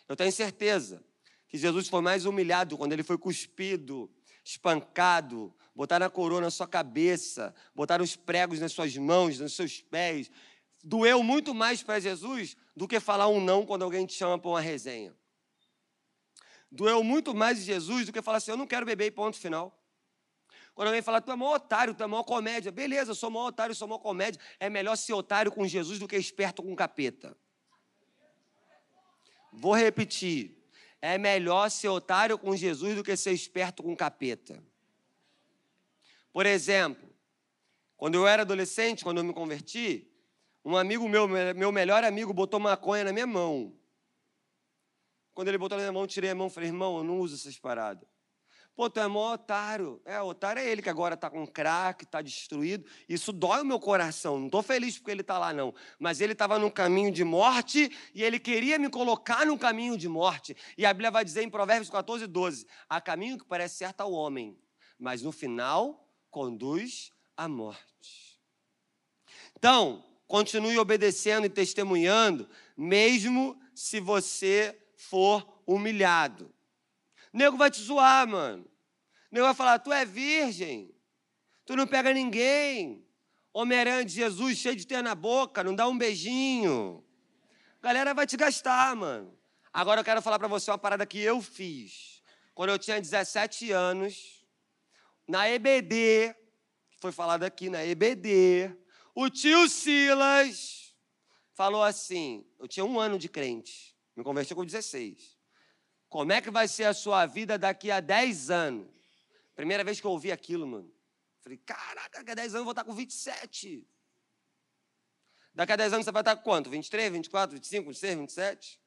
Eu 0.09 0.15
tenho 0.15 0.31
certeza 0.31 1.05
que 1.49 1.59
Jesus 1.59 1.89
foi 1.89 2.01
mais 2.01 2.25
humilhado 2.25 2.79
quando 2.79 2.93
ele 2.93 3.03
foi 3.03 3.19
cuspido, 3.19 4.09
espancado, 4.45 5.53
botaram 5.75 6.07
a 6.07 6.11
coroa 6.11 6.41
na 6.41 6.51
sua 6.53 6.69
cabeça, 6.69 7.53
botaram 7.75 8.05
os 8.05 8.15
pregos 8.15 8.61
nas 8.61 8.71
suas 8.71 8.97
mãos, 8.97 9.41
nos 9.41 9.55
seus 9.55 9.81
pés. 9.81 10.31
Doeu 10.85 11.21
muito 11.23 11.53
mais 11.53 11.83
para 11.83 11.99
Jesus 11.99 12.57
do 12.77 12.87
que 12.87 13.01
falar 13.01 13.27
um 13.27 13.41
não 13.41 13.67
quando 13.67 13.83
alguém 13.83 14.07
te 14.07 14.15
chama 14.15 14.39
para 14.39 14.51
uma 14.51 14.61
resenha. 14.61 15.13
Doeu 16.71 17.03
muito 17.03 17.35
mais 17.35 17.59
Jesus 17.59 18.07
do 18.07 18.13
que 18.13 18.23
falar 18.23 18.39
assim: 18.39 18.53
eu 18.53 18.57
não 18.57 18.69
quero 18.69 18.87
beber 18.87 19.07
e 19.07 19.11
ponto 19.11 19.37
final. 19.37 19.77
Quando 20.75 20.89
alguém 20.89 21.03
fala, 21.03 21.21
tu 21.21 21.33
é 21.33 21.37
maior 21.37 21.57
otário, 21.57 21.93
tu 21.93 22.05
é 22.05 22.07
maior 22.07 22.23
comédia. 22.23 22.71
Beleza, 22.71 23.11
eu 23.11 23.15
sou 23.17 23.31
maior 23.31 23.49
otário, 23.49 23.73
eu 23.73 23.77
sou 23.77 23.89
maior 23.89 23.99
comédia. 23.99 24.41
É 24.61 24.71
melhor 24.71 24.97
ser 24.97 25.13
otário 25.13 25.51
com 25.51 25.67
Jesus 25.67 25.99
do 25.99 26.07
que 26.07 26.17
esperto 26.17 26.63
com 26.63 26.75
capeta. 26.77 27.37
Vou 29.53 29.75
repetir. 29.75 30.57
É 31.03 31.17
melhor 31.17 31.71
ser 31.71 31.89
otário 31.89 32.39
com 32.39 32.55
Jesus 32.57 32.95
do 32.95 33.03
que 33.03 33.17
ser 33.17 33.33
esperto 33.33 33.83
com 33.83 33.97
capeta. 33.97 34.63
Por 36.33 36.47
exemplo, 36.47 37.09
quando 37.97 38.15
eu 38.15 38.27
era 38.27 38.43
adolescente, 38.43 39.03
quando 39.03 39.19
eu 39.19 39.25
me 39.25 39.33
converti, 39.33 40.11
um 40.65 40.77
amigo 40.77 41.09
meu, 41.09 41.27
meu 41.29 41.73
melhor 41.73 42.05
amigo, 42.05 42.33
botou 42.33 42.61
maconha 42.61 43.05
na 43.05 43.13
minha 43.13 43.27
mão. 43.27 43.75
Quando 45.33 45.49
ele 45.49 45.59
botou 45.59 45.77
na 45.79 45.85
minha 45.85 45.93
mão, 45.93 46.07
tirei 46.07 46.31
a 46.31 46.35
mão 46.35 46.49
e 46.49 46.51
falei, 46.51 46.69
irmão, 46.69 46.99
eu 46.99 47.05
não 47.05 47.19
uso 47.19 47.35
essas 47.35 47.59
paradas. 47.59 48.07
Pô, 48.75 48.89
tu 48.89 48.99
é 49.01 49.07
mó 49.07 49.35
otário. 49.35 50.01
É, 50.05 50.21
otário 50.23 50.61
é 50.61 50.69
ele 50.69 50.81
que 50.81 50.89
agora 50.89 51.15
está 51.15 51.29
com 51.29 51.47
crack, 51.47 52.05
está 52.05 52.23
destruído. 52.23 52.89
Isso 53.09 53.33
dói 53.33 53.61
o 53.61 53.65
meu 53.65 53.79
coração. 53.79 54.39
Não 54.39 54.47
estou 54.47 54.63
feliz 54.63 54.97
porque 54.97 55.11
ele 55.11 55.21
está 55.21 55.39
lá, 55.39 55.53
não. 55.53 55.75
Mas 55.99 56.21
ele 56.21 56.33
estava 56.33 56.59
num 56.59 56.71
caminho 56.71 57.13
de 57.13 57.23
morte 57.23 57.91
e 58.15 58.23
ele 58.23 58.39
queria 58.39 58.79
me 58.79 58.89
colocar 58.89 59.45
num 59.45 59.59
caminho 59.59 59.99
de 59.99 60.09
morte. 60.09 60.57
E 60.79 60.87
a 60.87 60.93
Bíblia 60.93 61.11
vai 61.11 61.25
dizer 61.25 61.43
em 61.43 61.51
Provérbios 61.51 61.91
14, 61.91 62.27
12: 62.27 62.67
há 62.89 63.01
caminho 63.01 63.39
que 63.39 63.45
parece 63.45 63.77
certo 63.77 64.01
ao 64.01 64.13
homem, 64.13 64.59
mas 64.99 65.21
no 65.23 65.33
final 65.33 66.09
conduz 66.31 67.13
à 67.37 67.49
morte. 67.49 68.41
Então, 69.57 70.05
continue 70.27 70.79
obedecendo 70.79 71.45
e 71.45 71.51
testemunhando, 71.51 72.49
mesmo 72.77 73.61
se 73.75 74.01
você 74.01 74.79
for 74.97 75.63
humilhado. 75.67 76.55
Nego 77.33 77.57
vai 77.57 77.71
te 77.71 77.81
zoar, 77.81 78.27
mano. 78.27 78.67
Nego 79.31 79.47
vai 79.47 79.55
falar: 79.55 79.79
tu 79.79 79.93
é 79.93 80.05
virgem, 80.05 80.95
tu 81.65 81.77
não 81.77 81.87
pega 81.87 82.13
ninguém. 82.13 83.07
Homem-Aranha 83.53 84.05
de 84.05 84.13
Jesus, 84.13 84.59
cheio 84.59 84.77
de 84.77 84.87
ter 84.87 85.03
na 85.03 85.15
boca, 85.15 85.65
não 85.65 85.75
dá 85.75 85.89
um 85.89 85.99
beijinho. 85.99 87.05
Galera 87.83 88.15
vai 88.15 88.27
te 88.27 88.37
gastar, 88.37 88.95
mano. 88.95 89.37
Agora 89.73 90.01
eu 90.01 90.05
quero 90.05 90.23
falar 90.23 90.39
para 90.39 90.49
você 90.49 90.71
uma 90.71 90.79
parada 90.79 91.05
que 91.07 91.21
eu 91.21 91.41
fiz. 91.41 92.23
Quando 92.55 92.71
eu 92.71 92.79
tinha 92.79 93.01
17 93.01 93.73
anos, 93.73 94.45
na 95.27 95.49
EBD, 95.49 96.35
foi 97.01 97.13
falado 97.13 97.45
aqui 97.45 97.71
na 97.71 97.85
EBD, 97.85 98.77
o 99.15 99.31
tio 99.31 99.69
Silas 99.69 100.95
falou 101.55 101.83
assim: 101.83 102.45
eu 102.59 102.69
tinha 102.69 102.85
um 102.85 102.99
ano 102.99 103.19
de 103.19 103.29
crente, 103.29 103.97
me 104.17 104.23
converti 104.23 104.55
com 104.55 104.65
16. 104.65 105.40
Como 106.11 106.33
é 106.33 106.41
que 106.41 106.51
vai 106.51 106.67
ser 106.67 106.85
a 106.85 106.93
sua 106.93 107.25
vida 107.25 107.57
daqui 107.57 107.89
a 107.89 108.01
10 108.01 108.51
anos? 108.51 108.91
Primeira 109.55 109.85
vez 109.85 110.01
que 110.01 110.07
eu 110.07 110.11
ouvi 110.11 110.33
aquilo, 110.33 110.67
mano. 110.67 110.93
Falei, 111.41 111.57
caraca, 111.59 112.19
daqui 112.19 112.33
a 112.33 112.35
10 112.35 112.49
anos 112.49 112.59
eu 112.59 112.65
vou 112.65 112.73
estar 112.73 112.83
com 112.83 112.93
27. 112.93 113.89
Daqui 115.55 115.73
a 115.73 115.77
10 115.77 115.93
anos 115.93 116.05
você 116.05 116.11
vai 116.11 116.23
estar 116.23 116.35
com 116.35 116.43
quanto? 116.43 116.69
23, 116.69 117.13
24, 117.13 117.55
25, 117.55 117.87
26, 117.87 118.19
27? 118.19 118.81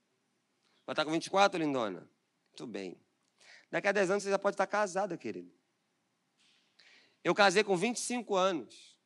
Vai 0.86 0.94
estar 0.94 1.06
com 1.06 1.12
24, 1.12 1.58
lindona? 1.58 2.10
Muito 2.50 2.68
bem. 2.68 3.02
Daqui 3.72 3.88
a 3.88 3.94
10 3.94 4.12
anos 4.12 4.24
você 4.24 4.30
já 4.30 4.38
pode 4.38 4.56
estar 4.56 4.68
casada, 4.68 5.18
querido. 5.18 5.50
Eu 7.24 7.34
casei 7.34 7.64
com 7.64 7.78
25 7.78 8.36
anos. 8.36 8.98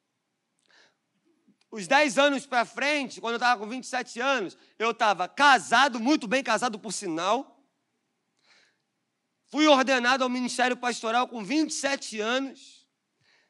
Os 1.69 1.87
10 1.87 2.17
anos 2.17 2.47
para 2.47 2.65
frente, 2.65 3.21
quando 3.21 3.33
eu 3.33 3.37
estava 3.37 3.61
com 3.61 3.69
27 3.69 4.19
anos, 4.19 4.57
eu 4.79 4.89
estava 4.89 5.27
casado, 5.27 5.99
muito 5.99 6.27
bem 6.27 6.43
casado 6.43 6.79
por 6.79 6.91
sinal 6.91 7.56
Fui 9.49 9.65
ordenado 9.67 10.23
ao 10.23 10.29
ministério 10.29 10.75
pastoral 10.75 11.27
com 11.27 11.43
27 11.43 12.19
anos. 12.19 12.85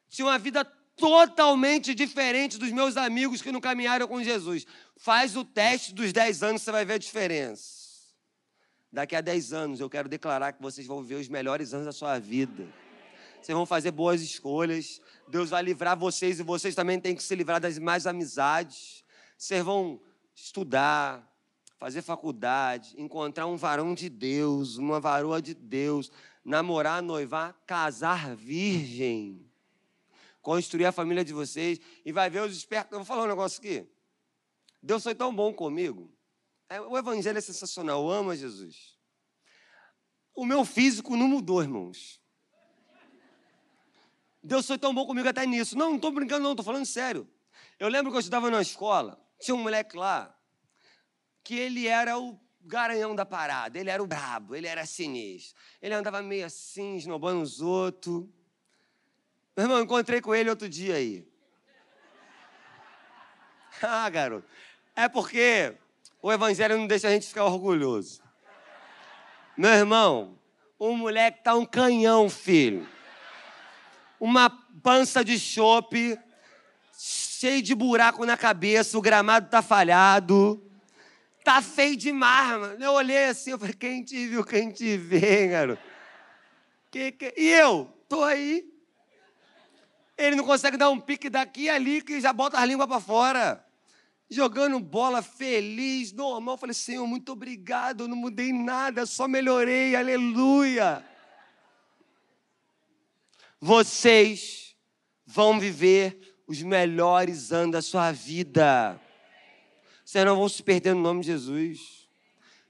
Tinha 0.08 0.26
uma 0.26 0.38
vida 0.38 0.64
totalmente 0.96 1.94
diferente 1.94 2.58
dos 2.58 2.70
meus 2.72 2.96
amigos 2.96 3.40
que 3.40 3.52
não 3.52 3.60
caminharam 3.60 4.06
com 4.06 4.22
Jesus. 4.22 4.66
Faz 4.96 5.36
o 5.36 5.44
teste 5.44 5.94
dos 5.94 6.12
10 6.12 6.42
anos, 6.42 6.62
você 6.62 6.72
vai 6.72 6.84
ver 6.84 6.94
a 6.94 6.98
diferença. 6.98 7.78
Daqui 8.92 9.14
a 9.14 9.20
10 9.20 9.52
anos 9.52 9.80
eu 9.80 9.90
quero 9.90 10.08
declarar 10.08 10.52
que 10.52 10.62
vocês 10.62 10.86
vão 10.86 11.02
viver 11.02 11.16
os 11.16 11.28
melhores 11.28 11.74
anos 11.74 11.86
da 11.86 11.92
sua 11.92 12.18
vida. 12.18 12.66
Vocês 13.40 13.54
vão 13.54 13.66
fazer 13.66 13.90
boas 13.90 14.22
escolhas. 14.22 15.00
Deus 15.28 15.50
vai 15.50 15.62
livrar 15.62 15.96
vocês 15.96 16.40
e 16.40 16.42
vocês 16.42 16.74
também 16.74 16.98
têm 16.98 17.14
que 17.14 17.22
se 17.22 17.34
livrar 17.34 17.60
das 17.60 17.78
mais 17.78 18.06
amizades. 18.06 19.04
Vocês 19.36 19.62
vão 19.62 20.00
estudar, 20.34 21.28
fazer 21.78 22.02
faculdade, 22.02 22.94
encontrar 23.00 23.46
um 23.46 23.56
varão 23.56 23.94
de 23.94 24.08
Deus, 24.08 24.76
uma 24.76 24.98
varoa 24.98 25.40
de 25.40 25.54
Deus, 25.54 26.10
namorar, 26.44 27.00
noivar, 27.00 27.54
casar 27.64 28.34
virgem, 28.34 29.48
construir 30.42 30.86
a 30.86 30.92
família 30.92 31.24
de 31.24 31.32
vocês 31.32 31.80
e 32.04 32.10
vai 32.10 32.28
ver 32.28 32.42
os 32.42 32.56
espertos. 32.56 32.92
Eu 32.92 32.98
vou 32.98 33.06
falar 33.06 33.24
um 33.24 33.28
negócio 33.28 33.60
aqui. 33.60 33.86
Deus 34.82 35.02
foi 35.02 35.14
tão 35.14 35.34
bom 35.34 35.52
comigo. 35.52 36.12
É, 36.68 36.80
o 36.80 36.98
evangelho 36.98 37.38
é 37.38 37.40
sensacional. 37.40 38.02
Eu 38.02 38.10
amo 38.10 38.34
Jesus. 38.34 38.96
O 40.34 40.44
meu 40.44 40.64
físico 40.64 41.16
não 41.16 41.28
mudou, 41.28 41.62
irmãos. 41.62 42.20
Deus 44.42 44.66
foi 44.66 44.78
tão 44.78 44.94
bom 44.94 45.06
comigo 45.06 45.28
até 45.28 45.46
nisso. 45.46 45.76
Não, 45.76 45.90
não 45.90 45.96
estou 45.96 46.10
brincando, 46.10 46.42
não, 46.42 46.52
estou 46.52 46.64
falando 46.64 46.86
sério. 46.86 47.28
Eu 47.78 47.88
lembro 47.88 48.10
que 48.10 48.16
eu 48.16 48.20
estudava 48.20 48.50
na 48.50 48.62
escola, 48.62 49.20
tinha 49.40 49.54
um 49.54 49.62
moleque 49.62 49.96
lá, 49.96 50.37
que 51.48 51.58
ele 51.58 51.88
era 51.88 52.18
o 52.18 52.38
garanhão 52.62 53.14
da 53.14 53.24
parada, 53.24 53.78
ele 53.78 53.88
era 53.88 54.02
o 54.02 54.06
brabo, 54.06 54.54
ele 54.54 54.66
era 54.66 54.84
sinistro. 54.84 55.58
Ele 55.80 55.94
andava 55.94 56.20
meio 56.20 56.44
assim, 56.44 56.96
esnobando 56.96 57.40
os 57.40 57.62
outros. 57.62 58.26
Meu 59.56 59.64
irmão, 59.64 59.80
encontrei 59.80 60.20
com 60.20 60.34
ele 60.34 60.50
outro 60.50 60.68
dia 60.68 60.96
aí. 60.96 61.26
Ah, 63.80 64.10
garoto. 64.10 64.46
É 64.94 65.08
porque 65.08 65.74
o 66.20 66.30
evangelho 66.30 66.76
não 66.76 66.86
deixa 66.86 67.08
a 67.08 67.12
gente 67.12 67.28
ficar 67.28 67.46
orgulhoso. 67.46 68.20
Meu 69.56 69.70
irmão, 69.70 70.38
o 70.78 70.94
moleque 70.94 71.42
tá 71.42 71.54
um 71.54 71.64
canhão, 71.64 72.28
filho. 72.28 72.86
Uma 74.20 74.50
pança 74.82 75.24
de 75.24 75.38
chope, 75.38 76.18
cheio 76.92 77.62
de 77.62 77.74
buraco 77.74 78.26
na 78.26 78.36
cabeça, 78.36 78.98
o 78.98 79.00
gramado 79.00 79.48
tá 79.48 79.62
falhado 79.62 80.67
tá 81.48 81.62
feio 81.62 81.96
demais, 81.96 82.60
mano. 82.60 82.84
Eu 82.84 82.92
olhei 82.92 83.24
assim, 83.24 83.52
eu 83.52 83.58
falei, 83.58 83.72
quem 83.72 84.04
te 84.04 84.26
viu, 84.26 84.44
quem 84.44 84.70
te 84.70 84.98
vê, 84.98 85.48
garoto. 85.48 85.80
Que, 86.90 87.10
que... 87.10 87.32
E 87.38 87.48
eu? 87.48 87.90
Tô 88.06 88.22
aí. 88.22 88.70
Ele 90.18 90.36
não 90.36 90.44
consegue 90.44 90.76
dar 90.76 90.90
um 90.90 91.00
pique 91.00 91.30
daqui 91.30 91.62
e 91.62 91.70
ali 91.70 92.02
que 92.02 92.20
já 92.20 92.34
bota 92.34 92.58
as 92.58 92.68
línguas 92.68 92.86
para 92.86 93.00
fora. 93.00 93.64
Jogando 94.28 94.78
bola 94.78 95.22
feliz, 95.22 96.12
normal. 96.12 96.56
Eu 96.56 96.58
falei, 96.58 96.74
Senhor, 96.74 97.06
muito 97.06 97.32
obrigado. 97.32 98.04
Eu 98.04 98.08
não 98.08 98.16
mudei 98.16 98.52
nada, 98.52 99.06
só 99.06 99.26
melhorei. 99.26 99.96
Aleluia. 99.96 101.02
Vocês 103.58 104.76
vão 105.24 105.58
viver 105.58 106.36
os 106.46 106.60
melhores 106.60 107.52
anos 107.52 107.72
da 107.72 107.80
sua 107.80 108.12
vida. 108.12 109.00
Vocês 110.08 110.24
não 110.24 110.36
vão 110.36 110.48
se 110.48 110.62
perder 110.62 110.94
no 110.94 111.02
nome 111.02 111.20
de 111.20 111.26
Jesus. 111.26 112.08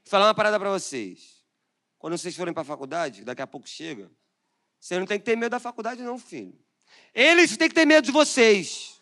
Vou 0.03 0.09
falar 0.09 0.27
uma 0.27 0.35
parada 0.35 0.59
para 0.59 0.71
vocês. 0.71 1.41
Quando 1.97 2.17
vocês 2.17 2.35
forem 2.35 2.53
para 2.53 2.63
a 2.63 2.65
faculdade, 2.65 3.23
daqui 3.23 3.41
a 3.41 3.47
pouco 3.47 3.65
chega, 3.65 4.11
você 4.77 4.99
não 4.99 5.05
tem 5.05 5.17
que 5.17 5.23
ter 5.23 5.37
medo 5.37 5.51
da 5.51 5.59
faculdade, 5.59 6.03
não, 6.03 6.19
filho. 6.19 6.59
Eles 7.13 7.55
têm 7.55 7.69
que 7.69 7.75
ter 7.75 7.85
medo 7.85 8.03
de 8.03 8.11
vocês. 8.11 9.01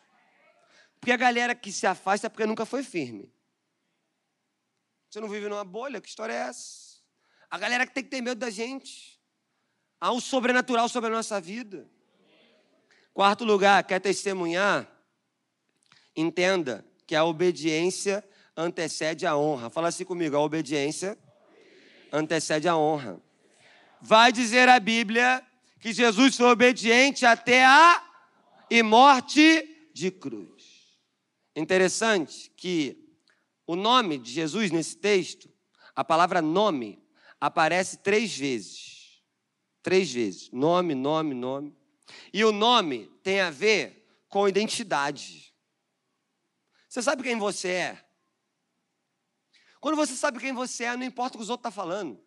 Porque 1.00 1.12
a 1.12 1.18
galera 1.18 1.56
que 1.56 1.72
se 1.72 1.88
afasta 1.88 2.28
é 2.28 2.30
porque 2.30 2.46
nunca 2.46 2.64
foi 2.64 2.84
firme. 2.84 3.34
Você 5.10 5.20
não 5.20 5.30
vive 5.30 5.50
numa 5.50 5.66
bolha? 5.66 6.00
Que 6.00 6.08
história 6.08 6.34
é 6.34 6.50
essa? 6.50 7.00
A 7.50 7.58
galera 7.58 7.88
que 7.88 7.94
tem 7.96 8.04
que 8.04 8.12
ter 8.12 8.22
medo 8.22 8.38
da 8.38 8.52
gente. 8.52 9.20
Há 10.00 10.12
um 10.12 10.20
sobrenatural 10.20 10.88
sobre 10.88 11.10
a 11.10 11.14
nossa 11.14 11.42
vida. 11.42 11.90
Quarto 13.16 13.44
lugar, 13.44 13.84
quer 13.84 14.00
testemunhar? 14.00 14.88
Entenda 16.16 16.86
que 17.08 17.16
a 17.16 17.24
obediência 17.24 18.24
antecede 18.56 19.26
a 19.26 19.36
honra. 19.36 19.70
Fala 19.70 19.88
assim 19.88 20.04
comigo: 20.04 20.36
a 20.36 20.42
obediência 20.42 21.18
antecede 22.12 22.68
a 22.68 22.78
honra. 22.78 23.20
Vai 24.02 24.32
dizer 24.32 24.70
a 24.70 24.80
Bíblia 24.80 25.44
que 25.80 25.94
Jesus 25.94 26.36
foi 26.36 26.48
obediente 26.48 27.26
até 27.26 27.66
a 27.66 28.04
e 28.70 28.84
morte 28.84 29.90
de 29.94 30.12
cruz. 30.12 30.98
Interessante 31.56 32.52
que 32.56 33.04
o 33.66 33.76
nome 33.76 34.18
de 34.18 34.32
Jesus 34.32 34.70
nesse 34.70 34.98
texto, 34.98 35.50
a 35.96 36.04
palavra 36.04 36.42
nome, 36.42 37.02
aparece 37.40 37.98
três 37.98 38.38
vezes. 38.38 39.22
Três 39.82 40.12
vezes. 40.12 40.52
Nome, 40.52 40.94
nome, 40.94 41.34
nome. 41.34 41.76
E 42.34 42.44
o 42.44 42.52
nome 42.52 43.10
tem 43.24 43.40
a 43.40 43.50
ver 43.50 44.06
com 44.30 44.48
identidade. 44.48 45.47
Você 46.98 47.04
sabe 47.04 47.22
quem 47.22 47.38
você 47.38 47.70
é? 47.70 48.06
Quando 49.80 49.96
você 49.96 50.16
sabe 50.16 50.40
quem 50.40 50.52
você 50.52 50.86
é, 50.86 50.98
não 50.98 51.04
importa 51.04 51.36
o 51.36 51.38
que 51.38 51.44
os 51.44 51.50
outros 51.52 51.70
estão 51.70 51.72
tá 51.72 51.90
falando. 51.90 52.20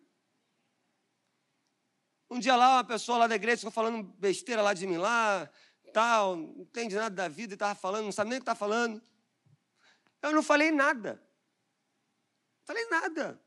Um 2.29 2.39
dia 2.39 2.55
lá, 2.55 2.75
uma 2.75 2.83
pessoa 2.85 3.17
lá 3.17 3.27
da 3.27 3.35
igreja 3.35 3.57
ficou 3.57 3.71
falando 3.73 4.01
besteira 4.01 4.61
lá 4.61 4.73
de 4.73 4.87
mim 4.87 4.95
lá, 4.95 5.51
tal, 5.91 6.37
não 6.37 6.61
entende 6.61 6.95
nada 6.95 7.13
da 7.13 7.27
vida 7.27 7.51
e 7.51 7.55
estava 7.55 7.75
falando, 7.75 8.05
não 8.05 8.13
sabe 8.13 8.29
nem 8.29 8.39
o 8.39 8.41
que 8.41 8.43
está 8.43 8.55
falando. 8.55 9.03
Eu 10.21 10.31
não 10.31 10.41
falei 10.41 10.71
nada. 10.71 11.15
Não 12.59 12.67
falei 12.67 12.85
nada. 12.85 13.43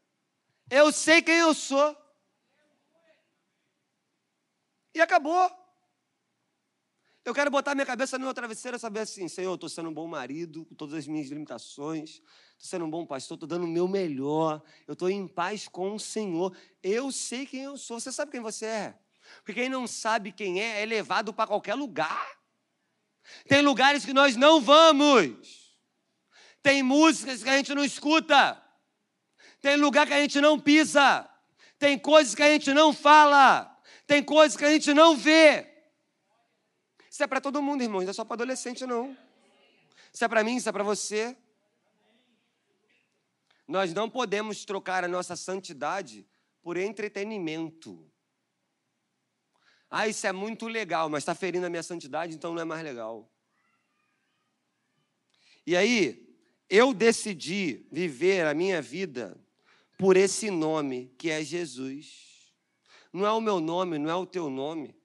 Eu 0.69 0.93
sei 0.93 1.23
quem 1.23 1.37
eu 1.37 1.55
sou. 1.55 1.97
E 4.93 5.01
acabou. 5.01 5.51
Eu 7.25 7.35
quero 7.35 7.51
botar 7.51 7.75
minha 7.75 7.87
cabeça 7.87 8.19
no 8.19 8.25
meu 8.27 8.35
travesseiro 8.35 8.77
e 8.77 8.81
saber 8.81 9.01
assim, 9.01 9.29
Senhor, 9.29 9.53
eu 9.53 9.55
estou 9.55 9.69
sendo 9.71 9.89
um 9.89 9.95
bom 9.95 10.07
marido, 10.07 10.67
com 10.67 10.75
todas 10.75 10.95
as 10.95 11.07
minhas 11.07 11.29
limitações, 11.29 12.11
estou 12.11 12.69
sendo 12.69 12.85
um 12.85 12.91
bom 12.91 13.07
pastor, 13.07 13.37
estou 13.37 13.49
dando 13.49 13.65
o 13.65 13.69
meu 13.69 13.89
melhor, 13.89 14.63
eu 14.87 14.93
estou 14.93 15.09
em 15.09 15.27
paz 15.27 15.67
com 15.67 15.95
o 15.95 15.99
Senhor. 15.99 16.55
Eu 16.83 17.11
sei 17.11 17.47
quem 17.47 17.63
eu 17.63 17.79
sou. 17.79 17.99
Você 17.99 18.13
sabe 18.13 18.31
quem 18.31 18.43
você 18.43 18.67
é? 18.67 18.99
Porque 19.37 19.55
quem 19.55 19.71
não 19.71 19.87
sabe 19.87 20.33
quem 20.33 20.61
é, 20.61 20.83
é 20.83 20.85
levado 20.85 21.33
para 21.33 21.47
qualquer 21.47 21.75
lugar. 21.75 22.29
Tem 23.49 23.63
lugares 23.63 24.05
que 24.05 24.13
nós 24.13 24.37
não 24.37 24.61
vamos. 24.61 25.79
Tem 26.63 26.83
músicas 26.83 27.43
que 27.43 27.49
a 27.49 27.57
gente 27.57 27.75
não 27.75 27.85
escuta. 27.85 28.63
Tem 29.63 29.77
lugar 29.77 30.07
que 30.07 30.13
a 30.13 30.21
gente 30.21 30.43
não 30.43 30.61
pisa. 30.61 31.27
Tem 31.79 31.99
coisas 31.99 32.35
que 32.35 32.43
a 32.43 32.51
gente 32.51 32.75
não 32.75 32.93
fala. 32.93 33.75
Tem 34.07 34.23
coisas 34.23 34.59
que 34.59 34.65
a 34.67 34.71
gente 34.71 34.93
não 34.93 35.17
vê. 35.17 35.74
Isso 37.15 37.23
é 37.23 37.29
para 37.29 37.41
todo 37.41 37.63
mundo, 37.63 37.81
irmãos, 37.81 38.03
não 38.03 38.11
é 38.11 38.13
só 38.13 38.25
para 38.25 38.35
adolescente, 38.35 38.85
não. 38.85 39.17
Isso 40.13 40.25
é 40.25 40.27
para 40.27 40.43
mim, 40.43 40.57
isso 40.57 40.69
é 40.69 40.73
para 40.73 40.83
você. 40.83 41.37
Nós 43.69 43.95
não 43.95 44.11
podemos 44.11 44.65
trocar 44.65 45.05
a 45.05 45.07
nossa 45.07 45.37
santidade 45.37 46.27
por 46.61 46.77
entretenimento. 46.77 48.05
Ah, 49.89 50.09
isso 50.09 50.27
é 50.27 50.33
muito 50.33 50.67
legal, 50.67 51.09
mas 51.09 51.23
está 51.23 51.37
ferindo 51.37 51.65
a 51.65 51.71
minha 51.71 51.85
santidade, 51.85 52.35
então 52.35 52.53
não 52.53 52.63
é 52.63 52.65
mais 52.65 52.83
legal. 52.83 53.31
E 55.65 55.77
aí, 55.77 56.37
eu 56.69 56.93
decidi 56.93 57.87
viver 57.93 58.45
a 58.45 58.55
minha 58.55 58.83
vida 58.83 59.41
por 59.97 60.17
esse 60.17 60.51
nome 60.51 61.15
que 61.17 61.31
é 61.31 61.45
Jesus. 61.45 62.53
Não 63.13 63.25
é 63.25 63.31
o 63.31 63.41
meu 63.41 63.61
nome, 63.61 63.99
não 63.99 64.11
é 64.11 64.17
o 64.17 64.27
teu 64.27 64.51
nome. 64.51 64.97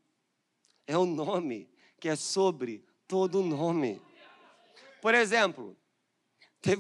É 0.88 0.98
o 0.98 1.06
nome 1.06 1.70
que 2.00 2.10
é 2.10 2.16
sobre 2.16 2.86
todo 3.08 3.44
nome. 3.44 4.02
Por 5.02 5.14
exemplo, 5.14 5.78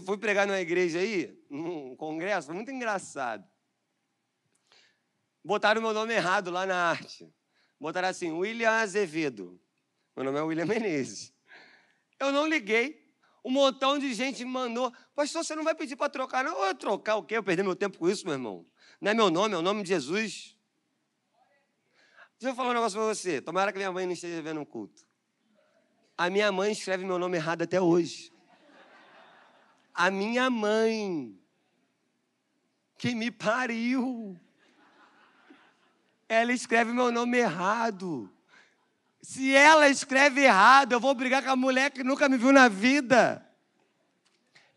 fui 0.05 0.17
pregar 0.17 0.47
numa 0.47 0.59
igreja 0.59 0.99
aí, 0.99 1.38
num 1.49 1.95
congresso, 1.95 2.53
muito 2.53 2.72
engraçado. 2.72 3.47
Botaram 5.43 5.82
meu 5.82 5.93
nome 5.93 6.13
errado 6.13 6.51
lá 6.51 6.65
na 6.65 6.76
arte. 6.76 7.34
Botaram 7.80 8.09
assim, 8.09 8.32
William 8.32 8.72
Azevedo. 8.72 9.59
Meu 10.15 10.26
nome 10.26 10.38
é 10.38 10.41
William 10.41 10.65
Menezes. 10.65 11.34
Eu 12.20 12.32
não 12.32 12.45
liguei. 12.45 13.07
Um 13.43 13.51
montão 13.51 13.97
de 13.97 14.13
gente 14.13 14.43
me 14.43 14.51
mandou. 14.51 14.93
Pastor, 15.15 15.45
você 15.45 15.55
não 15.55 15.63
vai 15.63 15.74
pedir 15.74 15.95
para 15.95 16.09
trocar, 16.09 16.43
não? 16.43 16.61
Eu 16.65 16.76
trocar 16.76 17.15
o 17.15 17.24
quê? 17.24 17.38
Eu 17.38 17.43
perdi 17.43 17.63
meu 17.63 17.76
tempo 17.76 17.97
com 17.97 18.09
isso, 18.09 18.26
meu 18.26 18.34
irmão. 18.34 18.65
Não 18.99 19.11
é 19.11 19.13
meu 19.13 19.30
nome, 19.30 19.55
é 19.55 19.57
o 19.57 19.61
nome 19.61 19.82
de 19.82 19.89
Jesus. 19.89 20.57
Deixa 22.38 22.51
eu 22.51 22.55
falar 22.55 22.72
um 22.72 22.74
negócio 22.74 22.99
para 22.99 23.07
você. 23.07 23.41
Tomara 23.41 23.72
que 23.72 23.78
minha 23.78 23.91
mãe 23.91 24.05
não 24.05 24.13
esteja 24.13 24.41
vendo 24.41 24.59
um 24.59 24.65
culto. 24.65 25.09
A 26.20 26.30
minha 26.30 26.51
mãe 26.51 26.74
escreve 26.74 27.05
meu 27.05 27.17
nome 27.17 27.38
errado 27.38 27.61
até 27.61 27.80
hoje. 27.80 28.30
A 29.93 30.11
minha 30.11 30.49
mãe, 30.49 31.34
que 32.97 33.15
me 33.15 33.32
pariu, 33.32 34.38
ela 36.28 36.51
escreve 36.51 36.91
meu 36.91 37.09
nome 37.09 37.38
errado. 37.38 38.30
Se 39.22 39.55
ela 39.55 39.88
escreve 39.88 40.41
errado, 40.41 40.91
eu 40.91 40.99
vou 40.99 41.15
brigar 41.15 41.41
com 41.41 41.51
a 41.51 41.55
mulher 41.55 41.89
que 41.89 42.03
nunca 42.03 42.28
me 42.28 42.36
viu 42.36 42.51
na 42.51 42.67
vida. 42.67 43.49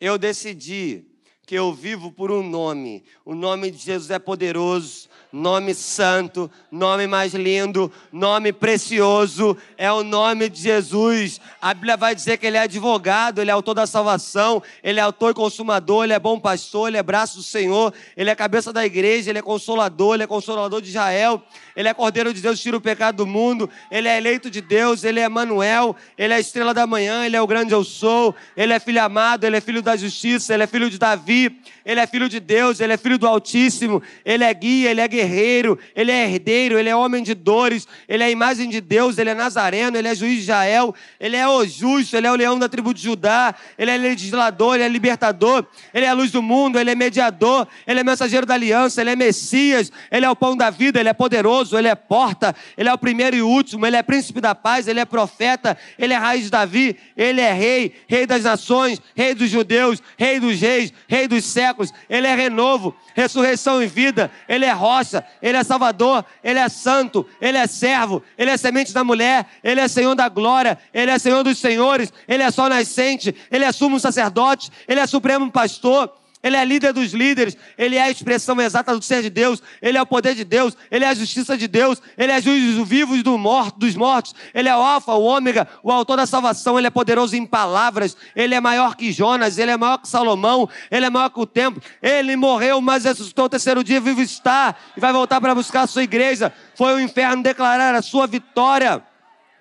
Eu 0.00 0.18
decidi 0.18 1.11
que 1.44 1.54
eu 1.56 1.72
vivo 1.72 2.12
por 2.12 2.30
um 2.30 2.42
nome. 2.42 3.02
O 3.24 3.34
nome 3.34 3.70
de 3.70 3.78
Jesus 3.78 4.10
é 4.10 4.18
poderoso, 4.18 5.08
nome 5.32 5.74
santo, 5.74 6.50
nome 6.70 7.06
mais 7.06 7.34
lindo, 7.34 7.90
nome 8.12 8.52
precioso, 8.52 9.56
é 9.76 9.90
o 9.90 10.04
nome 10.04 10.48
de 10.48 10.60
Jesus. 10.60 11.40
A 11.60 11.74
Bíblia 11.74 11.96
vai 11.96 12.14
dizer 12.14 12.36
que 12.36 12.46
ele 12.46 12.56
é 12.56 12.60
advogado, 12.60 13.40
ele 13.40 13.50
é 13.50 13.52
autor 13.52 13.74
da 13.74 13.86
salvação, 13.86 14.62
ele 14.84 15.00
é 15.00 15.02
autor 15.02 15.32
e 15.32 15.34
consumador, 15.34 16.04
ele 16.04 16.12
é 16.12 16.18
bom 16.18 16.38
pastor, 16.38 16.88
ele 16.88 16.98
é 16.98 17.02
braço 17.02 17.38
do 17.38 17.42
Senhor, 17.42 17.92
ele 18.16 18.30
é 18.30 18.34
cabeça 18.34 18.72
da 18.72 18.84
igreja, 18.84 19.30
ele 19.30 19.38
é 19.38 19.42
consolador, 19.42 20.14
ele 20.14 20.22
é 20.22 20.26
consolador 20.26 20.80
de 20.80 20.90
Israel, 20.90 21.42
ele 21.74 21.88
é 21.88 21.94
cordeiro 21.94 22.32
de 22.32 22.40
Deus, 22.40 22.60
tira 22.60 22.76
o 22.76 22.80
pecado 22.80 23.16
do 23.16 23.26
mundo, 23.26 23.68
ele 23.90 24.06
é 24.06 24.16
eleito 24.16 24.50
de 24.50 24.60
Deus, 24.60 25.02
ele 25.02 25.18
é 25.18 25.28
Manuel, 25.28 25.96
ele 26.16 26.34
é 26.34 26.40
estrela 26.40 26.74
da 26.74 26.86
manhã, 26.86 27.24
ele 27.24 27.36
é 27.36 27.42
o 27.42 27.46
grande 27.46 27.72
eu 27.72 27.82
sou, 27.82 28.34
ele 28.56 28.72
é 28.72 28.78
filho 28.78 29.02
amado, 29.02 29.44
ele 29.44 29.56
é 29.56 29.60
filho 29.60 29.82
da 29.82 29.96
justiça, 29.96 30.52
ele 30.52 30.62
é 30.62 30.66
filho 30.66 30.90
de 30.90 30.98
Davi, 30.98 31.41
ele 31.84 32.00
é 32.00 32.06
filho 32.06 32.28
de 32.28 32.40
Deus, 32.40 32.80
ele 32.80 32.92
é 32.92 32.96
filho 32.96 33.18
do 33.18 33.26
Altíssimo, 33.26 34.02
ele 34.24 34.44
é 34.44 34.52
guia, 34.54 34.90
ele 34.90 35.00
é 35.00 35.08
guerreiro 35.08 35.78
ele 35.94 36.10
é 36.10 36.24
herdeiro, 36.24 36.78
ele 36.78 36.88
é 36.88 36.96
homem 36.96 37.22
de 37.22 37.34
dores, 37.34 37.86
ele 38.08 38.22
é 38.22 38.26
a 38.26 38.30
imagem 38.30 38.68
de 38.68 38.80
Deus, 38.80 39.18
ele 39.18 39.30
é 39.30 39.34
nazareno, 39.34 39.96
ele 39.96 40.08
é 40.08 40.14
juiz 40.14 40.34
de 40.34 40.40
Israel, 40.40 40.94
ele 41.18 41.36
é 41.36 41.46
o 41.46 41.64
justo, 41.64 42.16
ele 42.16 42.26
é 42.26 42.32
o 42.32 42.34
leão 42.34 42.58
da 42.58 42.68
tribo 42.68 42.92
de 42.92 43.02
Judá, 43.02 43.54
ele 43.78 43.90
é 43.90 43.96
legislador, 43.96 44.74
ele 44.74 44.84
é 44.84 44.88
libertador, 44.88 45.64
ele 45.92 46.06
é 46.06 46.08
a 46.08 46.12
luz 46.12 46.30
do 46.30 46.42
mundo, 46.42 46.78
ele 46.78 46.90
é 46.90 46.94
mediador, 46.94 47.66
ele 47.86 48.00
é 48.00 48.04
mensageiro 48.04 48.46
da 48.46 48.54
aliança, 48.54 49.00
ele 49.00 49.10
é 49.10 49.16
Messias, 49.16 49.92
ele 50.10 50.26
é 50.26 50.30
o 50.30 50.36
pão 50.36 50.56
da 50.56 50.70
vida, 50.70 51.00
ele 51.00 51.08
é 51.08 51.12
poderoso, 51.12 51.76
ele 51.76 51.88
é 51.88 51.94
porta, 51.94 52.54
ele 52.76 52.88
é 52.88 52.92
o 52.92 52.98
primeiro 52.98 53.36
e 53.36 53.42
último, 53.42 53.86
ele 53.86 53.96
é 53.96 54.02
príncipe 54.02 54.40
da 54.40 54.54
paz, 54.54 54.88
ele 54.88 55.00
é 55.00 55.04
profeta, 55.04 55.76
ele 55.98 56.12
é 56.12 56.16
raiz 56.16 56.44
de 56.44 56.50
Davi, 56.50 56.96
ele 57.16 57.40
é 57.40 57.52
rei, 57.52 57.92
rei 58.06 58.26
das 58.26 58.44
nações, 58.44 59.00
rei 59.14 59.34
dos 59.34 59.48
judeus, 59.50 60.02
rei 60.16 60.40
dos 60.40 60.60
reis, 60.60 60.92
rei 61.08 61.21
dos 61.26 61.44
séculos, 61.44 61.92
ele 62.08 62.26
é 62.26 62.34
renovo, 62.34 62.94
ressurreição 63.14 63.82
e 63.82 63.86
vida, 63.86 64.30
ele 64.48 64.64
é 64.64 64.72
rocha, 64.72 65.24
ele 65.40 65.56
é 65.56 65.64
salvador, 65.64 66.24
ele 66.42 66.58
é 66.58 66.68
santo, 66.68 67.26
ele 67.40 67.58
é 67.58 67.66
servo, 67.66 68.22
ele 68.36 68.50
é 68.50 68.56
semente 68.56 68.92
da 68.92 69.04
mulher, 69.04 69.46
ele 69.62 69.80
é 69.80 69.88
senhor 69.88 70.14
da 70.14 70.28
glória, 70.28 70.78
ele 70.92 71.10
é 71.10 71.18
senhor 71.18 71.42
dos 71.42 71.58
senhores, 71.58 72.12
ele 72.28 72.42
é 72.42 72.50
só 72.50 72.68
nascente, 72.68 73.34
ele 73.50 73.64
é 73.64 73.72
sumo 73.72 73.98
sacerdote, 73.98 74.70
ele 74.86 75.00
é 75.00 75.06
supremo 75.06 75.50
pastor, 75.50 76.12
Ele 76.42 76.56
é 76.56 76.64
líder 76.64 76.92
dos 76.92 77.12
líderes, 77.12 77.56
ele 77.78 77.96
é 77.96 78.02
a 78.02 78.10
expressão 78.10 78.60
exata 78.60 78.94
do 78.96 79.02
ser 79.02 79.22
de 79.22 79.30
Deus, 79.30 79.62
ele 79.80 79.96
é 79.96 80.02
o 80.02 80.06
poder 80.06 80.34
de 80.34 80.44
Deus, 80.44 80.76
ele 80.90 81.04
é 81.04 81.08
a 81.08 81.14
justiça 81.14 81.56
de 81.56 81.68
Deus, 81.68 82.02
ele 82.18 82.32
é 82.32 82.40
juiz 82.40 82.76
dos 82.76 82.88
vivos 82.88 83.22
do 83.22 83.38
morto, 83.38 83.78
dos 83.78 83.94
mortos, 83.94 84.34
ele 84.52 84.68
é 84.68 84.76
o 84.76 84.80
alfa, 84.80 85.12
o 85.12 85.22
ômega, 85.22 85.68
o 85.82 85.92
autor 85.92 86.16
da 86.16 86.26
salvação, 86.26 86.76
ele 86.76 86.88
é 86.88 86.90
poderoso 86.90 87.36
em 87.36 87.46
palavras, 87.46 88.16
ele 88.34 88.54
é 88.54 88.60
maior 88.60 88.96
que 88.96 89.12
Jonas, 89.12 89.56
ele 89.56 89.70
é 89.70 89.76
maior 89.76 89.98
que 89.98 90.08
Salomão, 90.08 90.68
ele 90.90 91.06
é 91.06 91.10
maior 91.10 91.30
que 91.30 91.40
o 91.40 91.46
templo, 91.46 91.80
ele 92.02 92.34
morreu, 92.34 92.80
mas 92.80 93.04
ressuscitou 93.04 93.44
o 93.44 93.48
terceiro 93.48 93.84
dia, 93.84 94.00
vivo 94.00 94.20
está, 94.20 94.74
e 94.96 95.00
vai 95.00 95.12
voltar 95.12 95.40
para 95.40 95.54
buscar 95.54 95.82
a 95.82 95.86
sua 95.86 96.02
igreja. 96.02 96.52
Foi 96.74 96.94
o 96.94 97.00
inferno 97.00 97.42
declarar 97.42 97.94
a 97.94 98.02
sua 98.02 98.26
vitória. 98.26 99.02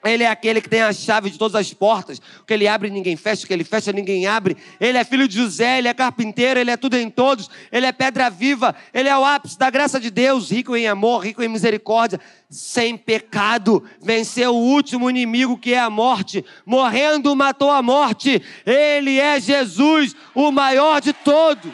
Ele 0.03 0.23
é 0.23 0.27
aquele 0.27 0.61
que 0.61 0.69
tem 0.69 0.81
a 0.81 0.91
chave 0.91 1.29
de 1.29 1.37
todas 1.37 1.55
as 1.55 1.71
portas. 1.73 2.19
O 2.39 2.45
que 2.45 2.53
ele 2.53 2.67
abre, 2.67 2.89
ninguém 2.89 3.15
fecha. 3.15 3.43
O 3.43 3.47
que 3.47 3.53
ele 3.53 3.63
fecha, 3.63 3.91
ninguém 3.91 4.25
abre. 4.25 4.57
Ele 4.79 4.97
é 4.97 5.03
filho 5.03 5.27
de 5.27 5.37
José, 5.37 5.77
ele 5.77 5.87
é 5.87 5.93
carpinteiro, 5.93 6.59
ele 6.59 6.71
é 6.71 6.77
tudo 6.77 6.97
em 6.97 7.09
todos. 7.09 7.49
Ele 7.71 7.85
é 7.85 7.91
pedra 7.91 8.29
viva. 8.29 8.75
Ele 8.93 9.09
é 9.09 9.17
o 9.17 9.23
ápice 9.23 9.59
da 9.59 9.69
graça 9.69 9.99
de 9.99 10.09
Deus, 10.09 10.49
rico 10.49 10.75
em 10.75 10.87
amor, 10.87 11.25
rico 11.25 11.43
em 11.43 11.47
misericórdia, 11.47 12.19
sem 12.49 12.97
pecado. 12.97 13.83
Venceu 14.01 14.55
o 14.55 14.73
último 14.73 15.09
inimigo 15.09 15.57
que 15.57 15.73
é 15.73 15.79
a 15.79 15.89
morte. 15.89 16.43
Morrendo, 16.65 17.35
matou 17.35 17.69
a 17.69 17.81
morte. 17.83 18.41
Ele 18.65 19.19
é 19.19 19.39
Jesus, 19.39 20.15
o 20.33 20.51
maior 20.51 20.99
de 20.99 21.13
todos. 21.13 21.71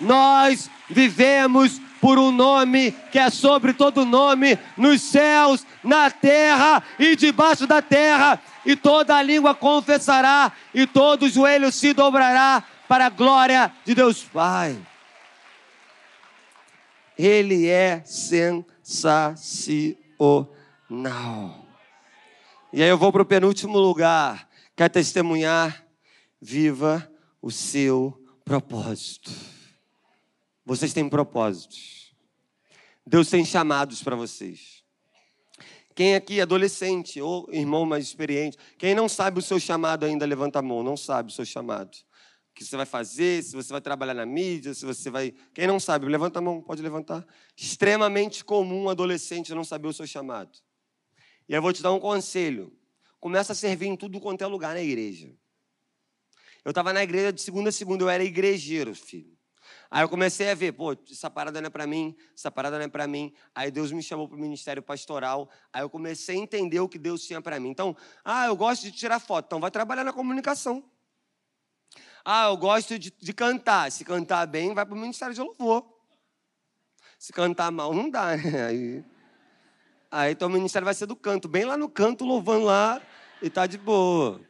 Nós 0.00 0.68
vivemos 0.90 1.81
por 2.02 2.18
um 2.18 2.32
nome 2.32 2.90
que 3.12 3.18
é 3.18 3.30
sobre 3.30 3.72
todo 3.72 4.04
nome, 4.04 4.58
nos 4.76 5.00
céus, 5.00 5.64
na 5.84 6.10
terra 6.10 6.82
e 6.98 7.14
debaixo 7.14 7.64
da 7.64 7.80
terra, 7.80 8.42
e 8.66 8.74
toda 8.74 9.14
a 9.16 9.22
língua 9.22 9.54
confessará, 9.54 10.50
e 10.74 10.84
todo 10.84 11.28
joelho 11.28 11.70
se 11.70 11.92
dobrará 11.92 12.64
para 12.88 13.06
a 13.06 13.08
glória 13.08 13.72
de 13.84 13.94
Deus 13.94 14.24
Pai. 14.24 14.76
Ele 17.16 17.68
é 17.68 18.02
sensacional. 18.04 19.86
E 22.72 22.82
aí 22.82 22.88
eu 22.88 22.98
vou 22.98 23.12
para 23.12 23.22
o 23.22 23.26
penúltimo 23.26 23.78
lugar. 23.78 24.48
Quer 24.74 24.88
testemunhar? 24.88 25.84
Viva 26.40 27.08
o 27.40 27.52
seu 27.52 28.20
propósito. 28.44 29.51
Vocês 30.64 30.92
têm 30.92 31.08
propósitos. 31.08 32.14
Deus 33.06 33.28
tem 33.28 33.44
chamados 33.44 34.02
para 34.02 34.14
vocês. 34.14 34.82
Quem 35.94 36.14
aqui 36.14 36.38
é 36.38 36.42
adolescente 36.42 37.20
ou 37.20 37.48
irmão 37.52 37.84
mais 37.84 38.04
experiente, 38.04 38.56
quem 38.78 38.94
não 38.94 39.08
sabe 39.08 39.38
o 39.38 39.42
seu 39.42 39.60
chamado 39.60 40.06
ainda, 40.06 40.24
levanta 40.24 40.60
a 40.60 40.62
mão, 40.62 40.82
não 40.82 40.96
sabe 40.96 41.30
o 41.30 41.34
seu 41.34 41.44
chamado. 41.44 41.94
O 42.50 42.54
que 42.54 42.64
você 42.64 42.76
vai 42.76 42.86
fazer, 42.86 43.42
se 43.42 43.54
você 43.54 43.72
vai 43.72 43.80
trabalhar 43.80 44.14
na 44.14 44.24
mídia, 44.24 44.74
se 44.74 44.84
você 44.84 45.10
vai. 45.10 45.32
Quem 45.54 45.66
não 45.66 45.80
sabe, 45.80 46.06
levanta 46.06 46.38
a 46.38 46.42
mão, 46.42 46.62
pode 46.62 46.82
levantar. 46.82 47.26
Extremamente 47.56 48.44
comum 48.44 48.84
um 48.84 48.88
adolescente 48.88 49.54
não 49.54 49.64
saber 49.64 49.88
o 49.88 49.92
seu 49.92 50.06
chamado. 50.06 50.58
E 51.48 51.54
eu 51.54 51.60
vou 51.60 51.72
te 51.72 51.82
dar 51.82 51.92
um 51.92 52.00
conselho. 52.00 52.72
Começa 53.18 53.52
a 53.52 53.56
servir 53.56 53.86
em 53.86 53.96
tudo 53.96 54.20
quanto 54.20 54.42
é 54.42 54.46
lugar 54.46 54.74
na 54.74 54.82
igreja. 54.82 55.34
Eu 56.64 56.70
estava 56.70 56.92
na 56.92 57.02
igreja 57.02 57.32
de 57.32 57.40
segunda 57.42 57.70
a 57.70 57.72
segunda, 57.72 58.04
eu 58.04 58.08
era 58.08 58.22
igrejeiro, 58.22 58.94
filho. 58.94 59.31
Aí 59.94 60.02
eu 60.02 60.08
comecei 60.08 60.50
a 60.50 60.54
ver, 60.54 60.72
pô, 60.72 60.96
essa 61.10 61.28
parada 61.28 61.60
não 61.60 61.66
é 61.66 61.70
para 61.70 61.86
mim, 61.86 62.16
essa 62.34 62.50
parada 62.50 62.78
não 62.78 62.86
é 62.86 62.88
para 62.88 63.06
mim. 63.06 63.30
Aí 63.54 63.70
Deus 63.70 63.92
me 63.92 64.02
chamou 64.02 64.26
para 64.26 64.38
o 64.38 64.40
ministério 64.40 64.82
pastoral. 64.82 65.50
Aí 65.70 65.82
eu 65.82 65.90
comecei 65.90 66.34
a 66.34 66.38
entender 66.38 66.80
o 66.80 66.88
que 66.88 66.98
Deus 66.98 67.22
tinha 67.22 67.42
para 67.42 67.60
mim. 67.60 67.68
Então, 67.68 67.94
ah, 68.24 68.46
eu 68.46 68.56
gosto 68.56 68.84
de 68.84 68.90
tirar 68.90 69.20
foto, 69.20 69.44
então 69.44 69.60
vai 69.60 69.70
trabalhar 69.70 70.02
na 70.02 70.10
comunicação. 70.10 70.82
Ah, 72.24 72.46
eu 72.46 72.56
gosto 72.56 72.98
de, 72.98 73.10
de 73.10 73.32
cantar. 73.34 73.92
Se 73.92 74.02
cantar 74.02 74.46
bem, 74.46 74.72
vai 74.72 74.86
para 74.86 74.94
o 74.94 74.98
ministério 74.98 75.34
de 75.34 75.42
louvor. 75.42 75.84
Se 77.18 77.30
cantar 77.30 77.70
mal, 77.70 77.92
não 77.92 78.08
dá, 78.08 78.34
né? 78.34 78.64
Aí, 78.64 79.04
aí 80.10 80.32
então 80.32 80.48
o 80.48 80.50
ministério 80.50 80.86
vai 80.86 80.94
ser 80.94 81.04
do 81.04 81.14
canto, 81.14 81.48
bem 81.48 81.66
lá 81.66 81.76
no 81.76 81.90
canto, 81.90 82.24
louvando 82.24 82.64
lá, 82.64 82.98
e 83.42 83.50
tá 83.50 83.66
de 83.66 83.76
boa. 83.76 84.40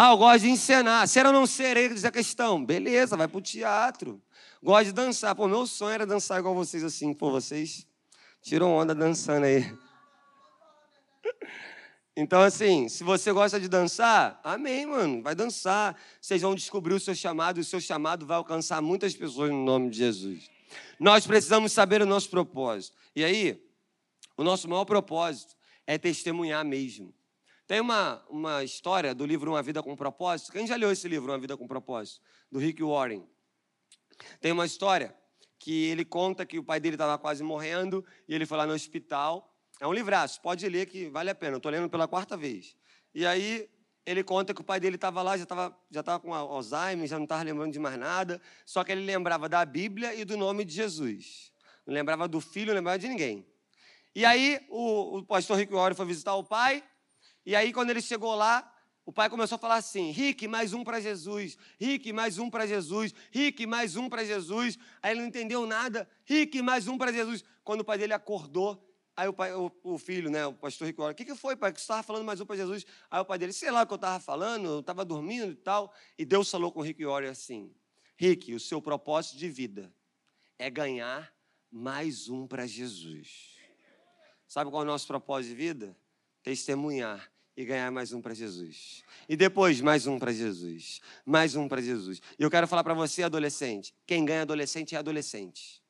Ah, 0.00 0.12
eu 0.12 0.16
gosto 0.16 0.42
de 0.42 0.50
encenar. 0.50 1.08
Ser 1.08 1.26
ou 1.26 1.32
não 1.32 1.44
ser, 1.44 1.92
diz 1.92 2.04
a 2.04 2.12
questão. 2.12 2.64
Beleza, 2.64 3.16
vai 3.16 3.26
pro 3.26 3.40
teatro. 3.40 4.22
Gosto 4.62 4.84
de 4.84 4.92
dançar. 4.92 5.34
Pô, 5.34 5.48
meu 5.48 5.66
sonho 5.66 5.92
era 5.92 6.06
dançar 6.06 6.38
igual 6.38 6.54
vocês 6.54 6.84
assim. 6.84 7.12
Pô, 7.12 7.32
vocês 7.32 7.84
tiram 8.40 8.76
onda 8.76 8.94
dançando 8.94 9.46
aí. 9.46 9.76
Então, 12.20 12.40
assim, 12.40 12.88
se 12.88 13.04
você 13.04 13.30
gosta 13.30 13.60
de 13.60 13.68
dançar, 13.68 14.40
amém, 14.42 14.84
mano. 14.86 15.22
Vai 15.22 15.36
dançar. 15.36 15.96
Vocês 16.20 16.42
vão 16.42 16.52
descobrir 16.52 16.94
o 16.94 16.98
seu 16.98 17.14
chamado 17.14 17.58
e 17.58 17.60
o 17.60 17.64
seu 17.64 17.80
chamado 17.80 18.26
vai 18.26 18.36
alcançar 18.36 18.82
muitas 18.82 19.14
pessoas 19.14 19.50
no 19.50 19.64
nome 19.64 19.90
de 19.90 19.98
Jesus. 19.98 20.50
Nós 20.98 21.28
precisamos 21.28 21.70
saber 21.70 22.02
o 22.02 22.06
nosso 22.06 22.28
propósito. 22.28 22.96
E 23.14 23.22
aí, 23.22 23.64
o 24.36 24.42
nosso 24.42 24.68
maior 24.68 24.84
propósito 24.84 25.54
é 25.86 25.96
testemunhar 25.96 26.64
mesmo. 26.64 27.14
Tem 27.68 27.82
uma, 27.82 28.24
uma 28.30 28.64
história 28.64 29.14
do 29.14 29.26
livro 29.26 29.50
Uma 29.50 29.62
Vida 29.62 29.82
com 29.82 29.94
Propósito. 29.94 30.50
Quem 30.50 30.66
já 30.66 30.74
leu 30.74 30.90
esse 30.90 31.06
livro, 31.06 31.30
Uma 31.30 31.38
Vida 31.38 31.54
com 31.54 31.68
Propósito? 31.68 32.22
Do 32.50 32.58
Rick 32.58 32.82
Warren. 32.82 33.28
Tem 34.40 34.52
uma 34.52 34.64
história 34.64 35.14
que 35.58 35.84
ele 35.88 36.02
conta 36.02 36.46
que 36.46 36.58
o 36.58 36.64
pai 36.64 36.80
dele 36.80 36.94
estava 36.94 37.18
quase 37.18 37.42
morrendo 37.42 38.02
e 38.26 38.34
ele 38.34 38.46
foi 38.46 38.56
lá 38.56 38.66
no 38.66 38.72
hospital. 38.72 39.54
É 39.78 39.86
um 39.86 39.92
livraço, 39.92 40.40
pode 40.40 40.66
ler 40.66 40.86
que 40.86 41.10
vale 41.10 41.28
a 41.28 41.34
pena. 41.34 41.52
Eu 41.52 41.56
estou 41.58 41.70
lendo 41.70 41.90
pela 41.90 42.08
quarta 42.08 42.38
vez. 42.38 42.74
E 43.14 43.26
aí 43.26 43.68
ele 44.06 44.24
conta 44.24 44.54
que 44.54 44.62
o 44.62 44.64
pai 44.64 44.80
dele 44.80 44.96
estava 44.96 45.20
lá, 45.20 45.36
já 45.36 45.42
estava 45.42 45.78
já 45.90 46.02
tava 46.02 46.20
com 46.20 46.32
Alzheimer, 46.32 47.06
já 47.06 47.18
não 47.18 47.24
estava 47.24 47.42
lembrando 47.42 47.74
de 47.74 47.78
mais 47.78 47.98
nada. 47.98 48.40
Só 48.64 48.82
que 48.82 48.92
ele 48.92 49.04
lembrava 49.04 49.46
da 49.46 49.62
Bíblia 49.66 50.14
e 50.14 50.24
do 50.24 50.38
nome 50.38 50.64
de 50.64 50.72
Jesus. 50.72 51.52
Não 51.86 51.92
lembrava 51.92 52.26
do 52.26 52.40
filho, 52.40 52.68
não 52.68 52.76
lembrava 52.76 52.98
de 52.98 53.08
ninguém. 53.08 53.46
E 54.14 54.24
aí 54.24 54.58
o, 54.70 55.18
o 55.18 55.22
pastor 55.26 55.58
Rick 55.58 55.70
Warren 55.70 55.94
foi 55.94 56.06
visitar 56.06 56.34
o 56.34 56.42
pai 56.42 56.82
e 57.48 57.56
aí, 57.56 57.72
quando 57.72 57.88
ele 57.88 58.02
chegou 58.02 58.34
lá, 58.34 58.70
o 59.06 59.10
pai 59.10 59.30
começou 59.30 59.56
a 59.56 59.58
falar 59.58 59.76
assim: 59.76 60.10
Rick, 60.10 60.46
mais 60.46 60.74
um 60.74 60.84
para 60.84 61.00
Jesus. 61.00 61.56
Rick, 61.80 62.12
mais 62.12 62.36
um 62.36 62.50
para 62.50 62.66
Jesus. 62.66 63.14
Rick, 63.30 63.66
mais 63.66 63.96
um 63.96 64.06
para 64.06 64.22
Jesus. 64.22 64.78
Aí 65.02 65.12
ele 65.12 65.20
não 65.20 65.28
entendeu 65.28 65.66
nada. 65.66 66.06
Rick, 66.26 66.60
mais 66.60 66.86
um 66.86 66.98
para 66.98 67.10
Jesus. 67.10 67.42
Quando 67.64 67.80
o 67.80 67.84
pai 67.86 67.96
dele 67.96 68.12
acordou, 68.12 68.86
aí 69.16 69.26
o, 69.26 69.32
pai, 69.32 69.54
o, 69.54 69.72
o 69.82 69.96
filho, 69.96 70.28
né, 70.28 70.44
o 70.44 70.52
pastor 70.52 70.88
Rick, 70.88 71.00
o 71.00 71.14
que, 71.14 71.24
que 71.24 71.34
foi, 71.34 71.56
pai? 71.56 71.72
Que 71.72 71.80
você 71.80 71.84
estava 71.84 72.02
falando 72.02 72.26
mais 72.26 72.38
um 72.38 72.44
para 72.44 72.54
Jesus? 72.54 72.84
Aí 73.10 73.18
o 73.18 73.24
pai 73.24 73.38
dele, 73.38 73.54
sei 73.54 73.70
lá 73.70 73.80
o 73.80 73.86
que 73.86 73.94
eu 73.94 73.96
estava 73.96 74.20
falando, 74.20 74.66
eu 74.66 74.80
estava 74.80 75.02
dormindo 75.02 75.52
e 75.52 75.56
tal. 75.56 75.90
E 76.18 76.26
Deus 76.26 76.50
falou 76.50 76.70
com 76.70 76.80
o 76.80 76.82
Rick 76.82 77.02
Warren 77.02 77.30
assim: 77.30 77.74
Rick, 78.14 78.52
o 78.52 78.60
seu 78.60 78.82
propósito 78.82 79.38
de 79.38 79.48
vida 79.48 79.90
é 80.58 80.68
ganhar 80.68 81.34
mais 81.70 82.28
um 82.28 82.46
para 82.46 82.66
Jesus. 82.66 83.56
Sabe 84.46 84.70
qual 84.70 84.82
é 84.82 84.84
o 84.84 84.86
nosso 84.86 85.06
propósito 85.06 85.52
de 85.52 85.56
vida? 85.56 85.96
Testemunhar 86.42 87.32
e 87.58 87.64
ganhar 87.64 87.90
mais 87.90 88.12
um 88.12 88.22
para 88.22 88.32
Jesus. 88.34 89.02
E 89.28 89.36
depois, 89.36 89.80
mais 89.80 90.06
um 90.06 90.16
para 90.16 90.32
Jesus. 90.32 91.00
Mais 91.26 91.56
um 91.56 91.66
para 91.66 91.82
Jesus. 91.82 92.22
E 92.38 92.42
eu 92.44 92.48
quero 92.48 92.68
falar 92.68 92.84
para 92.84 92.94
você, 92.94 93.24
adolescente: 93.24 93.92
quem 94.06 94.24
ganha 94.24 94.42
adolescente 94.42 94.94
é 94.94 94.98
adolescente. 94.98 95.82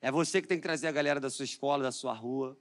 É 0.00 0.12
você 0.12 0.40
que 0.40 0.46
tem 0.46 0.58
que 0.58 0.62
trazer 0.62 0.86
a 0.86 0.92
galera 0.92 1.18
da 1.18 1.28
sua 1.28 1.44
escola, 1.44 1.82
da 1.82 1.90
sua 1.90 2.12
rua. 2.12 2.56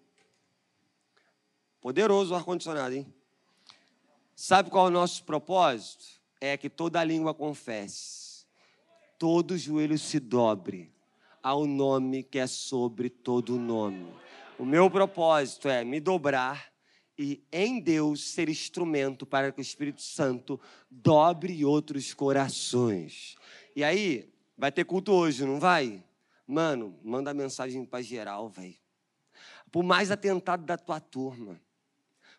Poderoso 1.79 2.33
o 2.33 2.35
ar-condicionado, 2.35 2.95
hein? 2.95 3.13
Sabe 4.35 4.71
qual 4.71 4.87
é 4.87 4.89
o 4.89 4.91
nosso 4.91 5.23
propósito? 5.23 6.03
É 6.41 6.57
que 6.57 6.67
toda 6.67 7.03
língua 7.03 7.31
confesse, 7.31 8.47
todo 9.19 9.55
joelho 9.55 9.99
se 9.99 10.19
dobre 10.19 10.91
ao 11.43 11.67
nome 11.67 12.23
que 12.23 12.39
é 12.39 12.47
sobre 12.47 13.07
todo 13.07 13.59
nome. 13.59 14.11
O 14.57 14.65
meu 14.65 14.89
propósito 14.89 15.69
é 15.69 15.83
me 15.83 15.99
dobrar 15.99 16.74
e 17.17 17.43
em 17.51 17.79
Deus 17.79 18.31
ser 18.31 18.49
instrumento 18.49 19.25
para 19.25 19.51
que 19.51 19.59
o 19.59 19.61
Espírito 19.61 20.01
Santo 20.01 20.59
dobre 20.89 21.63
outros 21.63 22.13
corações. 22.13 23.35
E 23.75 23.83
aí, 23.83 24.31
vai 24.57 24.71
ter 24.71 24.85
culto 24.85 25.11
hoje, 25.11 25.45
não 25.45 25.59
vai? 25.59 26.03
Mano, 26.47 26.97
manda 27.03 27.33
mensagem 27.33 27.85
para 27.85 28.03
geral, 28.03 28.49
velho. 28.49 28.75
Por 29.71 29.83
mais 29.83 30.11
atentado 30.11 30.63
da 30.65 30.77
tua 30.77 30.99
turma. 30.99 31.59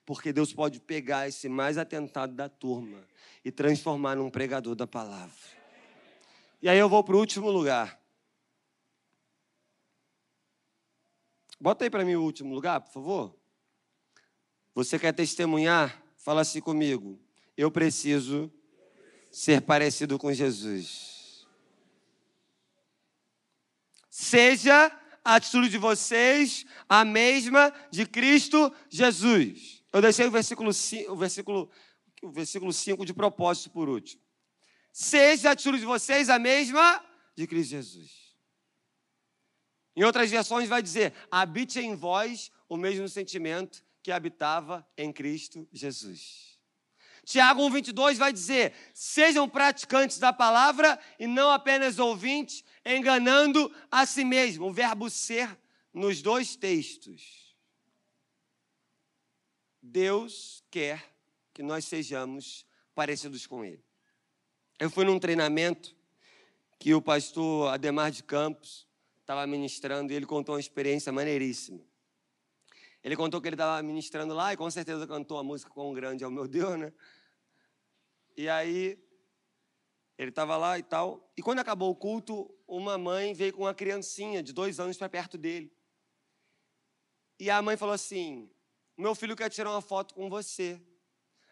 Porque 0.05 0.33
Deus 0.33 0.53
pode 0.53 0.79
pegar 0.79 1.27
esse 1.27 1.49
mais 1.49 1.77
atentado 1.77 2.33
da 2.33 2.49
turma 2.49 3.05
e 3.45 3.51
transformar 3.51 4.15
num 4.15 4.31
pregador 4.31 4.77
da 4.77 4.87
palavra. 4.87 5.35
E 6.63 6.69
aí 6.69 6.79
eu 6.79 6.89
vou 6.89 7.03
para 7.03 7.17
o 7.17 7.19
último 7.19 7.51
lugar. 7.51 8.01
Bota 11.61 11.85
aí 11.85 11.91
para 11.91 12.05
mim 12.05 12.15
o 12.15 12.23
último 12.23 12.55
lugar, 12.55 12.81
por 12.81 12.93
favor. 12.93 13.36
Você 14.77 14.99
quer 14.99 15.15
testemunhar? 15.15 16.05
Fala 16.19 16.43
assim 16.43 16.61
comigo. 16.61 17.19
Eu 17.57 17.71
preciso 17.71 18.53
ser 19.31 19.63
parecido 19.63 20.19
com 20.19 20.31
Jesus. 20.31 21.47
Seja 24.11 24.93
a 25.25 25.37
atitude 25.37 25.71
de 25.71 25.79
vocês 25.79 26.67
a 26.87 27.07
mesma 27.07 27.73
de 27.91 28.05
Cristo 28.05 28.71
Jesus. 28.91 29.83
Eu 29.91 30.03
deixei 30.03 30.27
o 30.27 30.31
versículo 30.31 30.75
5, 30.75 31.11
o 31.11 31.17
versículo, 31.17 31.71
o 32.23 32.31
versículo 32.31 32.71
5 32.71 33.07
de 33.07 33.15
propósito 33.15 33.71
por 33.71 33.89
último. 33.89 34.21
seja 34.93 35.49
a 35.49 35.53
atitude 35.53 35.79
de 35.79 35.87
vocês 35.87 36.29
a 36.29 36.39
mesma 36.39 37.03
de 37.35 37.47
Cristo 37.47 37.71
Jesus. 37.71 38.37
Em 39.97 40.05
outras 40.05 40.31
versões 40.31 40.69
vai 40.69 40.83
dizer: 40.83 41.15
habite 41.31 41.81
em 41.81 41.97
vós 41.97 42.53
o 42.69 42.77
mesmo 42.77 43.09
sentimento 43.09 43.86
que 44.07 44.13
habitava 44.13 44.89
em 44.97 45.13
Cristo 45.13 45.69
Jesus. 45.73 46.61
Tiago 47.25 47.61
1,22 47.69 48.15
vai 48.15 48.33
dizer: 48.33 48.73
sejam 48.95 49.49
praticantes 49.49 50.21
da 50.21 50.33
palavra 50.33 50.97
e 51.19 51.27
não 51.27 51.51
apenas 51.51 51.99
ouvintes, 51.99 52.63
enganando 52.85 53.69
a 53.91 54.07
si 54.07 54.25
mesmo. 54.25 54.67
O 54.67 54.73
verbo 54.73 55.11
ser 55.11 55.59
nos 55.93 56.23
dois 56.23 56.55
textos. 56.55 57.53
Deus 59.83 60.63
quer 60.71 61.05
que 61.53 61.65
nós 61.65 61.85
sejamos 61.85 62.65
parecidos 62.95 63.45
com 63.45 63.65
Ele. 63.65 63.85
Eu 64.79 64.89
fui 64.89 65.05
num 65.05 65.19
treinamento 65.19 65.97
que 66.79 66.95
o 66.95 67.03
pastor 67.03 67.75
Ademar 67.75 68.13
de 68.13 68.23
Campos 68.23 68.87
estava 69.19 69.45
ministrando 69.49 70.13
e 70.13 70.15
ele 70.15 70.27
contou 70.27 70.55
uma 70.55 70.61
experiência 70.61 71.13
maneiríssima. 71.13 71.85
Ele 73.07 73.15
contou 73.15 73.41
que 73.41 73.47
ele 73.47 73.55
estava 73.55 73.81
ministrando 73.85 74.35
lá 74.35 74.53
e 74.53 74.57
com 74.57 74.69
certeza 74.69 75.07
cantou 75.07 75.39
a 75.39 75.45
música 75.45 75.71
Quão 75.71 75.93
Grande 75.93 76.25
é 76.25 76.27
o 76.27 76.31
Meu 76.31 76.49
Deus, 76.49 76.77
né? 76.77 76.93
E 78.37 78.49
aí, 78.49 78.99
ele 80.19 80.31
estava 80.31 80.57
lá 80.57 80.77
e 80.77 80.83
tal. 80.83 81.33
E 81.37 81.41
quando 81.41 81.61
acabou 81.61 81.89
o 81.89 81.95
culto, 81.95 82.53
uma 82.67 82.99
mãe 82.99 83.33
veio 83.33 83.53
com 83.53 83.63
uma 83.63 83.73
criancinha 83.73 84.43
de 84.43 84.53
dois 84.53 84.81
anos 84.81 84.97
para 84.97 85.09
perto 85.09 85.39
dele. 85.39 85.73
E 87.39 87.49
a 87.49 87.63
mãe 87.63 87.77
falou 87.77 87.95
assim: 87.95 88.51
Meu 88.99 89.15
filho 89.15 89.37
quer 89.37 89.51
tirar 89.51 89.71
uma 89.71 89.81
foto 89.81 90.13
com 90.13 90.29
você. 90.29 90.83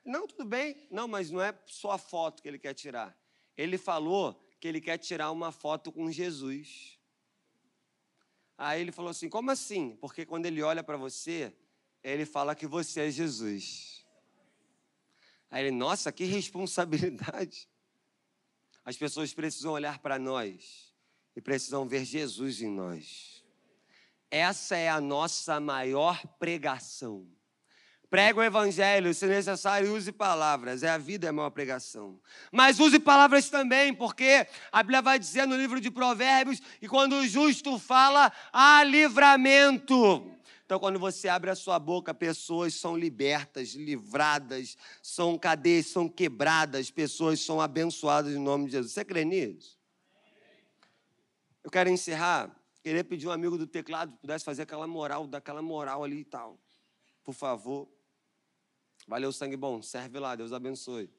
Não, 0.05 0.27
tudo 0.27 0.45
bem. 0.45 0.89
Não, 0.91 1.07
mas 1.07 1.31
não 1.31 1.41
é 1.41 1.57
só 1.67 1.93
a 1.93 1.99
foto 1.99 2.43
que 2.43 2.49
ele 2.49 2.59
quer 2.59 2.75
tirar. 2.75 3.17
Ele 3.57 3.79
falou 3.79 4.45
que 4.59 4.67
ele 4.67 4.81
quer 4.81 4.99
tirar 4.99 5.31
uma 5.31 5.53
foto 5.53 5.93
com 5.93 6.11
Jesus. 6.11 6.99
Aí 8.57 8.81
ele 8.81 8.93
falou 8.93 9.11
assim: 9.11 9.29
Como 9.29 9.51
assim? 9.51 9.97
Porque 10.01 10.25
quando 10.25 10.47
ele 10.47 10.63
olha 10.63 10.83
para 10.83 10.97
você, 10.97 11.53
ele 12.03 12.25
fala 12.25 12.55
que 12.55 12.67
você 12.67 13.09
é 13.09 13.11
Jesus. 13.11 14.05
Aí 15.51 15.65
ele, 15.65 15.71
nossa, 15.71 16.11
que 16.11 16.25
responsabilidade. 16.25 17.69
As 18.85 18.97
pessoas 18.97 19.33
precisam 19.33 19.73
olhar 19.73 19.99
para 20.01 20.19
nós 20.19 20.93
e 21.35 21.41
precisam 21.41 21.89
ver 21.89 22.05
Jesus 22.05 22.61
em 22.61 22.71
nós. 22.71 23.45
Essa 24.31 24.77
é 24.77 24.89
a 24.89 25.01
nossa 25.01 25.61
maior 25.61 26.27
pregação. 26.39 27.27
Prega 28.15 28.39
o 28.39 28.45
evangelho, 28.45 29.12
se 29.12 29.27
necessário, 29.27 29.93
use 29.93 30.12
palavras. 30.12 30.85
É 30.85 30.89
a 30.89 30.97
vida, 30.97 31.27
é 31.27 31.31
a 31.31 31.33
maior 31.33 31.51
pregação. 31.51 32.21
Mas 32.53 32.79
use 32.79 33.01
palavras 33.01 33.51
também, 33.51 33.93
porque 33.93 34.47
a 34.71 34.85
Bíblia 34.85 35.03
vai 35.03 35.19
dizer 35.19 35.49
no 35.49 35.57
livro 35.57 35.81
de 35.81 35.91
Provérbios 35.91 36.61
que 36.79 36.87
quando 36.87 37.17
o 37.17 37.27
justo 37.27 37.77
fala, 37.77 38.33
há 38.53 38.85
livramento. 38.85 40.31
Então, 40.65 40.79
quando 40.79 40.97
você 40.97 41.29
abre 41.29 41.51
a 41.51 41.57
sua 41.57 41.77
boca, 41.81 42.15
pessoas 42.15 42.75
são 42.75 42.97
libertas, 42.97 43.71
livradas, 43.71 44.77
são 45.03 45.37
cadeias, 45.37 45.87
são 45.87 46.09
quebradas, 46.09 46.93
pessoas 46.93 47.41
são 47.41 47.61
abençoadas 47.61 48.33
em 48.33 48.39
nome 48.39 48.67
de 48.67 48.71
Jesus. 48.75 48.93
Você 48.93 49.05
crê 49.05 49.25
nisso? 49.25 49.77
Eu 51.65 51.71
quero 51.71 51.91
encerrar. 51.91 52.55
Queria 52.81 53.03
pedir 53.03 53.27
um 53.27 53.33
amigo 53.33 53.59
do 53.59 53.67
teclado 53.67 54.12
que 54.12 54.19
pudesse 54.19 54.45
fazer 54.45 54.62
aquela 54.62 54.87
moral, 54.87 55.27
daquela 55.27 55.61
moral 55.61 56.05
ali 56.05 56.21
e 56.21 56.25
tal. 56.25 56.61
Por 57.25 57.35
favor. 57.35 57.93
Valeu, 59.07 59.33
sangue 59.33 59.57
bom. 59.57 59.83
Serve 59.83 60.19
lá, 60.19 60.35
Deus 60.35 60.53
abençoe. 60.53 61.11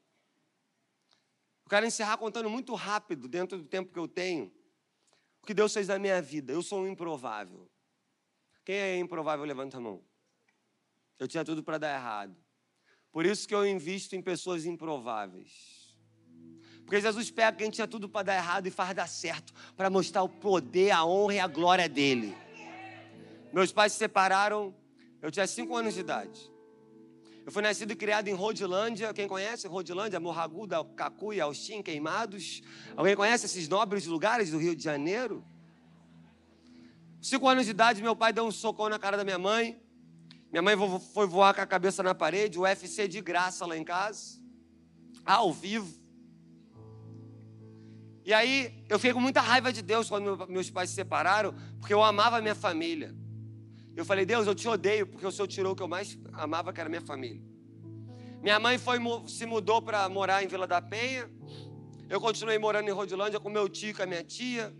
Eu 1.66 1.70
quero 1.70 1.86
encerrar 1.86 2.18
contando 2.18 2.50
muito 2.50 2.74
rápido, 2.76 3.28
dentro 3.28 3.58
do 3.58 3.64
tempo 3.64 3.92
que 3.92 4.00
eu 4.00 4.08
tenho, 4.08 4.52
o 5.42 5.46
que 5.46 5.54
Deus 5.54 5.74
fez 5.74 5.88
na 5.88 5.98
minha 5.98 6.22
vida. 6.22 6.54
Eu 6.54 6.62
sou 6.62 6.82
um 6.82 6.88
improvável. 6.88 7.70
Quem 8.64 8.76
é 8.76 8.98
improvável, 8.98 9.46
levanta 9.46 9.78
a 9.78 9.80
mão. 9.80 10.04
Eu 11.20 11.28
tinha 11.28 11.44
tudo 11.46 11.64
para 11.64 11.78
dar 11.78 11.94
errado. 11.94 12.36
Por 13.12 13.26
isso 13.26 13.48
que 13.48 13.56
eu 13.56 13.66
invisto 13.66 14.16
em 14.16 14.22
pessoas 14.22 14.66
improváveis. 14.66 15.96
Porque 16.86 17.02
Jesus 17.02 17.32
pega 17.32 17.58
quem 17.58 17.72
tinha 17.72 17.88
tudo 17.88 18.08
para 18.08 18.24
dar 18.24 18.36
errado 18.36 18.68
e 18.68 18.72
faz 18.72 18.94
dar 18.94 19.08
certo, 19.08 19.54
para 19.76 19.90
mostrar 19.90 20.22
o 20.22 20.30
poder, 20.30 20.92
a 20.92 21.04
honra 21.04 21.34
e 21.34 21.40
a 21.40 21.48
glória 21.48 21.90
dele. 21.90 22.36
Meus 23.52 23.72
pais 23.72 23.94
se 23.94 23.98
separaram, 23.98 24.76
eu 25.22 25.32
tinha 25.32 25.48
cinco 25.48 25.76
anos 25.76 25.96
de 25.96 26.02
idade. 26.02 26.52
Eu 27.46 27.52
fui 27.52 27.62
nascido 27.62 27.92
e 27.92 27.96
criado 27.96 28.28
em 28.28 28.34
Rodilândia. 28.34 29.14
Quem 29.14 29.28
conhece 29.28 29.68
Rodilândia? 29.68 30.20
Morraguda, 30.20 30.84
Cacu 30.84 31.32
e 31.32 31.40
Austin, 31.40 31.84
Queimados. 31.84 32.64
Alguém 32.98 33.16
conhece 33.16 33.46
esses 33.46 33.68
nobres 33.70 34.08
lugares 34.08 34.50
do 34.50 34.58
Rio 34.58 34.76
de 34.76 34.84
Janeiro? 34.84 35.46
Cinco 37.22 37.48
anos 37.48 37.66
de 37.66 37.72
idade, 37.72 38.02
meu 38.02 38.16
pai 38.16 38.34
deu 38.34 38.46
um 38.48 38.52
socão 38.52 38.90
na 38.90 38.98
cara 38.98 39.16
da 39.16 39.24
minha 39.24 39.38
mãe. 39.38 39.80
Minha 40.52 40.64
mãe 40.64 40.76
foi 41.14 41.28
voar 41.28 41.54
com 41.54 41.62
a 41.62 41.68
cabeça 41.68 42.02
na 42.02 42.16
parede, 42.16 42.58
o 42.58 42.64
UFC 42.64 43.08
de 43.08 43.22
graça 43.22 43.64
lá 43.64 43.78
em 43.78 43.84
casa, 43.84 44.42
ao 45.24 45.54
vivo. 45.54 45.94
E 48.24 48.34
aí 48.34 48.84
eu 48.90 48.98
fiquei 48.98 49.14
com 49.14 49.20
muita 49.20 49.42
raiva 49.42 49.72
de 49.72 49.84
Deus 49.84 50.10
quando 50.10 50.48
meus 50.48 50.72
pais 50.72 50.90
se 50.90 50.96
separaram, 50.96 51.54
porque 51.80 51.94
eu 51.94 52.02
amava 52.02 52.38
a 52.38 52.42
minha 52.42 52.56
família. 52.56 53.14
Eu 53.96 54.04
falei, 54.04 54.26
Deus, 54.26 54.46
eu 54.46 54.54
te 54.54 54.68
odeio 54.68 55.08
porque 55.08 55.26
o 55.26 55.32
Senhor 55.32 55.48
tirou 55.48 55.74
o 55.74 55.76
que 55.76 55.82
eu 55.82 55.88
mais 55.88 56.18
amava, 56.34 56.74
que 56.74 56.82
era 56.82 56.90
minha 56.90 57.02
família. 57.02 57.42
Minha 58.42 58.60
mãe 58.60 58.78
foi, 58.78 59.00
se 59.28 59.46
mudou 59.46 59.82
para 59.82 60.08
morar 60.10 60.44
em 60.44 60.48
Vila 60.48 60.68
da 60.68 60.82
Penha. 60.82 61.30
Eu 62.10 62.20
continuei 62.20 62.60
morando 62.60 62.88
em 62.88 62.92
Rodilândia 62.92 63.40
com 63.40 63.50
meu 63.50 63.68
tio 63.70 63.90
e 63.90 63.94
com 63.94 64.04
a 64.04 64.06
minha 64.06 64.24
tia. 64.24 64.76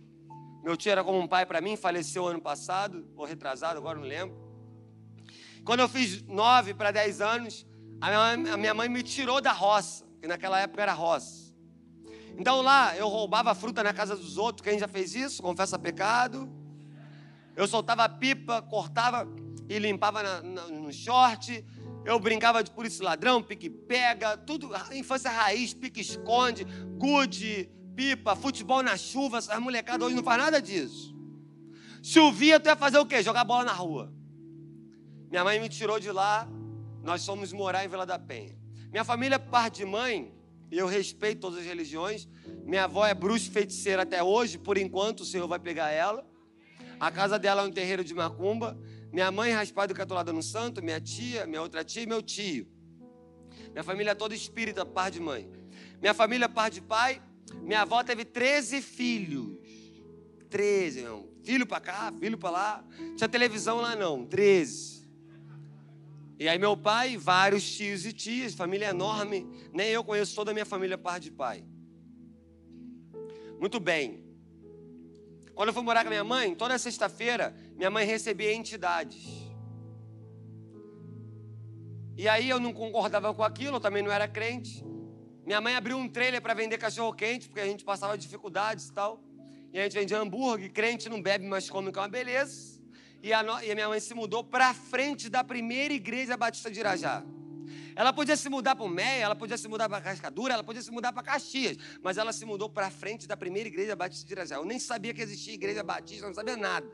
Meu 0.64 0.76
tio 0.76 0.92
era 0.92 1.04
como 1.04 1.20
um 1.20 1.28
pai 1.28 1.46
para 1.46 1.62
mim, 1.62 1.78
faleceu 1.78 2.28
ano 2.28 2.42
passado, 2.42 3.08
ou 3.16 3.26
retrasado, 3.26 3.78
agora 3.78 3.98
não 3.98 4.06
lembro. 4.06 4.36
Quando 5.64 5.80
eu 5.80 5.90
fiz 5.90 6.22
nove 6.24 6.74
para 6.74 6.92
dez 6.92 7.22
anos, 7.22 7.66
a 8.02 8.08
minha, 8.08 8.20
mãe, 8.20 8.54
a 8.54 8.58
minha 8.58 8.74
mãe 8.74 8.90
me 8.90 9.02
tirou 9.02 9.40
da 9.40 9.52
roça, 9.52 10.06
que 10.22 10.28
naquela 10.28 10.60
época 10.60 10.82
era 10.82 10.94
roça. 10.94 11.56
Então 12.38 12.62
lá 12.62 12.96
eu 12.98 13.08
roubava 13.08 13.56
fruta 13.56 13.82
na 13.82 13.94
casa 13.94 14.16
dos 14.16 14.38
outros. 14.38 14.64
Quem 14.64 14.78
já 14.78 14.88
fez 14.88 15.16
isso? 15.16 15.42
Confessa 15.42 15.80
pecado. 15.80 16.50
Eu 17.56 17.68
soltava 17.68 18.08
pipa, 18.10 18.62
cortava 18.62 19.28
e 19.70 19.80
limpava 19.80 20.22
na, 20.22 20.42
na, 20.42 20.68
no 20.68 20.92
short. 20.92 21.66
Eu 22.04 22.20
brincava 22.20 22.64
de 22.64 22.70
polícia 22.70 23.04
ladrão, 23.04 23.42
pique-pega, 23.42 24.38
tudo, 24.38 24.70
infância 24.94 25.32
raiz, 25.32 25.74
pique-esconde, 25.74 26.66
gude, 26.98 27.70
pipa, 27.96 28.36
futebol 28.36 28.84
na 28.84 28.98
chuva. 28.98 29.38
Essas 29.38 29.60
molecadas 29.60 30.06
hoje 30.06 30.16
não 30.16 30.24
faz 30.24 30.42
nada 30.42 30.62
disso. 30.62 31.16
Chovia, 32.04 32.60
tu 32.60 32.68
ia 32.68 32.76
fazer 32.76 33.00
o 33.00 33.06
quê? 33.06 33.24
Jogar 33.24 33.44
bola 33.44 33.64
na 33.64 33.74
rua. 33.74 34.14
Minha 35.32 35.44
mãe 35.44 35.60
me 35.60 35.68
tirou 35.68 36.00
de 36.00 36.12
lá, 36.12 36.48
nós 37.04 37.26
fomos 37.26 37.52
morar 37.52 37.84
em 37.84 37.88
Vila 37.88 38.06
da 38.06 38.20
Penha. 38.20 38.56
Minha 38.92 39.04
família, 39.04 39.40
parte 39.40 39.78
de 39.78 39.86
mãe, 39.86 40.32
eu 40.72 40.88
respeito 40.88 41.42
todas 41.42 41.60
as 41.60 41.66
religiões. 41.66 42.28
Minha 42.64 42.84
avó 42.84 43.06
é 43.06 43.14
bruxa 43.14 43.52
feiticeira 43.52 44.04
até 44.04 44.22
hoje, 44.22 44.58
por 44.58 44.78
enquanto 44.78 45.22
o 45.22 45.26
Senhor 45.26 45.48
vai 45.48 45.60
pegar 45.60 45.90
ela. 45.90 46.26
A 47.00 47.12
casa 47.12 47.38
dela 47.38 47.62
é 47.62 47.66
um 47.66 47.72
terreiro 47.72 48.04
de 48.04 48.14
macumba. 48.14 48.78
Minha 49.12 49.32
mãe 49.32 49.52
raspada 49.52 49.94
e 49.94 49.96
catolada 49.96 50.34
no 50.34 50.44
santo, 50.44 50.84
minha 50.84 51.00
tia, 51.00 51.46
minha 51.46 51.62
outra 51.62 51.84
tia 51.84 52.04
e 52.04 52.06
meu 52.06 52.22
tio. 52.22 52.68
Minha 53.72 53.84
família 53.84 54.12
é 54.12 54.16
toda 54.16 54.36
espírita, 54.36 54.86
par 54.86 55.12
de 55.12 55.20
mãe. 55.20 55.50
Minha 56.02 56.14
família, 56.14 56.48
par 56.48 56.70
de 56.70 56.82
pai. 56.82 57.22
Minha 57.62 57.82
avó 57.82 58.04
teve 58.04 58.26
13 58.26 58.82
filhos. 58.82 59.58
13, 60.50 61.02
não. 61.02 61.30
Filho 61.44 61.66
para 61.66 61.80
cá, 61.80 62.14
filho 62.20 62.38
para 62.38 62.50
lá. 62.50 62.86
Tinha 63.16 63.30
televisão 63.30 63.78
lá 63.78 63.96
não, 63.96 64.26
13. 64.26 65.06
E 66.38 66.50
aí 66.50 66.60
meu 66.60 66.76
pai, 66.76 67.16
vários 67.16 67.70
tios 67.76 68.06
e 68.06 68.12
tias, 68.12 68.54
família 68.54 68.90
enorme. 68.90 69.48
Nem 69.72 69.90
eu 69.90 70.04
conheço 70.04 70.36
toda 70.36 70.52
a 70.52 70.54
minha 70.54 70.66
família 70.66 70.98
par 70.98 71.20
de 71.20 71.32
pai. 71.32 71.64
Muito 73.60 73.80
bem. 73.80 74.25
Quando 75.56 75.70
eu 75.70 75.74
fui 75.74 75.84
morar 75.84 76.04
com 76.04 76.10
minha 76.10 76.24
mãe, 76.24 76.54
toda 76.54 76.78
sexta-feira, 76.78 77.56
minha 77.76 77.90
mãe 77.90 78.06
recebia 78.06 78.54
entidades. 78.54 79.26
E 82.18 82.28
aí 82.28 82.50
eu 82.50 82.60
não 82.60 82.74
concordava 82.74 83.34
com 83.34 83.44
aquilo, 83.44 83.78
eu 83.78 83.80
também 83.80 84.04
não 84.04 84.12
era 84.12 84.28
crente. 84.28 84.84
Minha 85.46 85.62
mãe 85.62 85.76
abriu 85.76 85.98
um 85.98 86.10
trailer 86.10 86.42
para 86.42 86.54
vender 86.54 86.78
cachorro 86.78 87.14
quente, 87.14 87.48
porque 87.48 87.62
a 87.62 87.66
gente 87.66 87.86
passava 87.86 88.18
dificuldades 88.18 88.90
e 88.90 88.94
tal. 88.94 89.24
E 89.72 89.80
a 89.80 89.84
gente 89.84 89.94
vendia 89.94 90.20
hambúrguer, 90.20 90.72
crente 90.72 91.08
não 91.08 91.22
bebe, 91.22 91.46
mas 91.46 91.70
come, 91.70 91.92
que 91.92 92.00
é 92.00 92.02
uma 92.02 92.08
beleza. 92.10 92.82
E 93.24 93.32
a, 93.32 93.42
no... 93.42 93.62
e 93.64 93.72
a 93.72 93.76
minha 93.76 93.88
mãe 93.88 94.00
se 94.00 94.14
mudou 94.14 94.44
para 94.44 94.74
frente 94.74 95.30
da 95.30 95.44
primeira 95.44 95.94
igreja 95.94 96.36
batista 96.36 96.70
de 96.70 96.80
Irajá. 96.80 97.24
Ela 97.96 98.12
podia 98.12 98.36
se 98.36 98.50
mudar 98.50 98.76
para 98.76 98.86
o 98.86 98.90
Meia, 98.90 99.24
ela 99.24 99.36
podia 99.36 99.58
se 99.58 99.68
mudar 99.68 99.88
para 99.88 100.02
Cascadura, 100.02 100.54
ela 100.54 100.64
podia 100.64 100.82
se 100.82 100.92
mudar 100.92 101.14
para 101.14 101.24
Caxias, 101.24 101.78
mas 102.04 102.18
ela 102.18 102.34
se 102.34 102.46
mudou 102.46 102.70
para 102.70 102.90
frente 102.90 103.26
da 103.26 103.38
primeira 103.38 103.70
igreja 103.70 103.96
batista 103.96 104.28
de 104.28 104.34
Irajá. 104.34 104.56
Eu 104.56 104.66
nem 104.66 104.78
sabia 104.78 105.14
que 105.14 105.22
existia 105.22 105.54
igreja 105.54 105.82
batista, 105.82 106.28
não 106.28 106.34
sabia 106.34 106.58
nada. 106.58 106.86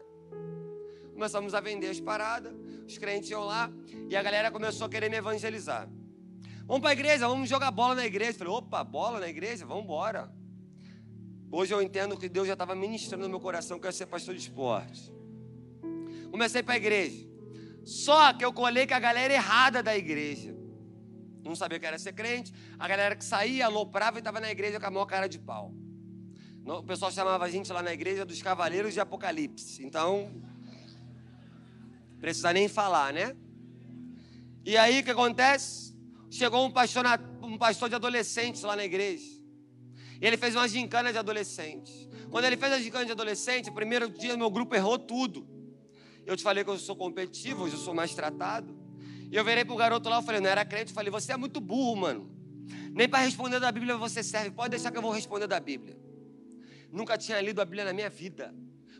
Começamos 1.11 1.55
a 1.55 1.59
vender 1.59 1.89
as 1.89 1.99
paradas, 1.99 2.53
os 2.85 2.97
crentes 2.99 3.31
iam 3.31 3.43
lá 3.43 3.71
e 4.09 4.15
a 4.15 4.21
galera 4.21 4.51
começou 4.51 4.85
a 4.85 4.89
querer 4.89 5.09
me 5.09 5.17
evangelizar. 5.17 5.89
Vamos 6.67 6.81
para 6.81 6.91
a 6.91 6.93
igreja, 6.93 7.27
vamos 7.27 7.49
jogar 7.49 7.71
bola 7.71 7.95
na 7.95 8.05
igreja. 8.05 8.37
Falei, 8.37 8.53
opa, 8.53 8.83
bola 8.83 9.19
na 9.19 9.27
igreja? 9.27 9.65
Vamos 9.65 9.83
embora. 9.83 10.31
Hoje 11.51 11.73
eu 11.73 11.81
entendo 11.81 12.15
que 12.15 12.29
Deus 12.29 12.47
já 12.47 12.53
estava 12.53 12.75
ministrando 12.75 13.23
no 13.23 13.29
meu 13.29 13.39
coração 13.39 13.79
que 13.79 13.85
eu 13.85 13.89
ia 13.89 13.91
ser 13.91 14.05
pastor 14.05 14.35
de 14.35 14.41
esporte. 14.41 15.11
Comecei 16.29 16.63
para 16.63 16.75
a 16.75 16.77
igreja. 16.77 17.27
Só 17.83 18.31
que 18.33 18.45
eu 18.45 18.53
colei 18.53 18.85
com 18.87 18.93
a 18.93 18.99
galera 18.99 19.33
errada 19.33 19.81
da 19.83 19.97
igreja. 19.97 20.60
Não 21.43 21.55
sabia 21.55 21.79
que 21.79 21.85
era 21.85 21.97
ser 21.97 22.13
crente. 22.13 22.53
A 22.77 22.87
galera 22.87 23.15
que 23.15 23.25
saía, 23.25 23.65
aloprava 23.65 24.17
e 24.17 24.19
estava 24.19 24.39
na 24.39 24.51
igreja 24.51 24.79
com 24.79 24.85
a 24.85 24.91
maior 24.91 25.05
cara 25.05 25.27
de 25.27 25.39
pau. 25.39 25.73
O 26.65 26.83
pessoal 26.83 27.11
chamava 27.11 27.45
a 27.45 27.49
gente 27.49 27.71
lá 27.73 27.81
na 27.81 27.91
igreja 27.91 28.23
dos 28.23 28.41
Cavaleiros 28.41 28.93
de 28.93 28.99
Apocalipse. 28.99 29.83
Então, 29.83 30.31
precisa 32.19 32.53
nem 32.53 32.67
falar, 32.67 33.11
né? 33.11 33.35
E 34.63 34.77
aí 34.77 34.99
o 34.99 35.03
que 35.03 35.09
acontece? 35.09 35.97
Chegou 36.29 36.63
um 36.65 36.71
pastor, 36.71 37.03
um 37.41 37.57
pastor 37.57 37.89
de 37.89 37.95
adolescentes 37.95 38.61
lá 38.61 38.75
na 38.75 38.85
igreja. 38.85 39.41
E 40.21 40.25
ele 40.25 40.37
fez 40.37 40.55
uma 40.55 40.67
gincana 40.67 41.11
de 41.11 41.17
adolescentes. 41.17 42.07
Quando 42.29 42.45
ele 42.45 42.55
fez 42.55 42.71
a 42.71 42.79
gincana 42.79 43.05
de 43.05 43.11
adolescente, 43.11 43.71
primeiro 43.71 44.07
dia 44.07 44.37
meu 44.37 44.51
grupo 44.51 44.75
errou 44.75 44.99
tudo. 44.99 45.47
Eu 46.25 46.37
te 46.37 46.43
falei 46.43 46.63
que 46.63 46.69
eu 46.69 46.77
sou 46.77 46.95
competitivo, 46.95 47.63
hoje 47.63 47.73
eu 47.73 47.79
sou 47.79 47.93
mais 47.93 48.13
tratado. 48.13 48.80
E 49.31 49.35
eu 49.37 49.45
virei 49.45 49.63
pro 49.63 49.77
garoto 49.77 50.09
lá, 50.09 50.17
eu 50.17 50.21
falei, 50.21 50.41
não 50.41 50.49
era 50.49 50.65
crente, 50.65 50.91
eu 50.91 50.93
falei, 50.93 51.09
você 51.09 51.31
é 51.31 51.37
muito 51.37 51.61
burro, 51.61 51.95
mano. 51.95 52.29
Nem 52.93 53.07
para 53.07 53.19
responder 53.19 53.61
da 53.61 53.71
Bíblia 53.71 53.95
você 53.95 54.21
serve. 54.21 54.51
Pode 54.51 54.71
deixar 54.71 54.91
que 54.91 54.97
eu 54.97 55.01
vou 55.01 55.11
responder 55.11 55.47
da 55.47 55.57
Bíblia. 55.57 55.97
Nunca 56.91 57.17
tinha 57.17 57.39
lido 57.39 57.61
a 57.61 57.65
Bíblia 57.65 57.85
na 57.85 57.93
minha 57.93 58.09
vida. 58.09 58.53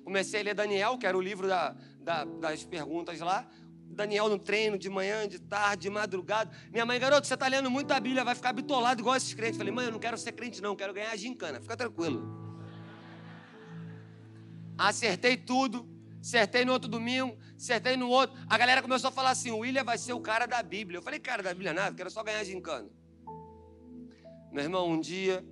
Comecei 0.05 0.39
a 0.39 0.43
ler 0.43 0.53
Daniel, 0.53 0.97
que 0.97 1.05
era 1.05 1.17
o 1.17 1.21
livro 1.21 1.49
da, 1.49 1.75
da, 1.99 2.23
das 2.23 2.63
perguntas 2.63 3.19
lá. 3.19 3.45
Daniel 3.89 4.29
no 4.29 4.39
treino, 4.39 4.77
de 4.77 4.89
manhã, 4.89 5.27
de 5.27 5.37
tarde, 5.37 5.83
de 5.83 5.89
madrugada. 5.89 6.49
Minha 6.71 6.85
mãe, 6.85 6.97
garoto, 6.97 7.27
você 7.27 7.33
está 7.33 7.49
lendo 7.49 7.69
muito 7.69 7.91
a 7.91 7.99
Bíblia, 7.99 8.23
vai 8.23 8.33
ficar 8.33 8.53
bitolado 8.53 9.01
igual 9.01 9.17
esses 9.17 9.33
crentes. 9.33 9.57
Falei, 9.57 9.73
mãe, 9.73 9.85
eu 9.85 9.91
não 9.91 9.99
quero 9.99 10.17
ser 10.17 10.31
crente, 10.31 10.61
não, 10.61 10.77
quero 10.77 10.93
ganhar 10.93 11.11
a 11.11 11.17
gincana. 11.17 11.59
Fica 11.59 11.75
tranquilo. 11.75 12.39
Acertei 14.77 15.35
tudo, 15.35 15.85
acertei 16.21 16.63
no 16.63 16.71
outro 16.71 16.87
domingo, 16.87 17.37
acertei 17.57 17.97
no 17.97 18.07
outro. 18.07 18.39
A 18.47 18.57
galera 18.57 18.81
começou 18.81 19.09
a 19.09 19.11
falar 19.11 19.31
assim: 19.31 19.51
o 19.51 19.59
William 19.59 19.83
vai 19.83 19.97
ser 19.97 20.13
o 20.13 20.21
cara 20.21 20.45
da 20.45 20.61
Bíblia. 20.61 20.99
Eu 20.99 21.01
falei, 21.01 21.19
cara 21.19 21.41
da 21.41 21.49
Bíblia 21.49 21.73
nada, 21.73 21.95
quero 21.95 22.09
só 22.09 22.23
ganhar 22.23 22.43
gincana. 22.43 22.87
Meu 24.51 24.63
irmão, 24.63 24.89
um 24.89 24.99
dia 24.99 25.45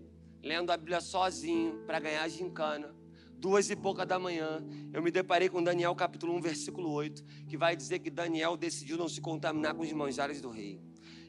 lendo 0.43 0.71
a 0.71 0.77
Bíblia 0.77 1.01
sozinho 1.01 1.83
para 1.85 1.99
ganhar 1.99 2.27
gincana. 2.29 2.95
Duas 3.37 3.69
e 3.69 3.75
pouca 3.75 4.05
da 4.05 4.19
manhã, 4.19 4.61
eu 4.91 5.01
me 5.01 5.09
deparei 5.09 5.47
com 5.47 5.63
Daniel 5.63 5.95
capítulo 5.95 6.35
1, 6.35 6.41
versículo 6.41 6.91
8, 6.91 7.23
que 7.47 7.55
vai 7.55 7.73
dizer 7.73 7.99
que 7.99 8.09
Daniel 8.09 8.57
decidiu 8.57 8.97
não 8.97 9.07
se 9.07 9.21
contaminar 9.21 9.73
com 9.73 9.81
os 9.81 9.93
manjares 9.93 10.41
do 10.41 10.49
rei. 10.49 10.81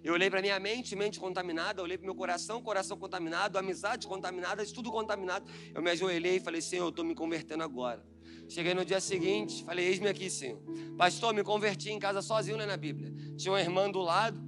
Eu 0.03 0.15
olhei 0.15 0.29
para 0.29 0.41
minha 0.41 0.59
mente, 0.59 0.97
mente 0.97 1.21
contaminada, 1.21 1.83
olhei 1.83 1.97
para 1.97 2.07
meu 2.07 2.15
coração, 2.15 2.61
coração 2.63 2.97
contaminado, 2.97 3.57
amizade 3.59 4.09
contaminada, 4.09 4.65
tudo 4.67 4.91
contaminado. 4.91 5.45
Eu 5.73 5.83
me 5.83 5.91
ajoelhei 5.91 6.37
e 6.37 6.41
falei, 6.41 6.61
Senhor, 6.61 6.87
eu 6.87 6.89
estou 6.89 7.05
me 7.05 7.15
convertendo 7.15 7.63
agora. 7.63 8.03
Cheguei 8.51 8.75
no 8.75 8.85
dia 8.85 9.01
seguinte, 9.01 9.63
falei, 9.65 9.87
eis-me 9.87 10.09
aqui, 10.09 10.29
Senhor. 10.29 10.61
Pastor, 10.99 11.33
me 11.33 11.45
converti 11.45 11.93
em 11.93 12.01
casa 12.01 12.21
sozinho, 12.21 12.57
lendo 12.57 12.73
a 12.73 12.77
Bíblia. 12.77 13.15
Tinha 13.37 13.53
uma 13.53 13.61
irmã 13.61 13.89
do 13.89 14.01
lado. 14.01 14.43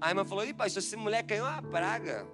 A 0.00 0.10
irmã 0.10 0.24
falou, 0.24 0.44
Ih, 0.44 0.54
pastor, 0.54 0.80
esse 0.80 0.94
moleque 0.94 1.30
caiu 1.30 1.42
uma 1.42 1.60
praga. 1.60 2.24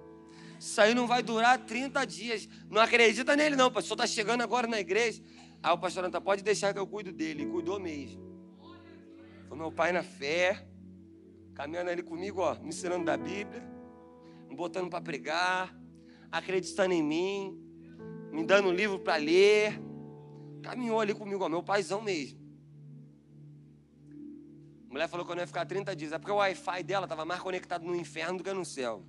Isso 0.59 0.79
aí 0.79 0.93
não 0.93 1.07
vai 1.07 1.23
durar 1.23 1.65
30 1.65 2.05
dias. 2.05 2.47
Não 2.69 2.79
acredita 2.79 3.35
nele, 3.35 3.55
não. 3.55 3.71
Pastor 3.71 3.95
está 3.95 4.05
chegando 4.05 4.41
agora 4.41 4.67
na 4.67 4.79
igreja. 4.79 5.19
Aí 5.63 5.73
o 5.73 5.77
pastor 5.79 6.05
Anta, 6.05 6.21
pode 6.21 6.43
deixar 6.43 6.71
que 6.71 6.79
eu 6.79 6.85
cuido 6.85 7.11
dele. 7.11 7.41
E 7.41 7.47
cuidou 7.47 7.79
mesmo. 7.79 8.23
Foi 9.49 9.57
meu 9.57 9.71
pai 9.71 9.91
na 9.91 10.03
fé, 10.03 10.63
caminhando 11.55 11.89
ali 11.89 12.03
comigo, 12.03 12.41
ó, 12.41 12.53
me 12.53 12.69
ensinando 12.69 13.03
da 13.03 13.17
Bíblia, 13.17 13.63
me 14.47 14.55
botando 14.55 14.91
para 14.91 15.01
pregar, 15.01 15.75
acreditando 16.31 16.93
em 16.93 17.01
mim, 17.01 17.59
me 18.31 18.45
dando 18.45 18.69
um 18.69 18.71
livro 18.71 18.99
para 18.99 19.15
ler. 19.15 19.84
Caminhou 20.65 20.99
ali 20.99 21.13
comigo, 21.13 21.43
ó, 21.43 21.47
meu 21.47 21.61
paizão 21.61 22.01
mesmo. 22.01 22.39
A 24.89 24.93
mulher 24.93 25.07
falou 25.07 25.23
que 25.23 25.31
eu 25.31 25.35
não 25.35 25.43
ia 25.43 25.47
ficar 25.47 25.63
30 25.63 25.95
dias. 25.95 26.11
É 26.11 26.17
porque 26.17 26.31
o 26.31 26.37
Wi-Fi 26.37 26.81
dela 26.81 27.05
estava 27.05 27.23
mais 27.23 27.39
conectado 27.39 27.85
no 27.85 27.95
inferno 27.95 28.39
do 28.39 28.43
que 28.43 28.51
no 28.51 28.65
céu. 28.65 29.05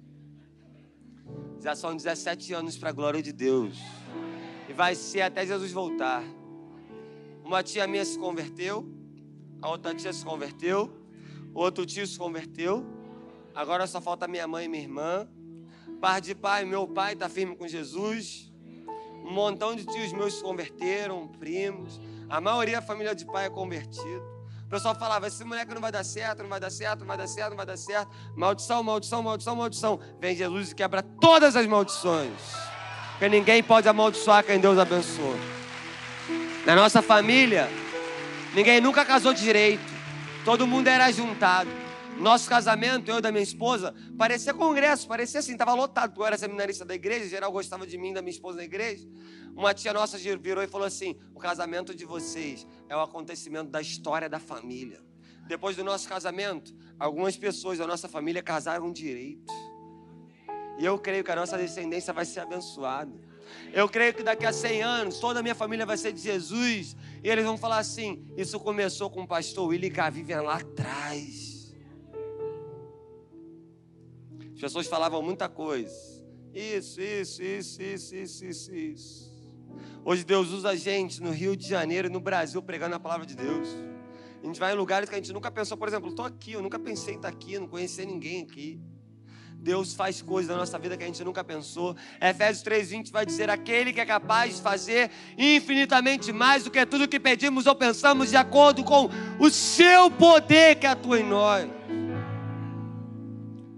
Já 1.58 1.74
são 1.74 1.96
17 1.96 2.52
anos 2.52 2.76
para 2.76 2.90
a 2.90 2.92
glória 2.92 3.22
de 3.22 3.32
Deus. 3.32 3.78
E 4.68 4.72
vai 4.74 4.94
ser 4.94 5.22
até 5.22 5.46
Jesus 5.46 5.72
voltar. 5.72 6.22
Uma 7.42 7.62
tia 7.62 7.86
minha 7.86 8.04
se 8.04 8.18
converteu, 8.18 8.86
a 9.62 9.70
outra 9.70 9.94
tia 9.94 10.12
se 10.12 10.24
converteu, 10.24 10.92
outro 11.54 11.86
tio 11.86 12.06
se 12.06 12.18
converteu. 12.18 12.84
Agora 13.54 13.86
só 13.86 13.98
falta 13.98 14.28
minha 14.28 14.46
mãe 14.46 14.66
e 14.66 14.68
minha 14.68 14.82
irmã. 14.82 15.26
Par 16.02 16.20
de 16.20 16.34
pai, 16.34 16.66
meu 16.66 16.86
pai 16.86 17.14
está 17.14 17.30
firme 17.30 17.56
com 17.56 17.66
Jesus. 17.66 18.52
Um 19.26 19.32
montão 19.32 19.74
de 19.74 19.84
tios 19.84 20.12
meus 20.12 20.34
se 20.34 20.42
converteram, 20.42 21.26
primos. 21.26 22.00
A 22.30 22.40
maioria 22.40 22.80
da 22.80 22.86
família 22.86 23.12
de 23.12 23.24
pai 23.24 23.46
é 23.46 23.50
convertido. 23.50 24.22
O 24.64 24.70
pessoal 24.70 24.94
falava: 24.94 25.26
esse 25.26 25.42
moleque 25.42 25.74
não 25.74 25.80
vai 25.80 25.90
dar 25.90 26.04
certo, 26.04 26.44
não 26.44 26.48
vai 26.48 26.60
dar 26.60 26.70
certo, 26.70 27.00
não 27.00 27.06
vai 27.08 27.16
dar 27.16 27.26
certo, 27.26 27.50
não 27.50 27.56
vai 27.56 27.66
dar 27.66 27.76
certo. 27.76 28.08
Maldição, 28.36 28.84
maldição, 28.84 29.22
maldição, 29.24 29.56
maldição. 29.56 30.00
Vem 30.20 30.36
Jesus 30.36 30.70
e 30.70 30.74
quebra 30.76 31.02
todas 31.02 31.56
as 31.56 31.66
maldições. 31.66 32.30
Porque 33.10 33.28
ninguém 33.28 33.64
pode 33.64 33.88
amaldiçoar 33.88 34.44
quem 34.44 34.60
Deus 34.60 34.78
abençoa. 34.78 35.36
Na 36.64 36.76
nossa 36.76 37.02
família, 37.02 37.68
ninguém 38.54 38.80
nunca 38.80 39.04
casou 39.04 39.34
direito. 39.34 39.82
Todo 40.44 40.68
mundo 40.68 40.86
era 40.86 41.10
juntado. 41.10 41.85
Nosso 42.18 42.48
casamento, 42.48 43.10
eu 43.10 43.18
e 43.18 43.20
da 43.20 43.30
minha 43.30 43.42
esposa, 43.42 43.94
parecia 44.16 44.54
congresso, 44.54 45.06
parecia 45.06 45.40
assim, 45.40 45.52
estava 45.52 45.74
lotado, 45.74 46.10
porque 46.10 46.22
eu 46.22 46.26
era 46.26 46.38
seminarista 46.38 46.84
da 46.84 46.94
igreja, 46.94 47.28
geral 47.28 47.52
gostava 47.52 47.86
de 47.86 47.98
mim, 47.98 48.12
da 48.12 48.22
minha 48.22 48.30
esposa 48.30 48.56
na 48.56 48.64
igreja. 48.64 49.06
Uma 49.54 49.74
tia 49.74 49.92
nossa 49.92 50.16
virou 50.18 50.62
e 50.62 50.66
falou 50.66 50.86
assim: 50.86 51.18
o 51.34 51.38
casamento 51.38 51.94
de 51.94 52.04
vocês 52.04 52.66
é 52.88 52.96
o 52.96 53.00
acontecimento 53.00 53.70
da 53.70 53.80
história 53.80 54.28
da 54.28 54.38
família. 54.38 55.00
Depois 55.46 55.76
do 55.76 55.84
nosso 55.84 56.08
casamento, 56.08 56.74
algumas 56.98 57.36
pessoas 57.36 57.78
da 57.78 57.86
nossa 57.86 58.08
família 58.08 58.42
casaram 58.42 58.90
direito. 58.90 59.52
E 60.78 60.84
eu 60.84 60.98
creio 60.98 61.22
que 61.22 61.30
a 61.30 61.36
nossa 61.36 61.56
descendência 61.56 62.12
vai 62.12 62.24
ser 62.24 62.40
abençoada. 62.40 63.12
Eu 63.72 63.88
creio 63.88 64.12
que 64.12 64.22
daqui 64.22 64.44
a 64.44 64.52
100 64.52 64.82
anos 64.82 65.20
toda 65.20 65.40
a 65.40 65.42
minha 65.42 65.54
família 65.54 65.86
vai 65.86 65.96
ser 65.96 66.12
de 66.12 66.20
Jesus. 66.20 66.96
E 67.22 67.28
eles 67.28 67.44
vão 67.44 67.56
falar 67.56 67.78
assim: 67.78 68.26
Isso 68.36 68.58
começou 68.58 69.10
com 69.10 69.22
o 69.22 69.28
pastor 69.28 69.68
Willy 69.68 69.90
Cavivian 69.90 70.42
lá 70.42 70.56
atrás. 70.56 71.45
As 74.56 74.60
pessoas 74.62 74.86
falavam 74.86 75.20
muita 75.20 75.50
coisa. 75.50 75.94
Isso, 76.54 76.98
isso, 76.98 77.42
isso, 77.42 77.82
isso, 77.82 78.16
isso, 78.16 78.44
isso, 78.46 78.74
isso. 78.74 79.36
Hoje 80.02 80.24
Deus 80.24 80.50
usa 80.50 80.70
a 80.70 80.74
gente 80.74 81.22
no 81.22 81.30
Rio 81.30 81.54
de 81.54 81.68
Janeiro 81.68 82.08
e 82.08 82.10
no 82.10 82.20
Brasil 82.20 82.62
pregando 82.62 82.96
a 82.96 82.98
palavra 82.98 83.26
de 83.26 83.36
Deus. 83.36 83.68
A 84.42 84.46
gente 84.46 84.58
vai 84.58 84.72
em 84.72 84.74
lugares 84.74 85.10
que 85.10 85.14
a 85.14 85.18
gente 85.18 85.30
nunca 85.30 85.50
pensou. 85.50 85.76
Por 85.76 85.86
exemplo, 85.86 86.08
estou 86.08 86.24
aqui, 86.24 86.52
eu 86.52 86.62
nunca 86.62 86.78
pensei 86.78 87.12
em 87.12 87.16
estar 87.18 87.28
aqui, 87.28 87.58
não 87.58 87.68
conhecer 87.68 88.06
ninguém 88.06 88.44
aqui. 88.44 88.80
Deus 89.58 89.92
faz 89.92 90.22
coisas 90.22 90.50
na 90.50 90.56
nossa 90.56 90.78
vida 90.78 90.96
que 90.96 91.04
a 91.04 91.06
gente 91.06 91.22
nunca 91.22 91.44
pensou. 91.44 91.94
Efésios 92.18 92.64
3:20 92.64 93.12
vai 93.12 93.26
dizer: 93.26 93.50
aquele 93.50 93.92
que 93.92 94.00
é 94.00 94.06
capaz 94.06 94.56
de 94.56 94.62
fazer 94.62 95.10
infinitamente 95.36 96.32
mais 96.32 96.64
do 96.64 96.70
que 96.70 96.86
tudo 96.86 97.06
que 97.06 97.20
pedimos 97.20 97.66
ou 97.66 97.74
pensamos, 97.74 98.30
de 98.30 98.36
acordo 98.36 98.82
com 98.82 99.10
o 99.38 99.50
seu 99.50 100.10
poder 100.10 100.76
que 100.76 100.86
atua 100.86 101.20
em 101.20 101.28
nós. 101.28 101.68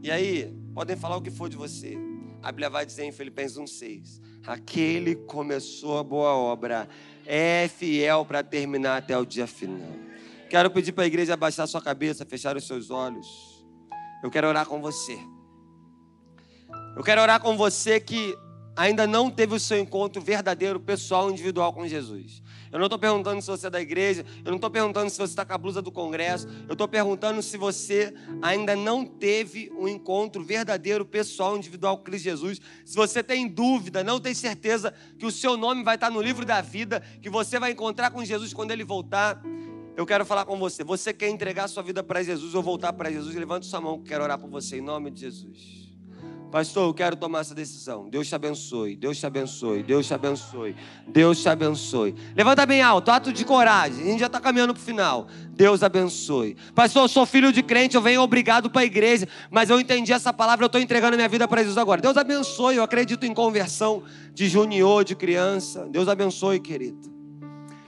E 0.00 0.10
aí, 0.12 0.57
Podem 0.78 0.94
falar 0.94 1.16
o 1.16 1.20
que 1.20 1.28
for 1.28 1.48
de 1.48 1.56
você. 1.56 1.98
A 2.40 2.52
Bíblia 2.52 2.70
vai 2.70 2.86
dizer 2.86 3.02
em 3.02 3.10
Filipenses 3.10 3.58
1,6: 3.58 4.20
Aquele 4.46 5.16
que 5.16 5.24
começou 5.24 5.98
a 5.98 6.04
boa 6.04 6.32
obra 6.36 6.88
é 7.26 7.66
fiel 7.66 8.24
para 8.24 8.44
terminar 8.44 8.98
até 8.98 9.18
o 9.18 9.26
dia 9.26 9.48
final. 9.48 9.90
Quero 10.48 10.70
pedir 10.70 10.92
para 10.92 11.02
a 11.02 11.06
igreja 11.08 11.34
abaixar 11.34 11.66
sua 11.66 11.82
cabeça, 11.82 12.24
fechar 12.24 12.56
os 12.56 12.64
seus 12.64 12.92
olhos. 12.92 13.26
Eu 14.22 14.30
quero 14.30 14.46
orar 14.46 14.66
com 14.66 14.80
você. 14.80 15.18
Eu 16.96 17.02
quero 17.02 17.22
orar 17.22 17.40
com 17.40 17.56
você 17.56 17.98
que 17.98 18.38
ainda 18.76 19.04
não 19.04 19.32
teve 19.32 19.56
o 19.56 19.58
seu 19.58 19.80
encontro 19.80 20.22
verdadeiro, 20.22 20.78
pessoal, 20.78 21.28
individual 21.28 21.72
com 21.72 21.88
Jesus. 21.88 22.40
Eu 22.72 22.78
não 22.78 22.86
estou 22.86 22.98
perguntando 22.98 23.40
se 23.40 23.48
você 23.48 23.66
é 23.66 23.70
da 23.70 23.80
igreja, 23.80 24.24
eu 24.44 24.50
não 24.50 24.56
estou 24.56 24.70
perguntando 24.70 25.10
se 25.10 25.16
você 25.16 25.32
está 25.32 25.44
com 25.44 25.52
a 25.52 25.58
blusa 25.58 25.80
do 25.80 25.90
congresso, 25.90 26.48
eu 26.68 26.72
estou 26.72 26.88
perguntando 26.88 27.42
se 27.42 27.56
você 27.56 28.14
ainda 28.42 28.76
não 28.76 29.04
teve 29.04 29.70
um 29.76 29.88
encontro 29.88 30.42
verdadeiro, 30.42 31.04
pessoal, 31.04 31.56
individual 31.56 31.98
com 31.98 32.04
Cristo 32.04 32.24
Jesus. 32.24 32.60
Se 32.84 32.94
você 32.94 33.22
tem 33.22 33.48
dúvida, 33.48 34.04
não 34.04 34.20
tem 34.20 34.34
certeza 34.34 34.92
que 35.18 35.26
o 35.26 35.30
seu 35.30 35.56
nome 35.56 35.82
vai 35.82 35.94
estar 35.94 36.10
no 36.10 36.20
livro 36.20 36.44
da 36.44 36.60
vida, 36.60 37.02
que 37.22 37.30
você 37.30 37.58
vai 37.58 37.72
encontrar 37.72 38.10
com 38.10 38.24
Jesus 38.24 38.52
quando 38.52 38.70
ele 38.70 38.84
voltar. 38.84 39.42
Eu 39.96 40.06
quero 40.06 40.24
falar 40.24 40.44
com 40.44 40.56
você. 40.58 40.84
Você 40.84 41.12
quer 41.12 41.28
entregar 41.28 41.66
sua 41.68 41.82
vida 41.82 42.04
para 42.04 42.22
Jesus 42.22 42.54
ou 42.54 42.62
voltar 42.62 42.92
para 42.92 43.10
Jesus? 43.10 43.34
Levante 43.34 43.66
sua 43.66 43.80
mão 43.80 43.98
que 43.98 44.08
quero 44.08 44.22
orar 44.22 44.38
por 44.38 44.48
você 44.48 44.78
em 44.78 44.80
nome 44.80 45.10
de 45.10 45.20
Jesus. 45.20 45.87
Pastor, 46.50 46.88
eu 46.88 46.94
quero 46.94 47.14
tomar 47.14 47.40
essa 47.40 47.54
decisão. 47.54 48.08
Deus 48.08 48.26
te 48.26 48.34
abençoe, 48.34 48.96
Deus 48.96 49.18
te 49.18 49.26
abençoe, 49.26 49.82
Deus 49.82 50.06
te 50.06 50.14
abençoe, 50.14 50.74
Deus 51.06 51.42
te 51.42 51.48
abençoe. 51.48 52.14
Levanta 52.34 52.64
bem 52.64 52.80
alto, 52.80 53.10
ato 53.10 53.32
de 53.32 53.44
coragem. 53.44 54.02
A 54.02 54.06
gente 54.06 54.20
já 54.20 54.26
está 54.26 54.40
caminhando 54.40 54.72
para 54.72 54.80
o 54.80 54.84
final. 54.84 55.26
Deus 55.50 55.82
abençoe. 55.82 56.56
Pastor, 56.74 57.02
eu 57.02 57.08
sou 57.08 57.26
filho 57.26 57.52
de 57.52 57.62
crente, 57.62 57.96
eu 57.96 58.02
venho 58.02 58.22
obrigado 58.22 58.70
para 58.70 58.80
a 58.80 58.84
igreja, 58.84 59.28
mas 59.50 59.68
eu 59.68 59.78
entendi 59.78 60.10
essa 60.12 60.32
palavra, 60.32 60.64
eu 60.64 60.68
estou 60.68 60.80
entregando 60.80 61.16
minha 61.16 61.28
vida 61.28 61.46
para 61.46 61.60
Jesus 61.60 61.76
agora. 61.76 62.00
Deus 62.00 62.16
abençoe, 62.16 62.76
eu 62.76 62.82
acredito 62.82 63.26
em 63.26 63.34
conversão 63.34 64.02
de 64.32 64.48
junior, 64.48 65.04
de 65.04 65.14
criança. 65.14 65.86
Deus 65.90 66.08
abençoe, 66.08 66.58
querido. 66.60 67.12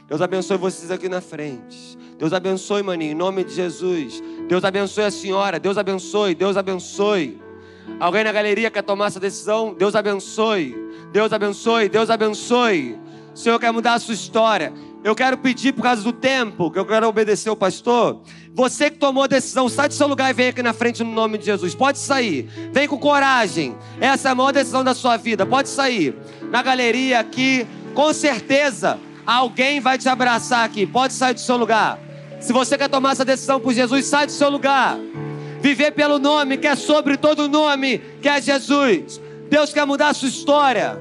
Deus 0.06 0.20
abençoe 0.20 0.58
vocês 0.58 0.90
aqui 0.90 1.08
na 1.08 1.22
frente. 1.22 1.96
Deus 2.18 2.34
abençoe, 2.34 2.82
maninho, 2.82 3.12
em 3.12 3.14
nome 3.14 3.42
de 3.42 3.54
Jesus. 3.54 4.22
Deus 4.46 4.62
abençoe 4.64 5.04
a 5.04 5.11
senhora. 5.11 5.58
Deus 5.58 5.78
abençoe, 5.78 6.34
Deus 6.34 6.58
abençoe. 6.58 7.40
Alguém 7.99 8.24
na 8.24 8.33
galeria 8.33 8.70
quer 8.70 8.83
tomar 8.83 9.07
essa 9.07 9.20
decisão? 9.20 9.74
Deus 9.74 9.95
abençoe. 9.95 10.76
Deus 11.12 11.33
abençoe, 11.33 11.89
Deus 11.89 12.09
abençoe. 12.09 12.99
O 13.35 13.39
Senhor 13.39 13.59
quer 13.59 13.72
mudar 13.72 13.95
a 13.95 13.99
sua 13.99 14.14
história. 14.14 14.72
Eu 15.03 15.14
quero 15.14 15.39
pedir 15.39 15.72
por 15.72 15.83
causa 15.83 16.03
do 16.03 16.12
tempo, 16.12 16.70
que 16.70 16.78
eu 16.78 16.85
quero 16.85 17.09
obedecer 17.09 17.49
o 17.49 17.57
pastor. 17.57 18.20
Você 18.55 18.91
que 18.91 18.99
tomou 18.99 19.24
a 19.24 19.26
decisão, 19.26 19.68
sai 19.68 19.89
do 19.89 19.95
seu 19.95 20.07
lugar 20.07 20.31
e 20.31 20.35
vem 20.35 20.49
aqui 20.49 20.62
na 20.62 20.74
frente 20.74 21.03
no 21.03 21.11
nome 21.11 21.39
de 21.39 21.47
Jesus. 21.47 21.74
Pode 21.74 21.99
sair. 21.99 22.51
Vem 22.72 22.87
com 22.87 22.99
coragem. 22.99 23.74
Essa 23.99 24.28
é 24.28 24.33
a 24.33 24.35
maior 24.35 24.53
decisão 24.53 24.85
da 24.85 24.95
sua 24.95 25.16
vida. 25.16 25.47
Pode 25.47 25.68
sair. 25.68 26.14
Na 26.51 26.62
galeria 26.62 27.18
aqui, 27.18 27.66
com 27.95 28.12
certeza, 28.12 28.99
alguém 29.24 29.81
vai 29.81 29.97
te 29.97 30.09
abraçar 30.09 30.64
aqui. 30.64 30.87
Pode 30.87 31.14
sair 31.14 31.35
do 31.35 31.41
seu 31.41 31.57
lugar. 31.57 31.99
Se 32.41 32.53
você 32.53 32.76
quer 32.76 32.89
tomar 32.89 33.12
essa 33.12 33.24
decisão 33.24 33.59
por 33.59 33.72
Jesus, 33.72 34.05
sai 34.07 34.26
do 34.26 34.33
seu 34.33 34.51
lugar. 34.51 34.99
Viver 35.61 35.92
pelo 35.92 36.18
nome 36.18 36.56
que 36.56 36.66
é 36.66 36.74
sobre 36.74 37.16
todo 37.16 37.48
nome, 37.48 37.98
que 38.20 38.28
é 38.28 38.40
Jesus. 38.40 39.20
Deus 39.48 39.72
quer 39.72 39.86
mudar 39.86 40.08
a 40.08 40.14
sua 40.14 40.28
história. 40.28 41.00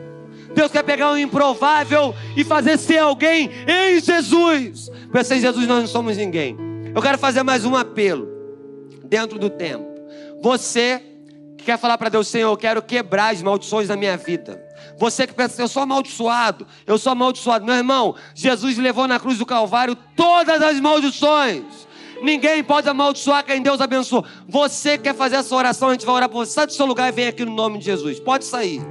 Deus 0.53 0.71
quer 0.71 0.83
pegar 0.83 1.11
um 1.11 1.17
improvável 1.17 2.15
e 2.35 2.43
fazer 2.43 2.77
ser 2.77 2.97
alguém 2.97 3.49
em 3.67 4.01
Jesus. 4.01 4.89
Porque 5.03 5.23
sem 5.23 5.39
Jesus 5.39 5.67
nós 5.67 5.81
não 5.81 5.87
somos 5.87 6.17
ninguém. 6.17 6.57
Eu 6.93 7.01
quero 7.01 7.17
fazer 7.17 7.43
mais 7.43 7.65
um 7.65 7.75
apelo 7.75 8.27
dentro 9.05 9.37
do 9.37 9.49
tempo. 9.49 9.87
Você 10.41 11.03
que 11.57 11.65
quer 11.65 11.77
falar 11.77 11.97
para 11.97 12.09
Deus, 12.09 12.27
Senhor, 12.27 12.49
eu 12.49 12.57
quero 12.57 12.81
quebrar 12.81 13.33
as 13.33 13.41
maldições 13.41 13.87
da 13.87 13.95
minha 13.95 14.17
vida. 14.17 14.63
Você 14.97 15.27
que 15.27 15.33
pensa, 15.33 15.61
eu 15.61 15.67
sou 15.67 15.83
amaldiçoado, 15.83 16.65
eu 16.87 16.97
sou 16.97 17.11
amaldiçoado. 17.11 17.65
Meu 17.65 17.75
irmão, 17.75 18.15
Jesus 18.33 18.77
levou 18.77 19.07
na 19.07 19.19
cruz 19.19 19.37
do 19.37 19.45
Calvário 19.45 19.95
todas 20.15 20.61
as 20.61 20.79
maldições. 20.79 21.87
Ninguém 22.21 22.63
pode 22.63 22.87
amaldiçoar 22.89 23.45
quem 23.45 23.61
Deus 23.61 23.79
abençoou. 23.81 24.25
Você 24.47 24.97
quer 24.97 25.15
fazer 25.15 25.37
essa 25.37 25.55
oração, 25.55 25.89
a 25.89 25.91
gente 25.93 26.05
vai 26.05 26.15
orar 26.15 26.29
por 26.29 26.45
você. 26.45 26.51
Sai 26.51 26.67
do 26.67 26.73
seu 26.73 26.85
lugar 26.85 27.09
e 27.09 27.11
vem 27.11 27.27
aqui 27.27 27.45
no 27.45 27.53
nome 27.53 27.79
de 27.79 27.85
Jesus. 27.85 28.19
Pode 28.19 28.45
sair. 28.45 28.81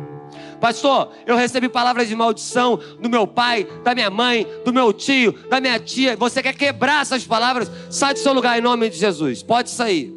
Pastor, 0.60 1.12
eu 1.26 1.36
recebi 1.36 1.68
palavras 1.68 2.08
de 2.08 2.16
maldição 2.16 2.80
do 3.00 3.08
meu 3.08 3.26
pai, 3.26 3.66
da 3.84 3.94
minha 3.94 4.10
mãe, 4.10 4.46
do 4.64 4.72
meu 4.72 4.92
tio, 4.92 5.32
da 5.48 5.60
minha 5.60 5.78
tia. 5.78 6.16
Você 6.16 6.42
quer 6.42 6.54
quebrar 6.54 7.02
essas 7.02 7.24
palavras? 7.24 7.70
Sai 7.90 8.14
do 8.14 8.18
seu 8.18 8.32
lugar 8.32 8.58
em 8.58 8.62
nome 8.62 8.90
de 8.90 8.96
Jesus. 8.96 9.42
Pode 9.42 9.70
sair. 9.70 10.12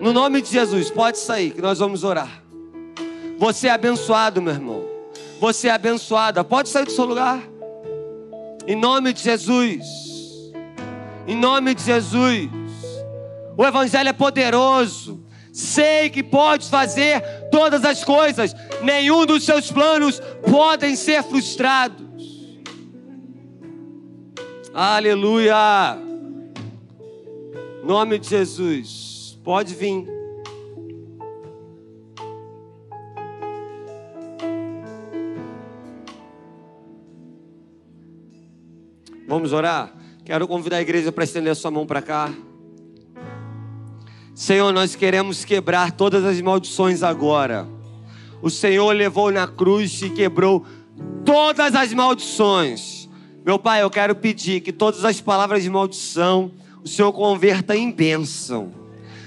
No 0.00 0.12
nome 0.12 0.40
de 0.40 0.50
Jesus, 0.50 0.90
pode 0.90 1.18
sair, 1.18 1.50
que 1.50 1.60
nós 1.60 1.78
vamos 1.80 2.04
orar. 2.04 2.42
Você 3.38 3.66
é 3.66 3.70
abençoado, 3.70 4.40
meu 4.40 4.52
irmão. 4.52 4.84
Você 5.40 5.68
é 5.68 5.72
abençoada. 5.72 6.44
Pode 6.44 6.68
sair 6.68 6.84
do 6.84 6.92
seu 6.92 7.04
lugar. 7.04 7.40
Em 8.66 8.76
nome 8.76 9.12
de 9.12 9.22
Jesus. 9.22 10.07
Em 11.28 11.36
nome 11.36 11.74
de 11.74 11.82
Jesus. 11.82 12.48
O 13.54 13.62
Evangelho 13.62 14.08
é 14.08 14.14
poderoso. 14.14 15.22
Sei 15.52 16.08
que 16.08 16.22
pode 16.22 16.70
fazer 16.70 17.20
todas 17.50 17.84
as 17.84 18.02
coisas. 18.02 18.54
Nenhum 18.82 19.26
dos 19.26 19.44
seus 19.44 19.70
planos 19.70 20.22
podem 20.50 20.96
ser 20.96 21.22
frustrados. 21.22 22.08
Aleluia. 24.72 25.98
Nome 27.84 28.18
de 28.18 28.30
Jesus. 28.30 29.38
Pode 29.44 29.74
vir. 29.74 30.06
Vamos 39.26 39.52
orar? 39.52 39.97
Quero 40.28 40.46
convidar 40.46 40.76
a 40.76 40.82
igreja 40.82 41.10
para 41.10 41.24
estender 41.24 41.50
a 41.50 41.54
sua 41.54 41.70
mão 41.70 41.86
para 41.86 42.02
cá. 42.02 42.30
Senhor, 44.34 44.70
nós 44.74 44.94
queremos 44.94 45.42
quebrar 45.42 45.92
todas 45.92 46.22
as 46.22 46.38
maldições 46.42 47.02
agora. 47.02 47.66
O 48.42 48.50
Senhor 48.50 48.92
levou 48.92 49.32
na 49.32 49.48
cruz 49.48 50.02
e 50.02 50.10
quebrou 50.10 50.66
todas 51.24 51.74
as 51.74 51.94
maldições. 51.94 53.08
Meu 53.42 53.58
Pai, 53.58 53.82
eu 53.82 53.88
quero 53.88 54.14
pedir 54.14 54.60
que 54.60 54.70
todas 54.70 55.02
as 55.02 55.18
palavras 55.18 55.62
de 55.62 55.70
maldição 55.70 56.52
o 56.84 56.86
Senhor 56.86 57.10
converta 57.10 57.74
em 57.74 57.90
bênção. 57.90 58.70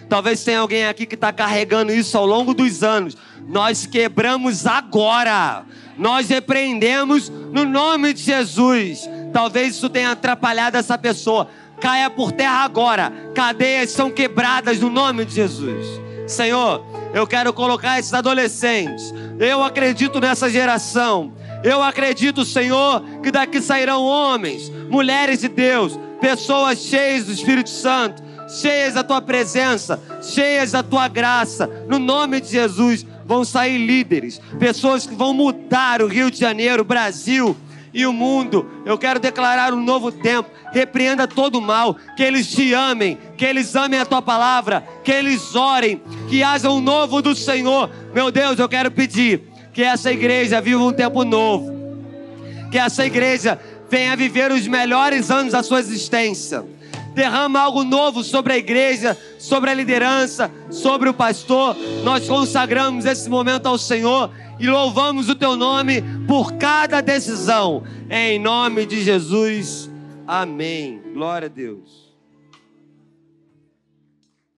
Talvez 0.07 0.43
tenha 0.43 0.59
alguém 0.59 0.85
aqui 0.85 1.07
que 1.07 1.15
está 1.15 1.33
carregando 1.33 1.91
isso 1.91 2.15
ao 2.15 2.27
longo 2.27 2.53
dos 2.53 2.83
anos. 2.83 3.17
Nós 3.47 3.87
quebramos 3.87 4.67
agora. 4.67 5.65
Nós 5.97 6.29
repreendemos 6.29 7.27
no 7.27 7.65
nome 7.65 8.13
de 8.13 8.21
Jesus. 8.21 9.09
Talvez 9.31 9.75
isso 9.75 9.89
tenha 9.89 10.11
atrapalhado 10.11 10.77
essa 10.77 10.97
pessoa. 10.97 11.47
Caia 11.79 12.09
por 12.09 12.31
terra 12.31 12.63
agora. 12.63 13.11
Cadeias 13.33 13.91
são 13.91 14.11
quebradas 14.11 14.79
no 14.79 14.89
nome 14.89 15.25
de 15.25 15.35
Jesus. 15.35 15.85
Senhor, 16.27 16.85
eu 17.13 17.25
quero 17.25 17.51
colocar 17.51 17.99
esses 17.99 18.13
adolescentes. 18.13 19.13
Eu 19.39 19.63
acredito 19.63 20.19
nessa 20.19 20.49
geração. 20.49 21.33
Eu 21.63 21.81
acredito, 21.83 22.45
Senhor, 22.45 23.03
que 23.21 23.31
daqui 23.31 23.61
sairão 23.61 24.03
homens, 24.03 24.69
mulheres 24.89 25.41
de 25.41 25.47
Deus, 25.47 25.99
pessoas 26.19 26.79
cheias 26.79 27.25
do 27.25 27.31
Espírito 27.31 27.69
Santo, 27.69 28.23
cheias 28.47 28.95
da 28.95 29.03
tua 29.03 29.21
presença, 29.21 30.01
cheias 30.21 30.71
da 30.71 30.81
tua 30.81 31.07
graça. 31.07 31.67
No 31.87 31.99
nome 31.99 32.41
de 32.41 32.49
Jesus, 32.49 33.05
vão 33.25 33.43
sair 33.43 33.77
líderes, 33.77 34.39
pessoas 34.59 35.05
que 35.05 35.15
vão 35.15 35.33
mudar 35.33 36.01
o 36.01 36.07
Rio 36.07 36.31
de 36.31 36.39
Janeiro, 36.39 36.81
o 36.81 36.85
Brasil 36.85 37.55
e 37.93 38.05
o 38.05 38.13
mundo. 38.13 38.65
Eu 38.85 38.97
quero 38.97 39.19
declarar 39.19 39.73
um 39.73 39.83
novo 39.83 40.11
tempo. 40.11 40.49
Repreenda 40.71 41.27
todo 41.27 41.57
o 41.57 41.61
mal, 41.61 41.95
que 42.15 42.23
eles 42.23 42.49
te 42.49 42.73
amem, 42.73 43.17
que 43.37 43.45
eles 43.45 43.75
amem 43.75 43.99
a 43.99 44.05
tua 44.05 44.21
palavra, 44.21 44.85
que 45.03 45.11
eles 45.11 45.55
orem, 45.55 46.01
que 46.29 46.41
haja 46.43 46.69
um 46.69 46.79
novo 46.79 47.21
do 47.21 47.35
Senhor. 47.35 47.89
Meu 48.13 48.31
Deus, 48.31 48.57
eu 48.57 48.69
quero 48.69 48.89
pedir 48.89 49.43
que 49.73 49.83
essa 49.83 50.11
igreja 50.11 50.61
viva 50.61 50.83
um 50.83 50.93
tempo 50.93 51.23
novo. 51.23 51.71
Que 52.71 52.77
essa 52.77 53.05
igreja 53.05 53.59
venha 53.89 54.15
viver 54.15 54.51
os 54.51 54.65
melhores 54.67 55.29
anos 55.29 55.51
da 55.51 55.61
sua 55.61 55.79
existência. 55.79 56.63
Derrama 57.13 57.59
algo 57.59 57.83
novo 57.83 58.23
sobre 58.23 58.53
a 58.53 58.57
igreja, 58.57 59.17
sobre 59.37 59.69
a 59.69 59.73
liderança, 59.73 60.49
sobre 60.69 61.09
o 61.09 61.13
pastor. 61.13 61.75
Nós 62.03 62.25
consagramos 62.25 63.03
esse 63.03 63.29
momento 63.29 63.65
ao 63.65 63.77
Senhor 63.77 64.31
e 64.61 64.67
louvamos 64.67 65.27
o 65.27 65.35
teu 65.35 65.55
nome 65.55 66.03
por 66.27 66.53
cada 66.53 67.01
decisão. 67.01 67.83
Em 68.09 68.37
nome 68.37 68.85
de 68.85 69.03
Jesus. 69.03 69.89
Amém. 70.27 71.01
Glória 71.13 71.47
a 71.47 71.49
Deus. 71.49 72.00